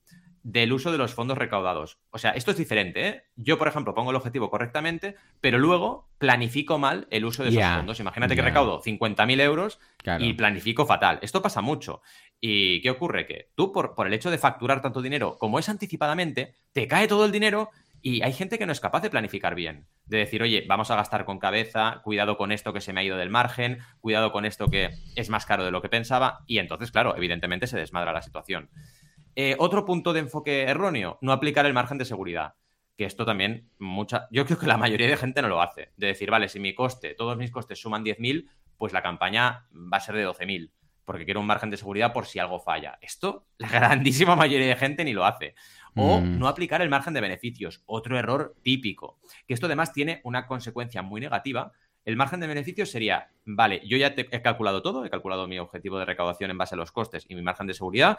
del 0.43 0.73
uso 0.73 0.91
de 0.91 0.97
los 0.97 1.13
fondos 1.13 1.37
recaudados. 1.37 1.99
O 2.11 2.17
sea, 2.17 2.31
esto 2.31 2.51
es 2.51 2.57
diferente. 2.57 3.07
¿eh? 3.07 3.23
Yo, 3.35 3.57
por 3.57 3.67
ejemplo, 3.67 3.93
pongo 3.93 4.11
el 4.11 4.15
objetivo 4.15 4.49
correctamente, 4.49 5.15
pero 5.41 5.59
luego 5.59 6.09
planifico 6.17 6.77
mal 6.77 7.07
el 7.11 7.25
uso 7.25 7.43
de 7.43 7.49
esos 7.49 7.63
fondos. 7.63 7.99
Imagínate 7.99 8.35
que 8.35 8.41
recaudo 8.41 8.81
50.000 8.81 9.41
euros 9.41 9.79
y 10.19 10.33
planifico 10.33 10.85
fatal. 10.85 11.19
Esto 11.21 11.41
pasa 11.41 11.61
mucho. 11.61 12.01
¿Y 12.39 12.81
qué 12.81 12.91
ocurre? 12.91 13.25
Que 13.25 13.51
tú, 13.55 13.71
por, 13.71 13.95
por 13.95 14.07
el 14.07 14.13
hecho 14.13 14.31
de 14.31 14.37
facturar 14.37 14.81
tanto 14.81 15.01
dinero 15.01 15.37
como 15.37 15.59
es 15.59 15.69
anticipadamente, 15.69 16.53
te 16.73 16.87
cae 16.87 17.07
todo 17.07 17.25
el 17.25 17.31
dinero 17.31 17.69
y 18.01 18.21
hay 18.21 18.33
gente 18.33 18.57
que 18.57 18.65
no 18.65 18.71
es 18.71 18.79
capaz 18.79 19.01
de 19.01 19.09
planificar 19.09 19.55
bien. 19.55 19.87
de 20.05 20.19
decir, 20.19 20.41
oye, 20.41 20.63
vamos 20.67 20.89
a 20.89 20.95
gastar 20.95 21.25
con 21.25 21.39
cabeza, 21.39 21.99
cuidado 22.03 22.37
con 22.37 22.53
esto 22.53 22.71
que 22.71 22.79
se 22.79 22.93
me 22.93 23.01
ha 23.01 23.03
ido 23.03 23.17
del 23.17 23.29
margen, 23.29 23.79
cuidado 23.99 24.31
con 24.31 24.45
esto 24.45 24.67
que 24.69 24.91
es 25.17 25.29
más 25.29 25.45
caro 25.45 25.65
de 25.65 25.71
lo 25.71 25.81
que 25.81 25.89
pensaba, 25.89 26.45
y 26.47 26.59
entonces, 26.59 26.91
claro, 26.91 27.17
evidentemente 27.17 27.67
se 27.67 27.77
desmadra 27.77 28.13
la 28.13 28.21
situación. 28.21 28.69
Eh, 29.39 29.55
otro 29.59 29.85
punto 29.85 30.13
de 30.13 30.21
enfoque 30.21 30.63
erróneo, 30.63 31.19
no 31.21 31.31
aplicar 31.31 31.67
el 31.67 31.73
margen 31.73 31.99
de 31.99 32.05
seguridad. 32.05 32.55
Que 32.97 33.05
esto 33.05 33.23
también, 33.23 33.69
mucha, 33.77 34.27
yo 34.31 34.43
creo 34.47 34.57
que 34.57 34.65
la 34.65 34.77
mayoría 34.77 35.07
de 35.07 35.15
gente 35.15 35.43
no 35.43 35.47
lo 35.47 35.61
hace. 35.61 35.91
De 35.95 36.07
decir, 36.07 36.31
vale, 36.31 36.49
si 36.49 36.59
mi 36.59 36.73
coste, 36.73 37.13
todos 37.13 37.37
mis 37.37 37.51
costes 37.51 37.79
suman 37.79 38.03
10.000, 38.03 38.49
pues 38.79 38.93
la 38.93 39.03
campaña 39.03 39.67
va 39.71 39.97
a 39.97 39.99
ser 39.99 40.15
de 40.15 40.25
12.000, 40.27 40.71
porque 41.05 41.23
quiero 41.25 41.39
un 41.39 41.45
margen 41.45 41.69
de 41.69 41.77
seguridad 41.77 42.13
por 42.13 42.25
si 42.25 42.39
algo 42.39 42.59
falla. 42.59 42.97
Esto, 42.99 43.45
la 43.59 43.69
grandísima 44.01 44.35
mayoría 44.35 44.67
de 44.69 44.75
gente 44.75 45.03
ni 45.03 45.13
lo 45.13 45.23
hace. 45.25 45.53
O 45.95 46.19
Mm. 46.19 46.39
no 46.39 46.47
aplicar 46.47 46.81
el 46.81 46.89
margen 46.89 47.13
de 47.13 47.21
beneficios, 47.21 47.83
otro 47.85 48.17
error 48.17 48.55
típico. 48.63 49.19
Que 49.47 49.53
esto 49.53 49.67
además 49.67 49.93
tiene 49.93 50.21
una 50.23 50.47
consecuencia 50.47 51.03
muy 51.03 51.21
negativa. 51.21 51.71
El 52.05 52.15
margen 52.15 52.39
de 52.39 52.47
beneficios 52.47 52.89
sería, 52.89 53.29
vale, 53.45 53.81
yo 53.85 53.97
ya 53.97 54.15
te- 54.15 54.27
he 54.31 54.41
calculado 54.41 54.81
todo, 54.81 55.03
he 55.05 55.09
calculado 55.09 55.45
mi 55.47 55.59
objetivo 55.59 55.99
de 55.99 56.05
recaudación 56.05 56.49
en 56.51 56.57
base 56.57 56.73
a 56.75 56.77
los 56.77 56.91
costes 56.91 57.25
y 57.27 57.35
mi 57.35 57.41
margen 57.41 57.67
de 57.67 57.73
seguridad, 57.73 58.17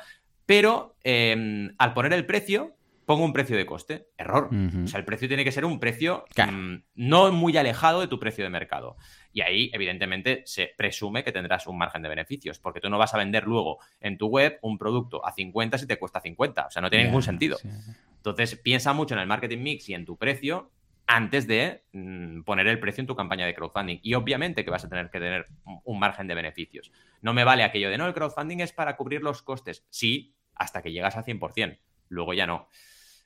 pero 0.49 0.97
eh, 1.05 1.69
al 1.77 1.93
poner 1.93 2.15
el 2.15 2.25
precio, 2.25 2.75
pongo 3.05 3.23
un 3.23 3.35
precio 3.35 3.55
de 3.55 3.67
coste. 3.67 4.09
Error. 4.17 4.49
O 4.83 4.87
sea, 4.87 4.99
el 4.99 5.05
precio 5.05 5.29
tiene 5.29 5.45
que 5.45 5.53
ser 5.53 5.67
un 5.67 5.79
precio 5.79 6.25
Claro. 6.35 6.53
mm, 6.53 6.83
no 6.95 7.31
muy 7.33 7.55
alejado 7.59 8.01
de 8.01 8.07
tu 8.09 8.19
precio 8.19 8.45
de 8.45 8.49
mercado. 8.51 8.97
Y 9.31 9.43
ahí, 9.43 9.71
evidentemente, 9.75 10.43
se 10.47 10.71
presume 10.75 11.23
que 11.23 11.33
tendrás 11.33 11.67
un 11.67 11.77
margen 11.77 12.01
de 12.01 12.09
beneficios, 12.09 12.59
porque 12.59 12.81
tú 12.81 12.89
no 12.89 12.97
vas 12.97 13.13
a 13.13 13.19
vender 13.19 13.45
luego 13.45 13.79
en 14.01 14.17
tu 14.17 14.29
web 14.29 14.59
un 14.63 14.79
producto 14.79 15.23
a 15.27 15.33
50 15.33 15.77
si 15.77 15.87
te 15.87 15.99
cuesta 15.99 16.21
50. 16.23 16.67
O 16.67 16.71
sea, 16.71 16.81
no 16.81 16.89
tiene 16.89 17.05
ningún 17.05 17.23
sentido. 17.23 17.59
sí. 17.59 17.69
Entonces, 18.17 18.57
piensa 18.57 18.95
mucho 18.95 19.15
en 19.15 19.21
el 19.21 19.27
marketing 19.27 19.59
mix 19.59 19.87
y 19.91 19.95
en 19.95 20.07
tu 20.07 20.17
precio 20.17 20.71
antes 21.07 21.47
de 21.47 21.85
mm, 21.93 22.43
poner 22.43 22.67
el 22.69 22.79
precio 22.81 23.01
en 23.03 23.07
tu 23.07 23.17
campaña 23.17 23.45
de 23.47 23.55
crowdfunding. 23.55 23.99
Y 24.03 24.15
obviamente 24.15 24.65
que 24.65 24.71
vas 24.71 24.85
a 24.85 24.89
tener 24.89 25.09
que 25.11 25.19
tener 25.19 25.47
un 25.85 25.99
margen 25.99 26.27
de 26.27 26.35
beneficios. 26.35 26.91
No 27.23 27.33
me 27.33 27.45
vale 27.45 27.63
aquello 27.65 27.89
de, 27.91 27.97
no, 27.97 28.07
el 28.07 28.13
crowdfunding 28.15 28.59
es 28.61 28.73
para 28.73 28.97
cubrir 28.97 29.23
los 29.23 29.41
costes. 29.43 29.87
Sí, 29.89 30.35
hasta 30.59 30.83
que 30.83 30.93
llegas 30.93 31.17
al 31.17 31.25
100%. 31.25 31.79
Luego 32.09 32.35
ya 32.35 32.47
no. 32.47 32.69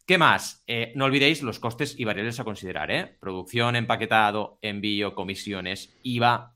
¿Qué 0.06 0.18
más? 0.18 0.64
Eh, 0.66 0.92
no 0.96 1.04
olvidéis 1.04 1.42
los 1.42 1.58
costes 1.58 1.98
y 1.98 2.04
variables 2.04 2.40
a 2.40 2.44
considerar, 2.44 2.90
¿eh? 2.90 3.16
Producción, 3.20 3.76
empaquetado, 3.76 4.58
envío, 4.60 5.14
comisiones, 5.14 5.96
IVA, 6.02 6.54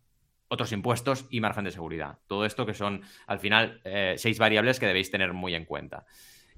otros 0.48 0.72
impuestos 0.72 1.26
y 1.30 1.40
margen 1.40 1.64
de 1.64 1.70
seguridad. 1.70 2.18
Todo 2.26 2.44
esto 2.44 2.66
que 2.66 2.74
son, 2.74 3.02
al 3.26 3.38
final, 3.38 3.80
eh, 3.84 4.14
seis 4.18 4.38
variables 4.38 4.80
que 4.80 4.86
debéis 4.86 5.10
tener 5.10 5.32
muy 5.32 5.54
en 5.54 5.64
cuenta. 5.64 6.06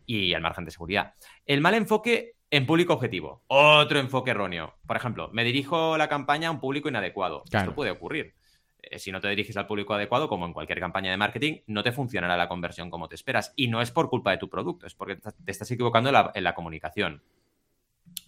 Y 0.07 0.33
el 0.33 0.41
margen 0.41 0.65
de 0.65 0.71
seguridad. 0.71 1.15
El 1.45 1.61
mal 1.61 1.75
enfoque 1.75 2.37
en 2.51 2.65
público 2.65 2.95
objetivo. 2.95 3.45
Otro 3.49 3.99
enfoque 3.99 4.31
erróneo. 4.31 4.75
Por 4.87 4.97
ejemplo, 4.97 5.29
me 5.33 5.45
dirijo 5.45 5.99
la 5.99 6.09
campaña 6.09 6.49
a 6.49 6.51
un 6.51 6.61
público 6.61 6.89
inadecuado. 6.89 7.45
Claro. 7.51 7.65
Esto 7.65 7.75
puede 7.75 7.91
ocurrir. 7.91 8.35
Eh, 8.83 8.99
si 8.99 9.13
no 9.13 9.21
te 9.21 9.29
diriges 9.29 9.57
al 9.57 9.67
público 9.67 9.95
adecuado, 9.95 10.29
como 10.29 10.47
en 10.47 10.53
cualquier 10.53 10.81
campaña 10.81 11.11
de 11.11 11.17
marketing, 11.17 11.61
no 11.67 11.83
te 11.83 11.93
funcionará 11.93 12.37
la 12.37 12.49
conversión 12.49 12.91
como 12.91 13.09
te 13.09 13.15
esperas. 13.15 13.53
Y 13.57 13.69
no 13.69 13.83
es 13.83 13.91
por 13.91 14.09
culpa 14.09 14.31
de 14.31 14.39
tu 14.39 14.49
producto, 14.49 14.87
es 14.87 14.95
porque 14.95 15.17
te 15.17 15.51
estás 15.51 15.71
equivocando 15.71 16.11
en 16.35 16.45
la 16.45 16.55
comunicación. 16.55 17.23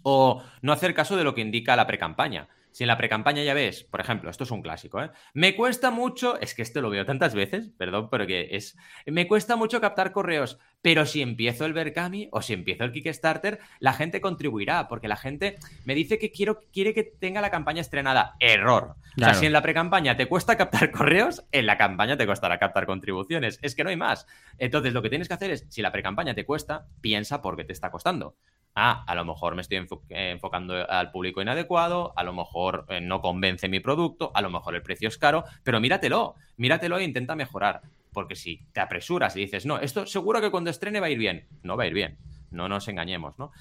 O 0.02 0.42
no 0.62 0.72
hacer 0.72 0.94
caso 0.94 1.16
de 1.16 1.24
lo 1.24 1.34
que 1.34 1.40
indica 1.40 1.76
la 1.76 1.86
precampaña. 1.86 2.48
Si 2.72 2.84
en 2.84 2.88
la 2.88 2.96
precampaña 2.98 3.42
ya 3.42 3.54
ves, 3.54 3.84
por 3.84 4.00
ejemplo, 4.00 4.30
esto 4.30 4.44
es 4.44 4.50
un 4.50 4.62
clásico, 4.62 5.02
¿eh? 5.02 5.10
Me 5.34 5.56
cuesta 5.56 5.90
mucho, 5.90 6.38
es 6.40 6.54
que 6.54 6.62
esto 6.62 6.80
lo 6.80 6.90
veo 6.90 7.04
tantas 7.04 7.34
veces, 7.34 7.70
perdón, 7.76 8.08
pero 8.10 8.26
que 8.26 8.48
es. 8.52 8.76
Me 9.06 9.26
cuesta 9.26 9.56
mucho 9.56 9.80
captar 9.80 10.12
correos, 10.12 10.58
pero 10.82 11.04
si 11.06 11.20
empiezo 11.22 11.66
el 11.66 11.72
Berkami 11.72 12.28
o 12.32 12.42
si 12.42 12.52
empiezo 12.52 12.84
el 12.84 12.92
Kickstarter, 12.92 13.58
la 13.80 13.92
gente 13.92 14.20
contribuirá, 14.20 14.88
porque 14.88 15.08
la 15.08 15.16
gente 15.16 15.58
me 15.84 15.94
dice 15.94 16.18
que 16.18 16.30
quiero, 16.30 16.60
quiere 16.72 16.94
que 16.94 17.02
tenga 17.02 17.40
la 17.40 17.50
campaña 17.50 17.80
estrenada. 17.80 18.36
Error. 18.40 18.96
O 19.16 19.20
sea, 19.20 19.34
si 19.34 19.46
en 19.46 19.52
la 19.52 19.62
precampaña 19.62 20.16
te 20.16 20.26
cuesta 20.26 20.56
captar 20.56 20.90
correos, 20.92 21.44
en 21.52 21.66
la 21.66 21.76
campaña 21.76 22.16
te 22.16 22.26
costará 22.26 22.58
captar 22.58 22.86
contribuciones. 22.86 23.58
Es 23.62 23.74
que 23.74 23.84
no 23.84 23.90
hay 23.90 23.96
más. 23.96 24.26
Entonces, 24.58 24.92
lo 24.92 25.02
que 25.02 25.10
tienes 25.10 25.28
que 25.28 25.34
hacer 25.34 25.50
es, 25.50 25.66
si 25.68 25.82
la 25.82 25.92
precampaña 25.92 26.34
te 26.34 26.46
cuesta, 26.46 26.86
piensa 27.00 27.42
por 27.42 27.56
qué 27.56 27.64
te 27.64 27.72
está 27.72 27.90
costando. 27.90 28.36
Ah, 28.82 29.04
a 29.06 29.14
lo 29.14 29.26
mejor 29.26 29.56
me 29.56 29.60
estoy 29.60 29.76
eh, 30.08 30.30
enfocando 30.30 30.90
al 30.90 31.10
público 31.10 31.42
inadecuado, 31.42 32.14
a 32.16 32.24
lo 32.24 32.32
mejor 32.32 32.86
eh, 32.88 33.02
no 33.02 33.20
convence 33.20 33.68
mi 33.68 33.78
producto, 33.78 34.32
a 34.34 34.40
lo 34.40 34.48
mejor 34.48 34.74
el 34.74 34.82
precio 34.82 35.08
es 35.08 35.18
caro, 35.18 35.44
pero 35.62 35.80
míratelo, 35.80 36.34
míratelo 36.56 36.96
e 36.96 37.04
intenta 37.04 37.36
mejorar. 37.36 37.82
Porque 38.10 38.36
si 38.36 38.64
te 38.72 38.80
apresuras 38.80 39.36
y 39.36 39.40
dices, 39.40 39.66
no, 39.66 39.78
esto 39.78 40.06
seguro 40.06 40.40
que 40.40 40.50
cuando 40.50 40.70
estrene 40.70 40.98
va 40.98 41.08
a 41.08 41.10
ir 41.10 41.18
bien, 41.18 41.46
no 41.62 41.76
va 41.76 41.84
a 41.84 41.88
ir 41.88 41.92
bien. 41.92 42.16
No 42.50 42.70
nos 42.70 42.88
engañemos, 42.88 43.38
¿no? 43.38 43.52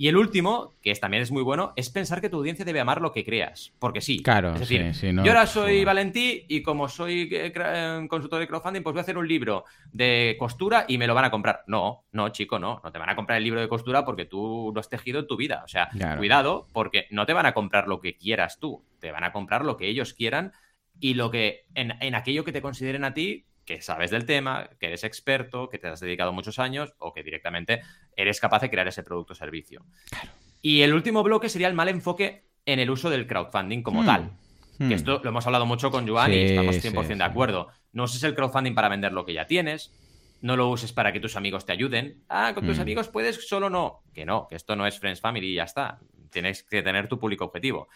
Y 0.00 0.06
el 0.06 0.16
último, 0.16 0.74
que 0.80 0.92
es, 0.92 1.00
también 1.00 1.24
es 1.24 1.32
muy 1.32 1.42
bueno, 1.42 1.72
es 1.74 1.90
pensar 1.90 2.20
que 2.20 2.28
tu 2.30 2.36
audiencia 2.36 2.64
debe 2.64 2.78
amar 2.78 3.00
lo 3.00 3.10
que 3.10 3.24
creas. 3.24 3.72
Porque 3.80 4.00
sí. 4.00 4.22
Claro, 4.22 4.54
es 4.54 4.60
decir, 4.60 4.94
sí, 4.94 5.00
sí, 5.08 5.12
no- 5.12 5.24
yo 5.24 5.32
ahora 5.32 5.44
soy. 5.46 5.84
Valentí 5.84 6.44
y 6.46 6.62
como 6.62 6.88
soy 6.88 7.28
eh, 7.32 7.52
eh, 7.52 8.06
consultor 8.08 8.38
de 8.38 8.46
crowdfunding, 8.46 8.82
pues 8.84 8.92
voy 8.94 9.00
a 9.00 9.02
hacer 9.02 9.18
un 9.18 9.26
libro 9.26 9.64
de 9.92 10.36
costura 10.38 10.84
y 10.86 10.98
me 10.98 11.08
lo 11.08 11.14
van 11.16 11.24
a 11.24 11.30
comprar. 11.32 11.64
No, 11.66 12.04
no, 12.12 12.28
chico, 12.28 12.60
no. 12.60 12.80
No 12.84 12.92
te 12.92 12.98
van 13.00 13.10
a 13.10 13.16
comprar 13.16 13.38
el 13.38 13.44
libro 13.44 13.60
de 13.60 13.68
costura 13.68 14.04
porque 14.04 14.24
tú 14.24 14.70
lo 14.72 14.78
has 14.80 14.88
tejido 14.88 15.18
en 15.18 15.26
tu 15.26 15.36
vida. 15.36 15.62
O 15.64 15.68
sea, 15.68 15.88
Claro. 15.88 16.18
cuidado, 16.18 16.68
porque 16.72 17.06
no 17.10 17.26
te 17.26 17.32
van 17.32 17.46
a 17.46 17.52
comprar 17.52 17.88
lo 17.88 18.00
que 18.00 18.16
quieras 18.16 18.60
tú. 18.60 18.84
Te 19.00 19.10
van 19.10 19.24
a 19.24 19.32
comprar 19.32 19.64
lo 19.64 19.76
que 19.76 19.88
ellos 19.88 20.14
quieran 20.14 20.52
y 21.00 21.14
lo 21.14 21.32
que 21.32 21.64
en, 21.74 21.94
en 22.00 22.14
aquello 22.14 22.44
que 22.44 22.52
te 22.52 22.62
consideren 22.62 23.02
a 23.02 23.14
ti 23.14 23.46
que 23.68 23.82
sabes 23.82 24.10
del 24.10 24.24
tema, 24.24 24.70
que 24.80 24.86
eres 24.86 25.04
experto, 25.04 25.68
que 25.68 25.76
te 25.78 25.88
has 25.88 26.00
dedicado 26.00 26.32
muchos 26.32 26.58
años 26.58 26.94
o 27.00 27.12
que 27.12 27.22
directamente 27.22 27.82
eres 28.16 28.40
capaz 28.40 28.62
de 28.62 28.70
crear 28.70 28.88
ese 28.88 29.02
producto 29.02 29.34
o 29.34 29.36
servicio. 29.36 29.84
Y 30.62 30.80
el 30.80 30.94
último 30.94 31.22
bloque 31.22 31.50
sería 31.50 31.68
el 31.68 31.74
mal 31.74 31.90
enfoque 31.90 32.44
en 32.64 32.78
el 32.78 32.88
uso 32.90 33.10
del 33.10 33.26
crowdfunding 33.26 33.82
como 33.82 34.00
Hmm. 34.02 34.06
tal. 34.06 34.30
Hmm. 34.78 34.88
Que 34.88 34.94
esto 34.94 35.20
lo 35.22 35.28
hemos 35.28 35.46
hablado 35.46 35.66
mucho 35.66 35.90
con 35.90 36.08
Joan 36.08 36.30
Sí, 36.32 36.38
y 36.38 36.42
estamos 36.44 36.76
sí, 36.76 36.80
100% 36.80 37.06
sí. 37.08 37.14
de 37.18 37.24
acuerdo. 37.24 37.68
No 37.92 38.04
uses 38.04 38.22
el 38.22 38.34
crowdfunding 38.34 38.74
para 38.74 38.88
vender 38.88 39.12
lo 39.12 39.26
que 39.26 39.34
ya 39.34 39.46
tienes. 39.46 39.92
No 40.40 40.56
lo 40.56 40.70
uses 40.70 40.92
para 40.92 41.12
que 41.12 41.20
tus 41.20 41.36
amigos 41.36 41.66
te 41.66 41.72
ayuden. 41.72 42.22
Ah, 42.30 42.52
con 42.54 42.64
tus 42.66 42.78
Mm. 42.78 42.82
amigos 42.82 43.08
puedes, 43.08 43.46
solo 43.46 43.68
no. 43.68 44.00
Que 44.14 44.24
no, 44.24 44.46
que 44.48 44.56
esto 44.56 44.76
no 44.76 44.86
es 44.86 44.98
Friends 44.98 45.20
Family 45.20 45.48
y 45.48 45.54
ya 45.56 45.64
está. 45.64 45.98
Tienes 46.30 46.62
que 46.62 46.82
tener 46.82 47.06
tu 47.06 47.18
público 47.18 47.44
objetivo. 47.44 47.88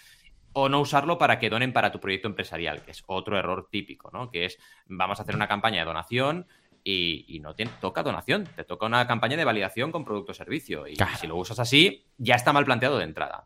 O 0.54 0.68
no 0.68 0.80
usarlo 0.80 1.18
para 1.18 1.38
que 1.38 1.50
donen 1.50 1.72
para 1.72 1.92
tu 1.92 2.00
proyecto 2.00 2.28
empresarial, 2.28 2.82
que 2.82 2.90
es 2.90 3.02
otro 3.06 3.38
error 3.38 3.68
típico, 3.70 4.10
¿no? 4.12 4.30
Que 4.30 4.44
es, 4.46 4.58
vamos 4.86 5.18
a 5.18 5.22
hacer 5.22 5.34
una 5.34 5.48
campaña 5.48 5.80
de 5.80 5.86
donación 5.86 6.46
y, 6.84 7.24
y 7.28 7.40
no 7.40 7.54
te 7.54 7.64
toca 7.80 8.02
donación, 8.02 8.44
te 8.56 8.64
toca 8.64 8.86
una 8.86 9.06
campaña 9.06 9.36
de 9.36 9.44
validación 9.44 9.92
con 9.92 10.04
producto 10.04 10.32
o 10.32 10.34
servicio. 10.34 10.86
Y 10.86 10.94
Claro. 10.96 11.16
si 11.16 11.26
lo 11.26 11.36
usas 11.36 11.58
así, 11.58 12.04
ya 12.18 12.34
está 12.34 12.52
mal 12.52 12.64
planteado 12.64 12.98
de 12.98 13.04
entrada. 13.04 13.44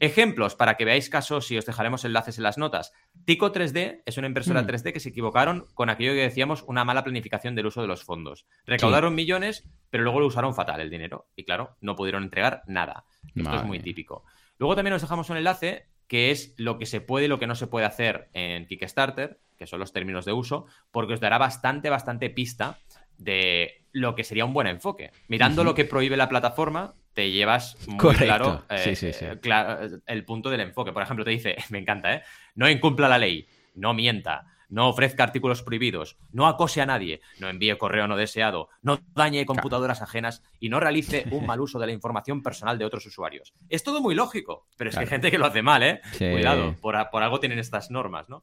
Ejemplos 0.00 0.56
para 0.56 0.76
que 0.76 0.84
veáis 0.84 1.08
casos 1.08 1.48
y 1.52 1.56
os 1.56 1.66
dejaremos 1.66 2.04
enlaces 2.04 2.36
en 2.38 2.42
las 2.42 2.58
notas. 2.58 2.92
Tico 3.24 3.52
3D 3.52 4.02
es 4.04 4.18
una 4.18 4.26
impresora 4.26 4.62
Mm. 4.62 4.66
3D 4.66 4.92
que 4.92 4.98
se 4.98 5.10
equivocaron 5.10 5.66
con 5.74 5.88
aquello 5.88 6.12
que 6.12 6.22
decíamos 6.22 6.64
una 6.66 6.84
mala 6.84 7.04
planificación 7.04 7.54
del 7.54 7.66
uso 7.66 7.80
de 7.80 7.86
los 7.86 8.02
fondos. 8.02 8.44
Recaudaron 8.66 9.14
millones, 9.14 9.68
pero 9.90 10.02
luego 10.02 10.18
lo 10.18 10.26
usaron 10.26 10.52
fatal 10.54 10.80
el 10.80 10.90
dinero. 10.90 11.28
Y 11.36 11.44
claro, 11.44 11.76
no 11.80 11.94
pudieron 11.94 12.24
entregar 12.24 12.62
nada. 12.66 13.04
Esto 13.28 13.42
Madre 13.44 13.58
es 13.60 13.64
muy 13.66 13.78
típico. 13.78 14.24
Luego 14.58 14.74
también 14.74 14.94
os 14.94 15.02
dejamos 15.02 15.30
un 15.30 15.36
enlace 15.36 15.86
que 16.08 16.30
es 16.30 16.54
lo 16.56 16.78
que 16.78 16.86
se 16.86 17.00
puede 17.00 17.26
y 17.26 17.28
lo 17.28 17.38
que 17.38 17.46
no 17.46 17.54
se 17.54 17.66
puede 17.66 17.86
hacer 17.86 18.28
en 18.32 18.66
Kickstarter, 18.66 19.38
que 19.58 19.66
son 19.66 19.80
los 19.80 19.92
términos 19.92 20.24
de 20.24 20.32
uso, 20.32 20.66
porque 20.90 21.14
os 21.14 21.20
dará 21.20 21.38
bastante, 21.38 21.90
bastante 21.90 22.30
pista 22.30 22.78
de 23.18 23.84
lo 23.92 24.14
que 24.14 24.24
sería 24.24 24.44
un 24.44 24.52
buen 24.52 24.66
enfoque. 24.66 25.12
Mirando 25.28 25.64
lo 25.64 25.74
que 25.74 25.84
prohíbe 25.84 26.16
la 26.16 26.28
plataforma, 26.28 26.94
te 27.14 27.30
llevas 27.30 27.76
muy 27.86 27.96
Correcto. 27.98 28.24
claro 28.24 28.64
eh, 28.68 28.78
Sí, 28.78 28.96
sí, 28.96 29.12
sí. 29.12 29.24
eh, 29.24 29.88
el 30.06 30.24
punto 30.24 30.50
del 30.50 30.60
enfoque. 30.60 30.92
Por 30.92 31.02
ejemplo, 31.02 31.24
te 31.24 31.30
dice, 31.30 31.56
me 31.70 31.78
encanta, 31.78 32.14
¿eh? 32.14 32.22
No 32.56 32.68
incumpla 32.68 33.08
la 33.08 33.18
ley, 33.18 33.46
no 33.76 33.94
mienta, 33.94 34.46
no 34.74 34.88
ofrezca 34.88 35.22
artículos 35.22 35.62
prohibidos, 35.62 36.18
no 36.32 36.48
acose 36.48 36.80
a 36.80 36.86
nadie, 36.86 37.20
no 37.38 37.48
envíe 37.48 37.78
correo 37.78 38.08
no 38.08 38.16
deseado, 38.16 38.68
no 38.82 38.98
dañe 39.14 39.46
computadoras 39.46 40.02
ajenas 40.02 40.42
y 40.58 40.68
no 40.68 40.80
realice 40.80 41.26
un 41.30 41.46
mal 41.46 41.60
uso 41.60 41.78
de 41.78 41.86
la 41.86 41.92
información 41.92 42.42
personal 42.42 42.76
de 42.76 42.84
otros 42.84 43.06
usuarios. 43.06 43.54
Es 43.68 43.84
todo 43.84 44.00
muy 44.00 44.16
lógico, 44.16 44.66
pero 44.76 44.90
es 44.90 44.96
que 44.96 45.02
hay 45.02 45.06
gente 45.06 45.30
que 45.30 45.38
lo 45.38 45.46
hace 45.46 45.62
mal, 45.62 45.84
¿eh? 45.84 46.00
Sí. 46.14 46.28
Cuidado, 46.28 46.74
por, 46.80 46.96
por 47.10 47.22
algo 47.22 47.38
tienen 47.38 47.60
estas 47.60 47.92
normas, 47.92 48.28
¿no? 48.28 48.42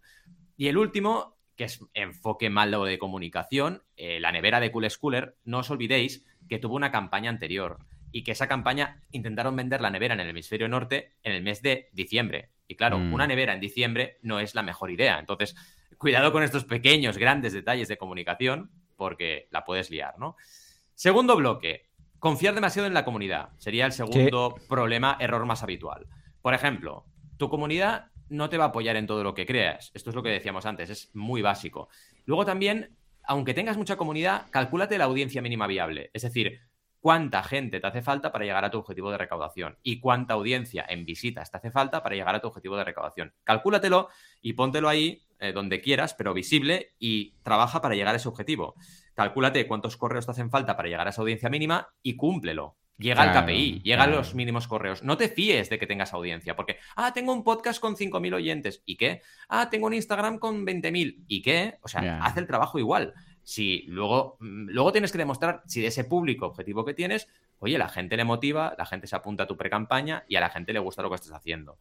Y 0.56 0.70
el 0.70 0.78
último, 0.78 1.38
que 1.58 1.66
es 1.66 1.82
enfoque 1.94 2.50
malo 2.50 2.86
de 2.86 2.98
comunicación, 2.98 3.84
eh, 3.98 4.22
la 4.22 4.32
nevera 4.32 4.62
de 4.62 4.72
Cool 4.72 4.90
Schooler, 4.90 5.36
no 5.44 5.58
os 5.60 5.70
olvidéis 5.70 6.26
que 6.48 6.60
tuvo 6.60 6.76
una 6.76 6.92
campaña 6.92 7.30
anterior 7.30 7.78
y 8.14 8.24
que 8.24 8.32
esa 8.32 8.48
campaña 8.48 9.04
intentaron 9.12 9.56
vender 9.56 9.82
la 9.82 9.90
nevera 9.90 10.14
en 10.14 10.22
el 10.22 10.30
hemisferio 10.30 10.70
norte 10.70 11.14
en 11.24 11.34
el 11.34 11.44
mes 11.44 11.62
de 11.62 11.90
diciembre. 11.92 12.52
Y 12.68 12.76
claro, 12.76 13.00
Mm. 13.00 13.14
una 13.14 13.28
nevera 13.28 13.54
en 13.54 13.60
diciembre 13.60 14.18
no 14.22 14.40
es 14.40 14.56
la 14.56 14.64
mejor 14.64 14.92
idea. 14.92 15.20
Entonces, 15.20 15.56
cuidado 16.02 16.32
con 16.32 16.42
estos 16.42 16.66
pequeños, 16.66 17.20
grandes 17.20 17.54
detalles 17.54 17.88
de 17.88 17.98
comunicación 17.98 18.72
porque 18.98 19.48
la 19.52 19.64
puedes 19.64 19.92
liar, 19.92 20.18
¿no? 20.18 20.36
Segundo 20.96 21.36
bloque, 21.36 21.90
confiar 22.18 22.56
demasiado 22.56 22.88
en 22.88 22.96
la 22.96 23.06
comunidad. 23.06 23.50
Sería 23.58 23.86
el 23.86 23.92
segundo 23.92 24.56
problema, 24.68 25.16
error 25.20 25.46
más 25.46 25.62
habitual. 25.62 26.08
Por 26.42 26.56
ejemplo, 26.56 27.06
tu 27.38 27.50
comunidad 27.50 28.08
no 28.30 28.50
te 28.50 28.58
va 28.58 28.66
a 28.66 28.68
apoyar 28.70 28.96
en 28.96 29.06
todo 29.06 29.24
lo 29.24 29.36
que 29.36 29.46
creas. 29.46 29.92
Esto 29.94 30.10
es 30.10 30.16
lo 30.16 30.24
que 30.24 30.30
decíamos 30.30 30.66
antes, 30.66 30.90
es 30.90 31.12
muy 31.14 31.44
básico. 31.44 31.88
Luego 32.26 32.46
también, 32.46 32.98
aunque 33.24 33.54
tengas 33.54 33.78
mucha 33.78 33.96
comunidad, 33.96 34.48
calcúlate 34.50 34.98
la 34.98 35.06
audiencia 35.06 35.44
mínima 35.44 35.68
viable. 35.68 36.10
Es 36.14 36.24
decir, 36.24 36.62
cuánta 37.00 37.44
gente 37.44 37.80
te 37.80 37.86
hace 37.86 38.02
falta 38.02 38.32
para 38.32 38.46
llegar 38.46 38.66
a 38.66 38.72
tu 38.72 38.80
objetivo 38.80 39.12
de 39.12 39.20
recaudación 39.20 39.78
y 39.84 40.00
cuánta 40.00 40.34
audiencia 40.34 40.84
en 40.90 41.06
visitas 41.06 41.52
te 41.52 41.58
hace 41.58 41.70
falta 41.70 42.02
para 42.02 42.16
llegar 42.16 42.34
a 42.34 42.42
tu 42.42 42.48
objetivo 42.48 42.76
de 42.76 42.86
recaudación. 42.86 43.34
Calcúlatelo 43.44 44.10
y 44.42 44.54
póntelo 44.54 44.90
ahí 44.90 45.22
eh, 45.42 45.54
donde 45.54 45.82
quieras, 45.82 46.14
pero 46.14 46.34
visible 46.34 46.94
y 47.00 47.34
trabaja 47.42 47.82
para 47.82 47.96
llegar 47.96 48.14
a 48.14 48.18
ese 48.18 48.30
objetivo. 48.30 48.76
Calcúlate 49.16 49.68
cuántos 49.68 49.98
correos 49.98 50.26
te 50.26 50.32
hacen 50.32 50.52
falta 50.52 50.78
para 50.78 50.88
llegar 50.88 51.08
a 51.08 51.10
esa 51.10 51.22
audiencia 51.22 51.50
mínima 51.50 51.90
y 52.04 52.16
cúmplelo. 52.16 52.78
Llega 53.02 53.24
al 53.24 53.34
KPI, 53.34 53.82
llega 53.82 54.04
a 54.04 54.08
los 54.08 54.36
mínimos 54.36 54.68
correos. 54.68 55.02
No 55.02 55.18
te 55.18 55.28
fíes 55.28 55.72
de 55.72 55.80
que 55.80 55.88
tengas 55.88 56.14
audiencia, 56.14 56.56
porque, 56.56 56.78
ah, 56.96 57.12
tengo 57.14 57.34
un 57.34 57.44
podcast 57.44 57.82
con 57.82 57.96
5.000 57.96 58.36
oyentes. 58.36 58.84
¿Y 58.86 58.96
qué? 58.96 59.24
Ah, 59.50 59.72
tengo 59.72 59.88
un 59.88 59.96
Instagram 59.96 60.38
con 60.38 60.64
20.000. 60.64 61.24
¿Y 61.28 61.42
qué? 61.42 61.80
O 61.82 61.88
sea, 61.88 62.20
hace 62.24 62.40
el 62.40 62.46
trabajo 62.46 62.78
igual. 62.78 63.16
Si 63.42 63.86
luego, 63.88 64.38
mm, 64.40 64.70
luego 64.70 64.92
tienes 64.92 65.12
que 65.12 65.18
demostrar 65.18 65.64
si 65.66 65.82
de 65.82 65.88
ese 65.88 66.04
público 66.04 66.46
objetivo 66.46 66.86
que 66.86 66.94
tienes, 66.94 67.28
oye, 67.58 67.80
la 67.80 67.90
gente 67.90 68.16
le 68.16 68.24
motiva, 68.24 68.76
la 68.78 68.86
gente 68.86 69.08
se 69.08 69.16
apunta 69.16 69.44
a 69.44 69.48
tu 69.48 69.58
pre-campaña 69.58 70.24
y 70.28 70.36
a 70.36 70.40
la 70.40 70.50
gente 70.50 70.72
le 70.72 70.80
gusta 70.80 71.02
lo 71.02 71.10
que 71.10 71.16
estás 71.16 71.34
haciendo. 71.34 71.80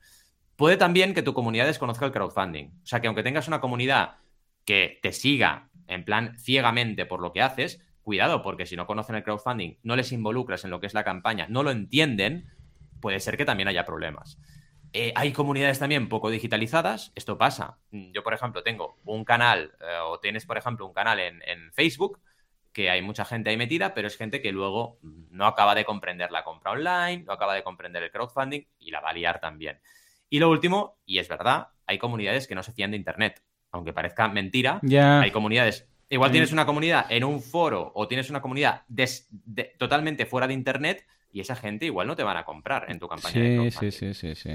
Puede 0.60 0.76
también 0.76 1.14
que 1.14 1.22
tu 1.22 1.32
comunidad 1.32 1.64
desconozca 1.64 2.04
el 2.04 2.12
crowdfunding. 2.12 2.66
O 2.82 2.86
sea, 2.86 3.00
que 3.00 3.06
aunque 3.06 3.22
tengas 3.22 3.48
una 3.48 3.62
comunidad 3.62 4.18
que 4.66 4.98
te 5.00 5.10
siga 5.10 5.70
en 5.86 6.04
plan 6.04 6.36
ciegamente 6.38 7.06
por 7.06 7.22
lo 7.22 7.32
que 7.32 7.40
haces, 7.40 7.80
cuidado, 8.02 8.42
porque 8.42 8.66
si 8.66 8.76
no 8.76 8.86
conocen 8.86 9.16
el 9.16 9.22
crowdfunding, 9.22 9.78
no 9.82 9.96
les 9.96 10.12
involucras 10.12 10.62
en 10.64 10.70
lo 10.70 10.78
que 10.78 10.86
es 10.86 10.92
la 10.92 11.02
campaña, 11.02 11.46
no 11.48 11.62
lo 11.62 11.70
entienden, 11.70 12.50
puede 13.00 13.20
ser 13.20 13.38
que 13.38 13.46
también 13.46 13.68
haya 13.68 13.86
problemas. 13.86 14.38
Eh, 14.92 15.14
hay 15.16 15.32
comunidades 15.32 15.78
también 15.78 16.10
poco 16.10 16.28
digitalizadas, 16.28 17.10
esto 17.14 17.38
pasa. 17.38 17.78
Yo, 17.90 18.22
por 18.22 18.34
ejemplo, 18.34 18.62
tengo 18.62 18.98
un 19.06 19.24
canal, 19.24 19.72
eh, 19.80 19.96
o 20.04 20.20
tienes, 20.20 20.44
por 20.44 20.58
ejemplo, 20.58 20.84
un 20.84 20.92
canal 20.92 21.20
en, 21.20 21.40
en, 21.46 21.72
Facebook, 21.72 22.20
que 22.74 22.90
hay 22.90 23.00
mucha 23.00 23.24
gente 23.24 23.48
ahí 23.48 23.56
metida, 23.56 23.94
pero 23.94 24.08
es 24.08 24.18
gente 24.18 24.42
que 24.42 24.52
luego 24.52 24.98
no 25.00 25.46
acaba 25.46 25.74
de 25.74 25.86
comprender 25.86 26.30
la 26.30 26.44
compra 26.44 26.72
online, 26.72 27.24
no 27.24 27.32
acaba 27.32 27.54
de 27.54 27.62
comprender 27.62 28.02
el 28.02 28.10
crowdfunding 28.10 28.66
y 28.78 28.90
la 28.90 29.00
va 29.00 29.08
a 29.08 29.14
liar 29.14 29.40
también. 29.40 29.80
Y 30.30 30.38
lo 30.38 30.48
último, 30.48 30.98
y 31.04 31.18
es 31.18 31.28
verdad, 31.28 31.68
hay 31.86 31.98
comunidades 31.98 32.46
que 32.46 32.54
no 32.54 32.62
se 32.62 32.72
fían 32.72 32.92
de 32.92 32.96
Internet. 32.96 33.42
Aunque 33.72 33.92
parezca 33.92 34.28
mentira, 34.28 34.80
hay 34.82 35.30
comunidades. 35.30 35.86
Igual 36.08 36.32
tienes 36.32 36.52
una 36.52 36.66
comunidad 36.66 37.06
en 37.08 37.22
un 37.22 37.40
foro 37.40 37.92
o 37.94 38.08
tienes 38.08 38.30
una 38.30 38.40
comunidad 38.40 38.82
totalmente 39.78 40.26
fuera 40.26 40.48
de 40.48 40.54
internet 40.54 41.06
y 41.32 41.40
esa 41.40 41.54
gente 41.54 41.86
igual 41.86 42.08
no 42.08 42.16
te 42.16 42.24
van 42.24 42.36
a 42.36 42.44
comprar 42.44 42.90
en 42.90 42.98
tu 42.98 43.06
campaña 43.06 43.32
sí, 43.32 43.40
de 43.40 43.70
Sí, 43.70 43.90
sí, 43.92 44.14
sí, 44.14 44.34
sí. 44.34 44.50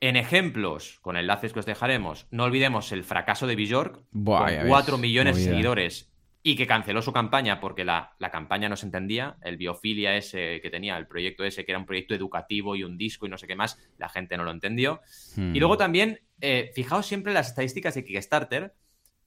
En 0.00 0.16
ejemplos, 0.16 0.98
con 1.00 1.16
enlaces 1.16 1.52
que 1.52 1.60
os 1.60 1.66
dejaremos, 1.66 2.26
no 2.32 2.44
olvidemos 2.44 2.90
el 2.90 3.04
fracaso 3.04 3.46
de 3.46 3.54
Bjork, 3.54 4.02
con 4.12 4.68
4 4.68 4.98
millones 4.98 5.36
de 5.36 5.44
seguidores 5.44 6.10
y 6.50 6.56
que 6.56 6.66
canceló 6.66 7.02
su 7.02 7.12
campaña 7.12 7.60
porque 7.60 7.84
la, 7.84 8.16
campaña 8.32 8.70
no 8.70 8.76
se 8.76 8.86
entendía, 8.86 9.36
el 9.42 9.58
biofilia 9.58 10.16
ese 10.16 10.62
que 10.62 10.70
tenía, 10.70 10.96
el 10.96 11.06
proyecto 11.06 11.44
ese 11.44 11.66
que 11.66 11.72
era 11.72 11.78
un 11.78 11.84
proyecto 11.84 12.14
educativo 12.14 12.74
y 12.74 12.84
un 12.84 12.96
disco 12.96 13.26
y 13.26 13.28
no 13.28 13.36
sé 13.36 13.46
qué 13.46 13.54
más, 13.54 13.78
la 13.98 14.08
gente 14.08 14.34
no 14.38 14.44
lo 14.44 14.50
entendió. 14.50 15.02
Hmm. 15.36 15.54
Y 15.54 15.58
luego 15.58 15.76
también, 15.76 16.20
eh, 16.40 16.70
fijaos 16.74 17.04
siempre 17.04 17.32
en 17.32 17.34
las 17.34 17.48
estadísticas 17.48 17.94
de 17.94 18.02
Kickstarter, 18.02 18.72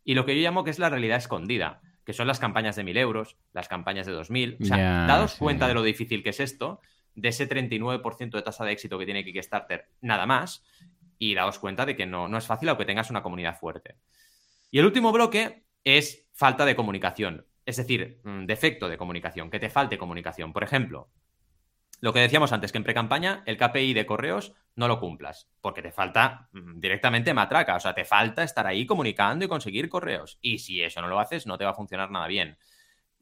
y 0.04 0.16
lo 0.16 0.26
que 0.26 0.36
yo 0.36 0.42
llamo 0.42 0.64
que 0.64 0.72
es 0.72 0.80
la 0.80 0.90
realidad 0.90 1.20
escondida, 1.20 1.82
que 2.04 2.14
son 2.14 2.26
las 2.26 2.40
campañas 2.40 2.76
de 2.76 2.84
1.000 2.84 2.98
euros, 2.98 3.38
las 3.54 3.68
campañas 3.68 4.08
de 4.08 4.14
2.000. 4.14 4.58
O 4.60 4.66
sea, 4.66 5.06
dados 5.06 5.36
cuenta 5.36 5.68
de 5.68 5.76
lo 5.76 5.84
difícil 5.84 6.24
que 6.24 6.32
es 6.32 6.40
esto, 6.40 6.80
de 7.14 7.30
ese 7.30 7.48
39% 7.48 8.32
de 8.32 8.42
tasa 8.42 8.66
de 8.66 8.72
éxito 8.72 8.98
que 8.98 9.06
tiene 9.06 9.24
Kickstarter, 9.24 9.90
nada 10.02 10.26
más, 10.26 10.64
y 11.20 11.36
daos 11.36 11.60
cuenta 11.60 11.86
de 11.86 11.96
que 11.96 12.08
no, 12.08 12.28
no 12.28 12.40
es 12.40 12.48
fácil 12.48 12.70
aunque 12.70 12.86
tengas 12.86 13.12
una 13.12 13.22
comunidad 13.22 13.60
fuerte. 13.60 13.98
Y 14.72 14.80
el 14.80 14.86
último 14.86 15.12
bloque 15.12 15.66
es 15.84 16.21
falta 16.34 16.66
de 16.66 16.76
comunicación, 16.76 17.46
es 17.66 17.78
decir, 17.78 18.20
mm, 18.24 18.46
defecto 18.46 18.90
de 18.90 18.98
comunicación, 18.98 19.50
que 19.50 19.60
te 19.60 19.70
falte 19.70 19.98
comunicación. 19.98 20.54
Por 20.54 20.64
ejemplo, 20.64 21.10
lo 22.02 22.14
que 22.14 22.20
decíamos 22.20 22.52
antes, 22.52 22.72
que 22.72 22.80
en 22.80 22.84
pre-campaña 22.84 23.44
el 23.46 23.58
KPI 23.58 23.94
de 23.94 24.08
correos 24.08 24.54
no 24.76 24.88
lo 24.88 25.00
cumplas, 25.00 25.50
porque 25.62 25.84
te 25.84 25.92
falta 25.92 26.50
mm, 26.52 26.80
directamente 26.80 27.34
matraca, 27.34 27.76
o 27.76 27.80
sea, 27.80 27.94
te 27.94 28.06
falta 28.06 28.44
estar 28.44 28.66
ahí 28.66 28.88
comunicando 28.88 29.46
y 29.46 29.48
conseguir 29.48 29.88
correos. 29.88 30.40
Y 30.42 30.60
si 30.60 30.82
eso 30.82 31.02
no 31.02 31.08
lo 31.08 31.20
haces, 31.20 31.46
no 31.46 31.58
te 31.60 31.66
va 31.66 31.72
a 31.72 31.76
funcionar 31.76 32.10
nada 32.10 32.28
bien. 32.28 32.58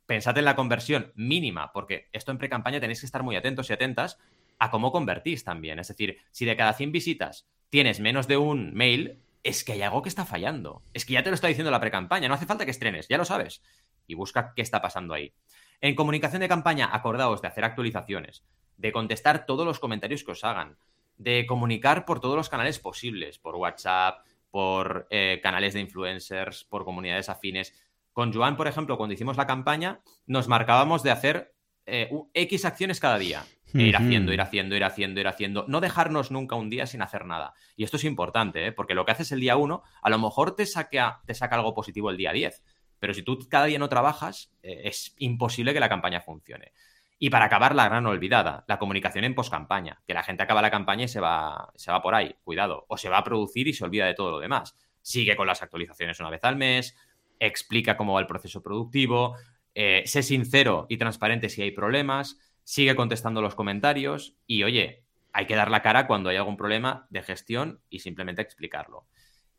Pensad 0.06 0.38
en 0.38 0.46
la 0.46 0.56
conversión 0.56 1.12
mínima, 1.16 1.74
porque 1.74 2.08
esto 2.14 2.32
en 2.32 2.38
pre-campaña 2.38 2.80
tenéis 2.80 3.02
que 3.02 3.06
estar 3.06 3.22
muy 3.22 3.36
atentos 3.36 3.70
y 3.70 3.74
atentas 3.74 4.18
a 4.60 4.72
cómo 4.72 4.92
convertís 4.92 5.44
también. 5.44 5.80
Es 5.80 5.90
decir, 5.90 6.18
si 6.32 6.46
de 6.46 6.56
cada 6.56 6.74
100 6.74 6.92
visitas 6.92 7.48
tienes 7.70 8.00
menos 8.00 8.28
de 8.28 8.38
un 8.38 8.74
mail, 8.74 9.20
es 9.44 9.64
que 9.64 9.74
hay 9.74 9.82
algo 9.82 10.02
que 10.02 10.10
está 10.10 10.26
fallando. 10.26 10.84
Es 10.94 11.06
que 11.06 11.14
ya 11.14 11.24
te 11.24 11.30
lo 11.30 11.36
está 11.36 11.48
diciendo 11.48 11.72
la 11.72 11.80
pre-campaña, 11.80 12.28
no 12.28 12.34
hace 12.34 12.46
falta 12.46 12.66
que 12.66 12.72
estrenes, 12.72 13.08
ya 13.08 13.18
lo 13.18 13.26
sabes. 13.26 13.62
Y 14.08 14.16
busca 14.16 14.54
qué 14.56 14.62
está 14.62 14.82
pasando 14.82 15.14
ahí. 15.14 15.34
En 15.82 15.96
comunicación 15.96 16.42
de 16.42 16.50
campaña, 16.50 16.90
acordaos 16.92 17.42
de 17.42 17.48
hacer 17.48 17.64
actualizaciones 17.64 18.44
de 18.80 18.92
contestar 18.94 19.46
todos 19.46 19.66
los 19.66 19.80
comentarios 19.80 20.24
que 20.24 20.32
os 20.32 20.44
hagan, 20.44 20.78
de 21.18 21.46
comunicar 21.46 22.06
por 22.06 22.22
todos 22.22 22.38
los 22.38 22.50
canales 22.50 22.80
posibles, 22.80 23.38
por 23.38 23.56
WhatsApp, 23.56 24.26
por 24.52 25.06
eh, 25.10 25.40
canales 25.44 25.74
de 25.74 25.82
influencers, 25.82 26.64
por 26.64 26.86
comunidades 26.86 27.30
afines. 27.30 27.74
Con 28.14 28.34
Joan, 28.34 28.56
por 28.56 28.68
ejemplo, 28.68 28.98
cuando 28.98 29.14
hicimos 29.14 29.38
la 29.38 29.46
campaña, 29.46 30.00
nos 30.26 30.48
marcábamos 30.48 31.04
de 31.04 31.12
hacer 31.12 31.54
eh, 31.86 32.10
X 32.34 32.66
acciones 32.66 33.02
cada 33.02 33.20
día. 33.20 33.46
E 33.74 33.84
ir 33.84 33.96
haciendo, 33.96 34.34
ir 34.34 34.42
haciendo, 34.42 34.76
ir 34.76 34.84
haciendo, 34.84 35.20
ir 35.20 35.28
haciendo. 35.28 35.66
No 35.68 35.82
dejarnos 35.82 36.32
nunca 36.32 36.56
un 36.56 36.70
día 36.70 36.88
sin 36.88 37.02
hacer 37.02 37.26
nada. 37.26 37.54
Y 37.76 37.84
esto 37.84 37.98
es 37.98 38.04
importante, 38.04 38.68
¿eh? 38.68 38.72
porque 38.72 38.96
lo 38.96 39.06
que 39.06 39.12
haces 39.12 39.32
el 39.32 39.40
día 39.40 39.58
1, 39.58 39.84
a 40.02 40.10
lo 40.10 40.20
mejor 40.20 40.56
te 40.56 40.66
saca, 40.66 41.22
te 41.26 41.34
saca 41.34 41.56
algo 41.56 41.74
positivo 41.74 42.10
el 42.10 42.18
día 42.18 42.32
10. 42.32 42.64
Pero 43.00 43.14
si 43.14 43.24
tú 43.24 43.40
cada 43.50 43.66
día 43.66 43.80
no 43.80 43.88
trabajas, 43.88 44.52
es 44.62 45.16
imposible 45.20 45.74
que 45.74 45.80
la 45.80 45.88
campaña 45.88 46.20
funcione. 46.20 46.74
Y 47.22 47.30
para 47.30 47.46
acabar, 47.46 47.76
la 47.76 47.90
gran 47.90 48.06
olvidada, 48.06 48.64
la 48.68 48.80
comunicación 48.80 49.26
en 49.26 49.36
poscampaña, 49.36 50.02
que 50.08 50.14
la 50.14 50.24
gente 50.24 50.42
acaba 50.42 50.62
la 50.62 50.72
campaña 50.72 51.04
y 51.04 51.10
se 51.10 51.20
va, 51.20 51.70
se 51.76 51.92
va 51.92 52.02
por 52.02 52.16
ahí, 52.16 52.38
cuidado, 52.46 52.86
o 52.88 52.98
se 52.98 53.10
va 53.10 53.18
a 53.18 53.24
producir 53.26 53.68
y 53.68 53.74
se 53.74 53.84
olvida 53.84 54.06
de 54.06 54.14
todo 54.14 54.32
lo 54.32 54.40
demás. 54.40 54.78
Sigue 55.02 55.36
con 55.36 55.46
las 55.46 55.62
actualizaciones 55.62 56.18
una 56.22 56.30
vez 56.30 56.42
al 56.46 56.56
mes, 56.56 56.96
explica 57.38 57.98
cómo 57.98 58.14
va 58.14 58.22
el 58.22 58.28
proceso 58.28 58.64
productivo, 58.64 59.36
eh, 59.76 60.04
sé 60.06 60.24
sincero 60.24 60.86
y 60.88 60.98
transparente 60.98 61.50
si 61.50 61.62
hay 61.62 61.72
problemas, 61.72 62.38
sigue 62.70 62.96
contestando 62.96 63.42
los 63.42 63.56
comentarios 63.56 64.38
y, 64.46 64.62
oye, 64.62 65.04
hay 65.34 65.48
que 65.48 65.56
dar 65.56 65.72
la 65.72 65.82
cara 65.82 66.06
cuando 66.06 66.30
hay 66.30 66.38
algún 66.38 66.56
problema 66.56 67.08
de 67.10 67.24
gestión 67.24 67.82
y 67.90 67.98
simplemente 67.98 68.44
explicarlo. 68.44 69.08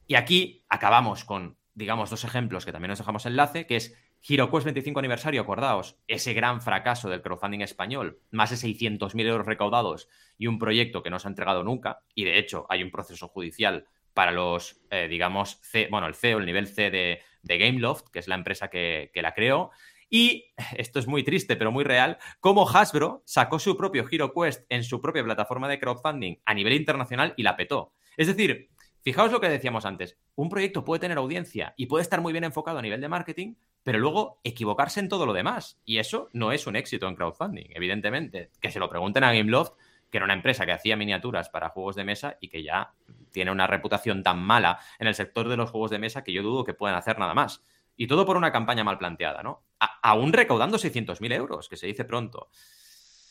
Y 0.06 0.14
aquí 0.14 0.64
acabamos 0.68 1.24
con, 1.24 1.56
digamos, 1.74 2.10
dos 2.10 2.22
ejemplos 2.22 2.64
que 2.64 2.70
también 2.70 2.90
nos 2.90 3.00
dejamos 3.00 3.26
enlace, 3.26 3.66
que 3.66 3.74
es 3.74 4.00
HeroQuest 4.22 4.64
25 4.64 5.00
aniversario, 5.00 5.40
acordaos, 5.40 5.98
ese 6.06 6.34
gran 6.34 6.60
fracaso 6.60 7.10
del 7.10 7.20
crowdfunding 7.20 7.62
español, 7.62 8.20
más 8.30 8.50
de 8.50 8.68
600.000 8.68 9.26
euros 9.26 9.44
recaudados 9.44 10.08
y 10.38 10.46
un 10.46 10.60
proyecto 10.60 11.02
que 11.02 11.10
no 11.10 11.18
se 11.18 11.26
ha 11.26 11.30
entregado 11.30 11.64
nunca, 11.64 12.02
y 12.14 12.22
de 12.22 12.38
hecho 12.38 12.66
hay 12.68 12.84
un 12.84 12.92
proceso 12.92 13.26
judicial 13.26 13.86
para 14.14 14.30
los, 14.30 14.82
eh, 14.90 15.08
digamos, 15.08 15.58
C, 15.62 15.88
bueno, 15.90 16.06
el 16.06 16.14
CEO, 16.14 16.38
el 16.38 16.46
nivel 16.46 16.68
C 16.68 16.90
de, 16.92 17.22
de 17.42 17.58
Gameloft, 17.58 18.08
que 18.12 18.20
es 18.20 18.28
la 18.28 18.34
empresa 18.36 18.68
que, 18.68 19.10
que, 19.12 19.22
la 19.22 19.34
creó. 19.34 19.70
Y 20.10 20.52
esto 20.76 20.98
es 20.98 21.06
muy 21.06 21.22
triste, 21.22 21.56
pero 21.56 21.72
muy 21.72 21.84
real, 21.84 22.18
como 22.40 22.68
Hasbro 22.68 23.22
sacó 23.24 23.58
su 23.58 23.76
propio 23.76 24.04
HeroQuest 24.10 24.66
en 24.68 24.84
su 24.84 25.00
propia 25.00 25.24
plataforma 25.24 25.68
de 25.68 25.78
crowdfunding 25.78 26.36
a 26.44 26.52
nivel 26.52 26.74
internacional 26.74 27.32
y 27.36 27.44
la 27.44 27.56
petó. 27.56 27.94
Es 28.16 28.26
decir, 28.26 28.68
fijaos 29.02 29.32
lo 29.32 29.40
que 29.40 29.48
decíamos 29.48 29.86
antes, 29.86 30.18
un 30.34 30.50
proyecto 30.50 30.84
puede 30.84 31.00
tener 31.00 31.16
audiencia 31.16 31.72
y 31.76 31.86
puede 31.86 32.02
estar 32.02 32.20
muy 32.20 32.32
bien 32.32 32.44
enfocado 32.44 32.78
a 32.78 32.82
nivel 32.82 33.00
de 33.00 33.08
marketing, 33.08 33.54
pero 33.82 33.98
luego 33.98 34.40
equivocarse 34.44 35.00
en 35.00 35.08
todo 35.08 35.24
lo 35.24 35.32
demás. 35.32 35.80
Y 35.84 35.98
eso 35.98 36.28
no 36.32 36.52
es 36.52 36.66
un 36.66 36.76
éxito 36.76 37.08
en 37.08 37.14
crowdfunding, 37.14 37.68
evidentemente. 37.70 38.50
Que 38.60 38.70
se 38.70 38.78
lo 38.78 38.90
pregunten 38.90 39.24
a 39.24 39.32
Gameloft, 39.32 39.72
que 40.10 40.18
era 40.18 40.24
una 40.24 40.34
empresa 40.34 40.66
que 40.66 40.72
hacía 40.72 40.96
miniaturas 40.96 41.48
para 41.48 41.70
juegos 41.70 41.96
de 41.96 42.04
mesa 42.04 42.36
y 42.40 42.48
que 42.48 42.62
ya 42.62 42.92
tiene 43.30 43.52
una 43.52 43.66
reputación 43.66 44.22
tan 44.22 44.42
mala 44.42 44.80
en 44.98 45.06
el 45.06 45.14
sector 45.14 45.48
de 45.48 45.56
los 45.56 45.70
juegos 45.70 45.90
de 45.90 45.98
mesa 45.98 46.24
que 46.24 46.32
yo 46.32 46.42
dudo 46.42 46.64
que 46.64 46.74
puedan 46.74 46.96
hacer 46.96 47.18
nada 47.18 47.32
más. 47.32 47.64
Y 47.96 48.06
todo 48.06 48.26
por 48.26 48.36
una 48.36 48.52
campaña 48.52 48.84
mal 48.84 48.98
planteada, 48.98 49.42
¿no? 49.42 49.62
Aún 50.02 50.32
recaudando 50.32 50.78
600.000 50.78 51.32
euros, 51.32 51.68
que 51.68 51.76
se 51.76 51.86
dice 51.86 52.04
pronto. 52.04 52.50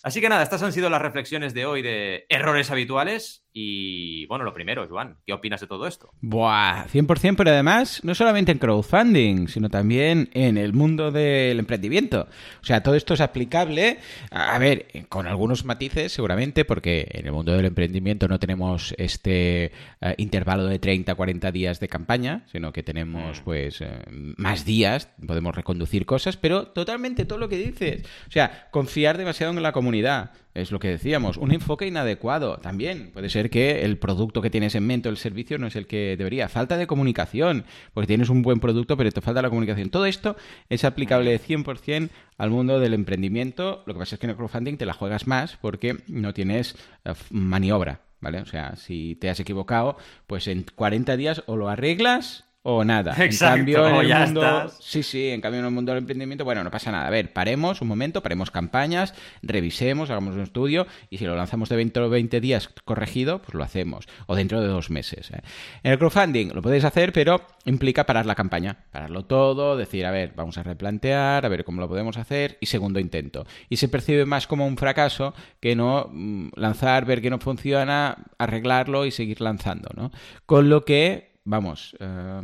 Así 0.02 0.22
que 0.22 0.30
nada, 0.30 0.44
estas 0.44 0.64
han 0.64 0.72
sido 0.72 0.90
las 0.90 1.02
reflexiones 1.02 1.54
de 1.54 1.66
hoy 1.66 1.82
de 1.82 2.26
errores 2.30 2.72
habituales. 2.72 3.46
Y 3.52 4.28
bueno, 4.28 4.46
lo 4.46 4.54
primero, 4.54 4.88
Juan, 4.88 5.18
¿qué 5.26 5.34
opinas 5.34 5.60
de 5.60 5.68
todo 5.68 5.88
esto? 5.88 6.12
Buah, 6.22 6.86
100%, 6.88 7.36
pero 7.36 7.50
además, 7.50 8.02
no 8.04 8.14
solamente 8.14 8.52
en 8.52 8.60
crowdfunding, 8.60 9.48
sino 9.48 9.70
también 9.70 10.30
en 10.34 10.58
el 10.58 10.74
mundo 10.74 11.12
del 11.12 11.58
emprendimiento. 11.58 12.28
O 12.62 12.66
sea, 12.66 12.84
todo 12.84 12.94
esto 12.94 13.16
es 13.16 13.22
aplicable, 13.22 14.00
a 14.30 14.58
ver, 14.60 14.88
con 15.10 15.26
algunos 15.26 15.66
matices 15.66 16.12
seguramente, 16.12 16.64
porque 16.64 17.08
en 17.12 17.26
el 17.26 17.32
mundo 17.32 17.54
del 17.54 17.66
emprendimiento 17.66 18.28
no 18.28 18.40
tenemos 18.40 18.94
este 18.98 19.72
eh, 20.02 20.16
intervalo 20.18 20.66
de 20.66 20.78
30, 20.78 21.16
40 21.16 21.52
días 21.52 21.80
de 21.80 21.88
campaña, 21.88 22.46
sino 22.52 22.72
que 22.72 22.84
tenemos 22.84 23.42
mm. 23.42 23.44
pues 23.44 23.82
eh, 23.82 24.04
más 24.38 24.64
días, 24.64 25.10
podemos 25.26 25.56
reconducir 25.56 26.06
cosas, 26.06 26.38
pero 26.38 26.68
totalmente 26.68 27.26
todo 27.26 27.40
lo 27.40 27.50
que 27.50 27.58
dices. 27.58 28.06
O 28.28 28.32
sea, 28.32 28.68
confiar 28.70 29.18
demasiado 29.18 29.54
en 29.54 29.64
la 29.64 29.72
comunidad 29.72 30.32
es 30.54 30.72
lo 30.72 30.80
que 30.80 30.90
decíamos, 30.90 31.38
un 31.38 31.52
enfoque 31.52 31.88
inadecuado 31.88 32.58
también. 32.58 33.12
Puede 33.12 33.30
ser 33.30 33.50
que 33.50 33.84
el 33.84 33.98
producto 33.98 34.42
que 34.42 34.50
tienes 34.50 34.76
en 34.76 34.86
mente 34.86 35.10
o 35.10 35.12
el 35.12 35.18
servicio 35.18 35.58
no 35.58 35.68
es 35.68 35.76
el 35.76 35.88
que 35.88 36.16
debería. 36.18 36.50
Falta 36.50 36.78
de 36.78 36.88
comunicación, 36.88 37.66
porque 37.94 38.08
tienes 38.08 38.30
un 38.30 38.42
buen 38.42 38.60
producto, 38.60 38.98
pero 38.98 39.12
te 39.12 39.22
falta 39.22 39.42
la 39.42 39.50
comunicación. 39.50 39.90
Todo 39.90 40.06
esto 40.06 40.36
es 40.70 40.84
aplicable 40.84 41.40
100% 41.40 42.10
al 42.38 42.50
mundo 42.50 42.80
del 42.80 42.94
emprendimiento. 42.94 43.84
Lo 43.86 43.94
que 43.94 44.00
pasa 44.00 44.16
es 44.16 44.20
que 44.20 44.26
en 44.26 44.32
el 44.32 44.36
crowdfunding 44.36 44.78
te 44.78 44.86
la 44.86 44.94
juegas 44.94 45.28
más 45.28 45.58
porque 45.58 45.98
no 46.08 46.34
tienes 46.34 46.76
eh, 47.06 47.14
maniobra, 47.30 48.02
¿vale? 48.20 48.40
O 48.40 48.46
sea, 48.46 48.76
si 48.76 49.16
te 49.16 49.30
has 49.30 49.40
equivocado, 49.40 49.98
pues 50.28 50.48
en 50.48 50.66
40 50.76 51.16
días 51.16 51.44
o 51.46 51.56
lo 51.56 51.70
arreglas 51.70 52.49
o 52.62 52.84
nada. 52.84 53.16
Exacto, 53.24 53.56
en 53.56 53.58
cambio, 53.60 53.88
en 53.88 53.96
o 53.96 54.02
el 54.02 54.08
ya 54.08 54.26
mundo, 54.26 54.42
estás. 54.42 54.78
sí, 54.82 55.02
sí, 55.02 55.30
en 55.30 55.40
cambio 55.40 55.60
en 55.60 55.66
el 55.66 55.72
mundo 55.72 55.92
del 55.94 56.00
emprendimiento, 56.00 56.44
bueno, 56.44 56.64
no 56.64 56.72
pasa 56.72 56.92
nada. 56.92 57.08
A 57.08 57.10
ver, 57.10 57.32
paremos 57.32 57.82
un 57.82 57.88
momento, 57.88 58.22
paremos 58.22 58.52
campañas, 58.52 59.14
revisemos, 59.42 60.10
hagamos 60.10 60.36
un 60.36 60.42
estudio 60.42 60.86
y 61.10 61.18
si 61.20 61.26
lo 61.26 61.36
lanzamos 61.36 61.70
de 61.70 61.78
20 61.78 62.00
o 62.02 62.10
20 62.10 62.42
días 62.42 62.70
corregido, 62.84 63.42
pues 63.42 63.54
lo 63.54 63.64
hacemos. 63.64 64.08
O 64.28 64.36
dentro 64.36 64.62
de 64.62 64.68
dos 64.68 64.90
meses. 64.90 65.32
¿eh? 65.32 65.42
En 65.84 65.94
el 65.94 65.98
crowdfunding 65.98 66.54
lo 66.54 66.62
podéis 66.62 66.84
hacer, 66.84 67.14
pero 67.14 67.42
implica 67.66 68.06
parar 68.06 68.26
la 68.26 68.36
campaña, 68.36 68.86
pararlo 68.92 69.24
todo, 69.26 69.78
decir, 69.78 70.06
a 70.06 70.12
ver, 70.12 70.34
vamos 70.36 70.58
a 70.58 70.64
replantear, 70.64 71.46
a 71.46 71.50
ver 71.50 71.64
cómo 71.64 71.80
lo 71.80 71.88
podemos 71.88 72.18
hacer 72.18 72.58
y 72.60 72.66
segundo 72.66 73.00
intento. 73.00 73.46
Y 73.70 73.78
se 73.78 73.88
percibe 73.88 74.26
más 74.26 74.48
como 74.48 74.68
un 74.68 74.78
fracaso 74.78 75.34
que 75.62 75.76
no 75.76 76.10
mm, 76.12 76.50
lanzar, 76.56 77.06
ver 77.06 77.22
que 77.22 77.30
no 77.30 77.40
funciona, 77.40 78.18
arreglarlo 78.38 79.06
y 79.06 79.12
seguir 79.12 79.40
lanzando, 79.40 79.90
¿no? 79.96 80.12
Con 80.46 80.70
lo 80.70 80.84
que 80.84 81.29
Vamos, 81.50 81.96
eh, 82.00 82.42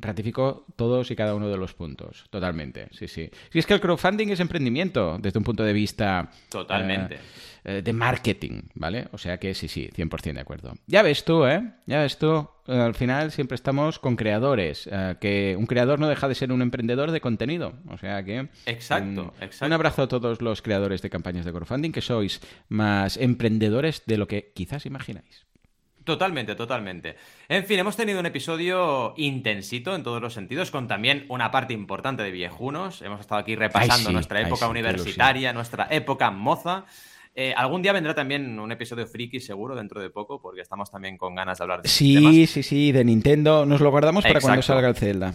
ratifico 0.00 0.66
todos 0.74 1.12
y 1.12 1.14
cada 1.14 1.36
uno 1.36 1.48
de 1.48 1.56
los 1.56 1.74
puntos, 1.74 2.24
totalmente, 2.28 2.88
sí, 2.90 3.06
sí. 3.06 3.30
Si 3.52 3.60
es 3.60 3.66
que 3.66 3.74
el 3.74 3.80
crowdfunding 3.80 4.30
es 4.30 4.40
emprendimiento 4.40 5.16
desde 5.20 5.38
un 5.38 5.44
punto 5.44 5.62
de 5.62 5.72
vista... 5.72 6.28
Totalmente. 6.48 7.14
eh, 7.14 7.18
eh, 7.64 7.82
de 7.82 7.92
marketing, 7.92 8.62
¿vale? 8.74 9.08
O 9.12 9.18
sea 9.18 9.38
que 9.38 9.54
sí, 9.54 9.68
sí, 9.68 9.90
100% 9.94 10.32
de 10.32 10.40
acuerdo. 10.40 10.74
Ya 10.86 11.02
ves 11.02 11.24
tú, 11.24 11.44
¿eh? 11.46 11.70
Ya 11.86 12.00
ves 12.00 12.16
tú, 12.18 12.48
eh, 12.66 12.72
al 12.72 12.94
final 12.94 13.30
siempre 13.30 13.56
estamos 13.56 13.98
con 13.98 14.16
creadores, 14.16 14.88
que 15.20 15.54
un 15.56 15.66
creador 15.66 16.00
no 16.00 16.08
deja 16.08 16.26
de 16.26 16.34
ser 16.34 16.50
un 16.50 16.62
emprendedor 16.62 17.10
de 17.12 17.20
contenido, 17.20 17.74
o 17.88 17.98
sea 17.98 18.24
que... 18.24 18.48
Exacto, 18.66 19.34
mm, 19.38 19.42
exacto. 19.42 19.66
Un 19.66 19.72
abrazo 19.72 20.02
a 20.02 20.08
todos 20.08 20.40
los 20.40 20.62
creadores 20.62 21.02
de 21.02 21.10
campañas 21.10 21.44
de 21.44 21.52
crowdfunding, 21.52 21.92
que 21.92 22.00
sois 22.00 22.40
más 22.68 23.16
emprendedores 23.16 24.02
de 24.06 24.18
lo 24.18 24.26
que 24.26 24.50
quizás 24.54 24.86
imagináis. 24.86 25.47
Totalmente, 26.08 26.54
totalmente. 26.54 27.16
En 27.50 27.66
fin, 27.66 27.80
hemos 27.80 27.94
tenido 27.94 28.18
un 28.18 28.24
episodio 28.24 29.12
intensito 29.18 29.94
en 29.94 30.02
todos 30.02 30.22
los 30.22 30.32
sentidos, 30.32 30.70
con 30.70 30.88
también 30.88 31.26
una 31.28 31.50
parte 31.50 31.74
importante 31.74 32.22
de 32.22 32.30
viejunos. 32.30 33.02
Hemos 33.02 33.20
estado 33.20 33.42
aquí 33.42 33.54
repasando 33.56 34.08
sí, 34.08 34.12
nuestra 34.14 34.40
época 34.40 34.64
sí, 34.64 34.70
universitaria, 34.70 35.52
nuestra 35.52 35.86
época 35.90 36.30
moza. 36.30 36.86
Eh, 37.34 37.52
algún 37.54 37.82
día 37.82 37.92
vendrá 37.92 38.14
también 38.14 38.58
un 38.58 38.72
episodio 38.72 39.06
friki, 39.06 39.38
seguro, 39.38 39.76
dentro 39.76 40.00
de 40.00 40.08
poco, 40.08 40.40
porque 40.40 40.62
estamos 40.62 40.90
también 40.90 41.18
con 41.18 41.34
ganas 41.34 41.58
de 41.58 41.64
hablar 41.64 41.82
de 41.82 41.88
estos 41.88 41.98
temas. 41.98 42.32
Sí, 42.32 42.46
sí, 42.46 42.62
sí, 42.62 42.90
de 42.90 43.04
Nintendo 43.04 43.66
nos 43.66 43.82
lo 43.82 43.90
guardamos 43.90 44.24
para 44.24 44.40
cuando 44.40 44.62
salga 44.62 44.88
el 44.88 44.96
Zelda. 44.96 45.34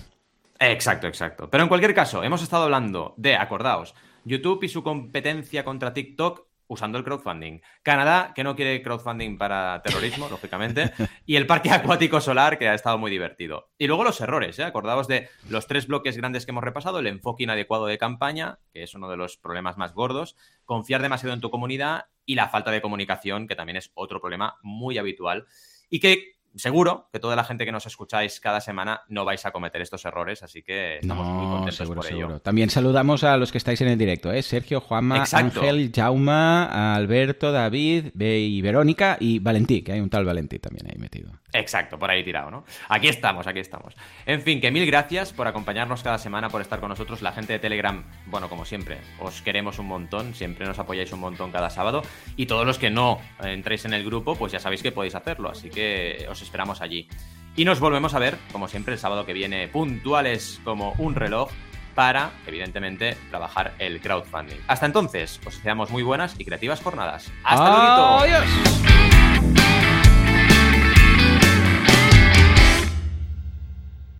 Exacto, 0.60 1.06
exacto. 1.06 1.52
Pero 1.52 1.62
en 1.62 1.70
cualquier 1.70 1.94
caso, 1.94 2.24
hemos 2.24 2.42
estado 2.42 2.64
hablando 2.64 3.14
de, 3.18 3.36
acordaos, 3.36 3.94
YouTube 4.26 4.64
y 4.64 4.70
su 4.70 4.82
competencia 4.82 5.64
contra 5.64 5.94
TikTok 5.94 6.48
usando 6.74 6.98
el 6.98 7.04
crowdfunding. 7.04 7.62
Canadá, 7.82 8.34
que 8.36 8.44
no 8.44 8.56
quiere 8.56 8.82
crowdfunding 8.82 9.38
para 9.38 9.82
terrorismo, 9.82 10.28
lógicamente. 10.32 10.92
Y 11.26 11.36
el 11.36 11.48
parque 11.48 11.72
acuático 11.72 12.20
solar, 12.20 12.58
que 12.58 12.68
ha 12.68 12.74
estado 12.74 12.98
muy 12.98 13.10
divertido. 13.10 13.72
Y 13.78 13.88
luego 13.88 14.04
los 14.04 14.20
errores, 14.20 14.60
¿eh? 14.60 14.64
Acordaos 14.64 15.08
de 15.08 15.30
los 15.50 15.68
tres 15.68 15.88
bloques 15.88 16.18
grandes 16.18 16.46
que 16.46 16.52
hemos 16.52 16.64
repasado, 16.64 17.00
el 17.00 17.08
enfoque 17.08 17.44
inadecuado 17.44 17.86
de 17.86 17.98
campaña, 17.98 18.60
que 18.74 18.84
es 18.84 18.94
uno 18.96 19.10
de 19.10 19.18
los 19.18 19.38
problemas 19.38 19.78
más 19.78 19.94
gordos, 19.94 20.36
confiar 20.66 21.02
demasiado 21.02 21.34
en 21.34 21.42
tu 21.42 21.50
comunidad 21.50 22.08
y 22.26 22.36
la 22.36 22.50
falta 22.50 22.72
de 22.72 22.82
comunicación, 22.82 23.48
que 23.48 23.56
también 23.56 23.78
es 23.78 23.92
otro 23.94 24.20
problema 24.20 24.58
muy 24.62 24.98
habitual. 24.98 25.46
Y 25.90 26.00
que 26.00 26.33
seguro 26.56 27.10
que 27.12 27.20
toda 27.20 27.36
la 27.36 27.44
gente 27.44 27.66
que 27.66 27.72
nos 27.72 27.86
escucháis 27.86 28.40
cada 28.40 28.62
semana 28.62 29.02
no 29.08 29.26
vais 29.26 29.46
a 29.46 29.52
cometer 29.52 29.82
estos 29.82 30.06
errores, 30.06 30.44
así 30.44 30.62
que 30.64 31.00
estamos 31.00 31.26
muy 31.28 31.46
No, 31.46 31.52
contentos 31.52 31.76
seguro, 31.76 32.02
por 32.02 32.08
ello. 32.08 32.18
seguro. 32.18 32.40
También 32.42 32.70
saludamos 32.70 33.24
a 33.24 33.38
los 33.38 33.52
que 33.52 33.58
estáis 33.58 33.82
en 33.82 33.88
el 33.90 33.98
directo, 33.98 34.32
¿eh? 34.32 34.42
Sergio, 34.44 34.82
Juanma, 34.82 35.18
Exacto. 35.20 35.62
Ángel, 35.62 35.92
Jauma, 35.96 36.94
Alberto, 36.96 37.52
David, 37.52 38.12
Be 38.14 38.40
y 38.40 38.62
Verónica 38.62 39.18
y 39.20 39.40
Valentí, 39.40 39.82
que 39.82 39.94
hay 39.94 40.00
un 40.00 40.10
tal 40.10 40.26
Valentí 40.26 40.60
también 40.60 40.88
ahí 40.90 40.98
metido. 41.00 41.32
Exacto, 41.54 42.00
por 42.00 42.10
ahí 42.10 42.24
tirado, 42.24 42.50
¿no? 42.50 42.66
Aquí 42.90 43.08
estamos, 43.08 43.46
aquí 43.48 43.60
estamos. 43.60 43.96
En 44.26 44.42
fin, 44.42 44.60
que 44.60 44.72
mil 44.72 44.86
gracias 44.86 45.34
por 45.34 45.48
acompañarnos 45.48 46.02
cada 46.04 46.18
semana, 46.18 46.50
por 46.50 46.62
estar 46.62 46.80
con 46.80 46.90
nosotros. 46.90 47.22
La 47.22 47.32
gente 47.32 47.54
de 47.54 47.60
Telegram, 47.60 48.04
bueno, 48.28 48.50
como 48.50 48.66
siempre, 48.66 48.98
os 49.20 49.42
queremos 49.42 49.78
un 49.80 49.88
montón, 49.88 50.34
siempre 50.34 50.66
nos 50.66 50.80
apoyáis 50.80 51.12
un 51.14 51.20
montón 51.20 51.52
cada 51.52 51.70
sábado. 51.70 52.02
Y 52.38 52.46
todos 52.48 52.66
los 52.66 52.80
que 52.80 52.90
no 52.90 53.20
entréis 53.44 53.86
en 53.86 53.94
el 53.94 54.04
grupo, 54.04 54.36
pues 54.36 54.52
ya 54.52 54.60
sabéis 54.60 54.82
que 54.82 54.92
podéis 54.92 55.16
hacerlo, 55.16 55.50
así 55.50 55.70
que 55.70 56.26
os 56.30 56.43
esperamos 56.44 56.82
allí. 56.82 57.08
Y 57.56 57.66
nos 57.66 57.80
volvemos 57.80 58.14
a 58.14 58.20
ver, 58.20 58.38
como 58.52 58.68
siempre, 58.68 58.94
el 58.94 59.00
sábado 59.00 59.26
que 59.26 59.34
viene, 59.34 59.68
puntuales 59.68 60.60
como 60.64 60.94
un 60.98 61.16
reloj, 61.16 61.50
para, 61.96 62.32
evidentemente, 62.48 63.18
trabajar 63.30 63.74
el 63.80 64.02
crowdfunding. 64.02 64.58
Hasta 64.68 64.86
entonces, 64.86 65.40
os 65.46 65.56
deseamos 65.58 65.92
muy 65.92 66.04
buenas 66.04 66.36
y 66.40 66.46
creativas 66.46 66.82
jornadas. 66.82 67.32
¡Hasta 67.44 67.70
luego! 67.70 68.20
¡Adiós! 68.20 70.13